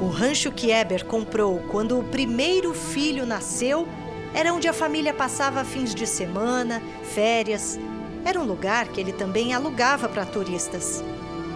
O 0.00 0.08
rancho 0.08 0.50
que 0.50 0.72
Eber 0.72 1.04
comprou 1.04 1.60
quando 1.70 1.98
o 1.98 2.04
primeiro 2.04 2.74
filho 2.74 3.24
nasceu 3.24 3.86
era 4.34 4.52
onde 4.52 4.66
a 4.66 4.72
família 4.72 5.14
passava 5.14 5.64
fins 5.64 5.94
de 5.94 6.06
semana, 6.06 6.82
férias. 7.14 7.78
Era 8.24 8.40
um 8.40 8.44
lugar 8.44 8.88
que 8.88 9.00
ele 9.00 9.12
também 9.12 9.54
alugava 9.54 10.08
para 10.08 10.26
turistas. 10.26 11.02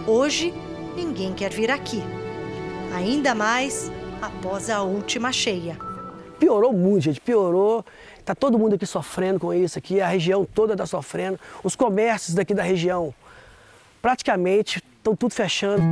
Hoje, 0.07 0.53
ninguém 0.95 1.33
quer 1.33 1.51
vir 1.51 1.69
aqui. 1.69 2.01
Ainda 2.95 3.35
mais 3.35 3.91
após 4.21 4.69
a 4.69 4.81
última 4.83 5.33
cheia. 5.33 5.88
Piorou 6.39 6.71
muito, 6.71 7.03
gente, 7.03 7.19
piorou. 7.19 7.85
Tá 8.23 8.33
todo 8.33 8.57
mundo 8.57 8.75
aqui 8.75 8.85
sofrendo 8.85 9.39
com 9.39 9.53
isso 9.53 9.77
aqui, 9.77 9.99
a 9.99 10.07
região 10.07 10.45
toda 10.45 10.73
está 10.73 10.85
sofrendo. 10.85 11.39
Os 11.63 11.75
comércios 11.75 12.35
daqui 12.35 12.53
da 12.53 12.63
região 12.63 13.13
praticamente 14.01 14.81
estão 14.97 15.15
tudo 15.15 15.33
fechando. 15.33 15.83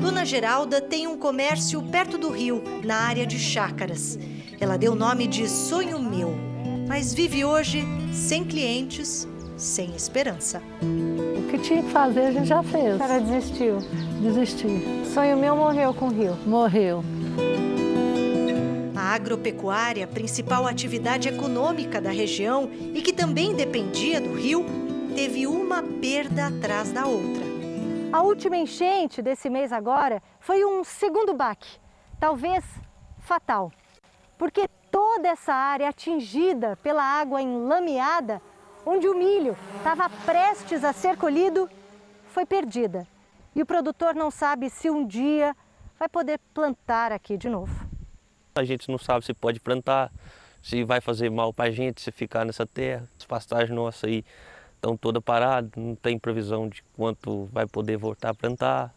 Dona 0.00 0.24
Geralda 0.24 0.80
tem 0.80 1.06
um 1.06 1.18
comércio 1.18 1.82
perto 1.82 2.16
do 2.16 2.30
rio, 2.30 2.62
na 2.84 2.96
área 2.96 3.26
de 3.26 3.38
chácaras. 3.38 4.18
Ela 4.60 4.76
deu 4.76 4.92
o 4.92 4.94
nome 4.96 5.26
de 5.26 5.48
Sonho 5.48 5.98
Meu, 5.98 6.34
mas 6.88 7.12
vive 7.12 7.44
hoje 7.44 7.84
sem 8.12 8.44
clientes, 8.44 9.28
sem 9.56 9.94
esperança. 9.94 10.62
O 10.82 11.50
que 11.50 11.58
tinha 11.58 11.82
que 11.82 11.90
fazer 11.90 12.20
a 12.20 12.32
gente 12.32 12.46
já 12.46 12.62
fez. 12.62 13.00
A 13.00 13.06
senhora 13.06 13.20
desistiu? 13.20 13.78
Desisti. 14.20 14.66
Sonho 15.12 15.36
meu 15.36 15.56
morreu 15.56 15.92
com 15.92 16.06
o 16.06 16.10
rio. 16.10 16.36
Morreu. 16.46 17.04
A 19.04 19.16
agropecuária, 19.16 20.06
principal 20.06 20.66
atividade 20.66 21.28
econômica 21.28 22.00
da 22.00 22.08
região 22.08 22.70
e 22.72 23.02
que 23.02 23.12
também 23.12 23.54
dependia 23.54 24.18
do 24.18 24.32
rio, 24.32 24.64
teve 25.14 25.46
uma 25.46 25.82
perda 25.82 26.46
atrás 26.46 26.90
da 26.90 27.04
outra. 27.04 27.44
A 28.10 28.22
última 28.22 28.56
enchente 28.56 29.20
desse 29.20 29.50
mês 29.50 29.74
agora 29.74 30.22
foi 30.40 30.64
um 30.64 30.82
segundo 30.82 31.34
baque, 31.34 31.78
talvez 32.18 32.64
fatal, 33.20 33.70
porque 34.38 34.70
toda 34.90 35.28
essa 35.28 35.52
área 35.52 35.90
atingida 35.90 36.74
pela 36.76 37.02
água 37.02 37.42
enlameada, 37.42 38.40
onde 38.86 39.06
o 39.06 39.14
milho 39.14 39.54
estava 39.76 40.08
prestes 40.24 40.82
a 40.82 40.94
ser 40.94 41.18
colhido, 41.18 41.68
foi 42.28 42.46
perdida. 42.46 43.06
E 43.54 43.60
o 43.60 43.66
produtor 43.66 44.14
não 44.14 44.30
sabe 44.30 44.70
se 44.70 44.88
um 44.88 45.06
dia 45.06 45.54
vai 45.98 46.08
poder 46.08 46.40
plantar 46.54 47.12
aqui 47.12 47.36
de 47.36 47.50
novo. 47.50 47.93
A 48.56 48.64
gente 48.64 48.88
não 48.88 48.98
sabe 48.98 49.24
se 49.24 49.34
pode 49.34 49.58
plantar, 49.58 50.12
se 50.62 50.84
vai 50.84 51.00
fazer 51.00 51.28
mal 51.28 51.52
para 51.52 51.68
a 51.68 51.70
gente 51.72 52.00
se 52.00 52.12
ficar 52.12 52.44
nessa 52.44 52.64
terra. 52.64 53.04
As 53.18 53.26
pastagens 53.26 53.74
nossas 53.74 54.04
aí 54.04 54.24
estão 54.76 54.96
todas 54.96 55.20
paradas, 55.22 55.72
não 55.76 55.96
tem 55.96 56.16
previsão 56.16 56.68
de 56.68 56.84
quanto 56.96 57.48
vai 57.52 57.66
poder 57.66 57.96
voltar 57.96 58.30
a 58.30 58.34
plantar. 58.34 58.94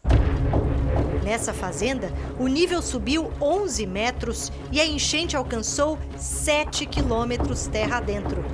Nessa 1.24 1.52
fazenda, 1.52 2.12
o 2.38 2.46
nível 2.46 2.80
subiu 2.80 3.32
11 3.40 3.84
metros 3.84 4.52
e 4.70 4.80
a 4.80 4.86
enchente 4.86 5.36
alcançou 5.36 5.98
7 6.16 6.86
quilômetros 6.86 7.66
terra 7.66 7.96
adentro. 7.96 8.44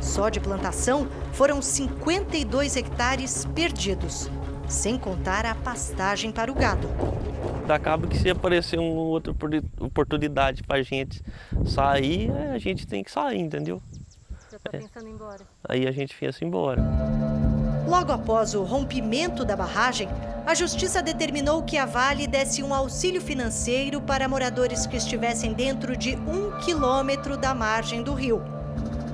Só 0.00 0.28
de 0.28 0.38
plantação 0.38 1.08
foram 1.32 1.60
52 1.60 2.76
hectares 2.76 3.44
perdidos, 3.46 4.30
sem 4.72 4.98
contar 4.98 5.46
a 5.46 5.54
pastagem 5.54 6.32
para 6.32 6.50
o 6.50 6.54
gado. 6.54 6.88
Acaba 7.68 8.06
que 8.06 8.18
se 8.18 8.28
aparecer 8.28 8.78
uma 8.78 9.00
outra 9.00 9.34
oportunidade 9.80 10.62
para 10.62 10.80
a 10.80 10.82
gente 10.82 11.22
sair, 11.64 12.30
a 12.52 12.58
gente 12.58 12.86
tem 12.86 13.02
que 13.02 13.10
sair, 13.10 13.38
entendeu? 13.38 13.80
Você 14.48 14.56
está 14.56 14.70
pensando 14.70 15.06
em 15.06 15.10
ir 15.10 15.14
embora? 15.14 15.40
Aí 15.66 15.86
a 15.86 15.92
gente 15.92 16.14
pensa 16.14 16.44
em 16.44 16.48
embora. 16.48 16.82
Logo 17.86 18.12
após 18.12 18.54
o 18.54 18.62
rompimento 18.62 19.44
da 19.44 19.56
barragem, 19.56 20.08
a 20.44 20.54
Justiça 20.54 21.02
determinou 21.02 21.62
que 21.62 21.78
a 21.78 21.86
Vale 21.86 22.26
desse 22.26 22.62
um 22.62 22.74
auxílio 22.74 23.20
financeiro 23.20 24.00
para 24.00 24.28
moradores 24.28 24.86
que 24.86 24.96
estivessem 24.96 25.52
dentro 25.52 25.96
de 25.96 26.16
um 26.16 26.58
quilômetro 26.58 27.36
da 27.36 27.54
margem 27.54 28.02
do 28.02 28.12
rio. 28.12 28.42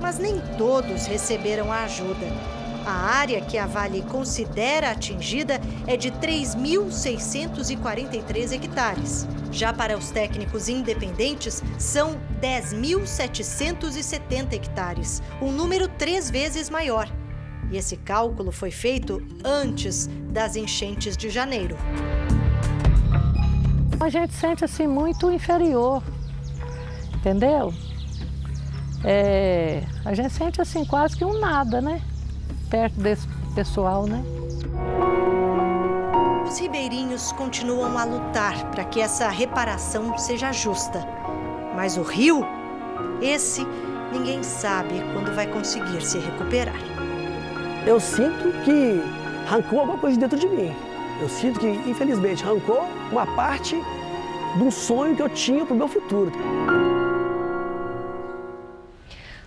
Mas 0.01 0.19
nem 0.19 0.41
todos 0.57 1.07
receberam 1.07 1.71
a 1.71 1.85
ajuda. 1.85 2.58
A 2.89 3.19
área 3.19 3.41
que 3.43 3.59
a 3.59 3.67
Vale 3.67 4.01
considera 4.01 4.93
atingida 4.93 5.61
é 5.87 5.95
de 5.95 6.11
3.643 6.11 8.53
hectares. 8.53 9.29
Já 9.53 9.75
para 9.75 9.99
os 9.99 10.11
técnicos 10.11 10.71
independentes, 10.71 11.63
são 11.79 12.19
10.770 12.41 14.55
hectares, 14.55 15.23
um 15.43 15.53
número 15.53 15.87
três 15.87 16.31
vezes 16.31 16.71
maior. 16.71 17.07
E 17.71 17.77
esse 17.77 17.99
cálculo 17.99 18.51
foi 18.51 18.71
feito 18.71 19.23
antes 19.45 20.09
das 20.31 20.57
enchentes 20.57 21.15
de 21.15 21.29
janeiro. 21.29 21.77
A 24.01 24.09
gente 24.09 24.33
sente 24.33 24.65
assim 24.65 24.87
muito 24.87 25.31
inferior, 25.31 26.03
entendeu? 27.17 27.75
É, 29.05 29.83
a 30.07 30.15
gente 30.15 30.33
sente 30.33 30.63
assim 30.63 30.87
quase 30.87 31.19
que 31.19 31.25
um 31.25 31.39
nada, 31.39 31.83
né? 31.83 32.01
Perto 32.71 33.01
desse 33.01 33.27
pessoal, 33.55 34.07
né? 34.07 34.23
Os 36.47 36.59
ribeirinhos 36.59 37.33
continuam 37.33 37.97
a 37.99 38.05
lutar 38.05 38.71
para 38.71 38.85
que 38.85 39.01
essa 39.01 39.29
reparação 39.29 40.17
seja 40.19 40.53
justa. 40.53 41.07
Mas 41.75 41.97
o 41.97 42.03
rio, 42.03 42.45
esse 43.23 43.67
ninguém 44.13 44.43
sabe 44.43 44.95
quando 45.13 45.35
vai 45.35 45.47
conseguir 45.47 46.03
se 46.03 46.19
recuperar. 46.19 46.77
Eu 47.87 47.99
sinto 48.01 48.53
que 48.65 49.03
arrancou 49.47 49.81
alguma 49.81 49.99
coisa 49.99 50.19
dentro 50.19 50.39
de 50.39 50.49
mim. 50.49 50.75
Eu 51.21 51.29
sinto 51.29 51.59
que, 51.61 51.67
infelizmente, 51.67 52.45
arrancou 52.45 52.87
uma 53.11 53.27
parte 53.35 53.77
de 54.57 54.63
um 54.63 54.71
sonho 54.71 55.17
que 55.17 55.23
eu 55.23 55.29
tinha 55.29 55.65
para 55.65 55.75
o 55.75 55.77
meu 55.77 55.89
futuro. 55.89 56.33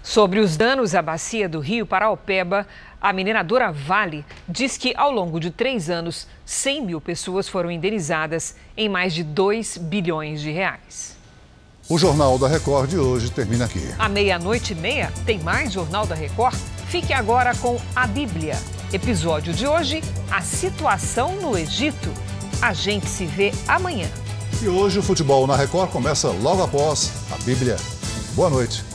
Sobre 0.03 0.39
os 0.39 0.57
danos 0.57 0.95
à 0.95 1.01
bacia 1.01 1.47
do 1.47 1.59
rio 1.59 1.85
Paraupeba, 1.85 2.67
a 3.01 3.11
mineradora 3.11 3.71
Vale 3.71 4.23
diz 4.47 4.77
que 4.77 4.93
ao 4.95 5.11
longo 5.11 5.39
de 5.39 5.49
três 5.49 5.89
anos, 5.89 6.27
100 6.45 6.85
mil 6.85 7.01
pessoas 7.01 7.49
foram 7.49 7.71
indenizadas 7.71 8.55
em 8.77 8.87
mais 8.87 9.13
de 9.13 9.23
2 9.23 9.77
bilhões 9.77 10.39
de 10.39 10.51
reais. 10.51 11.17
O 11.89 11.97
Jornal 11.97 12.37
da 12.37 12.47
Record 12.47 12.91
de 12.91 12.97
hoje 12.97 13.31
termina 13.31 13.65
aqui. 13.65 13.83
À 13.97 14.07
meia-noite 14.07 14.73
e 14.73 14.75
meia, 14.75 15.11
tem 15.25 15.39
mais 15.39 15.73
Jornal 15.73 16.05
da 16.05 16.15
Record? 16.15 16.55
Fique 16.87 17.11
agora 17.11 17.55
com 17.55 17.79
a 17.95 18.05
Bíblia. 18.05 18.57
Episódio 18.93 19.51
de 19.53 19.65
hoje: 19.65 20.01
A 20.29 20.41
situação 20.41 21.35
no 21.41 21.57
Egito. 21.57 22.13
A 22.61 22.73
gente 22.73 23.07
se 23.07 23.25
vê 23.25 23.51
amanhã. 23.67 24.07
E 24.61 24.67
hoje 24.67 24.99
o 24.99 25.03
futebol 25.03 25.47
na 25.47 25.55
Record 25.55 25.89
começa 25.89 26.29
logo 26.29 26.61
após 26.61 27.11
a 27.31 27.43
Bíblia. 27.43 27.77
Boa 28.35 28.49
noite. 28.49 28.90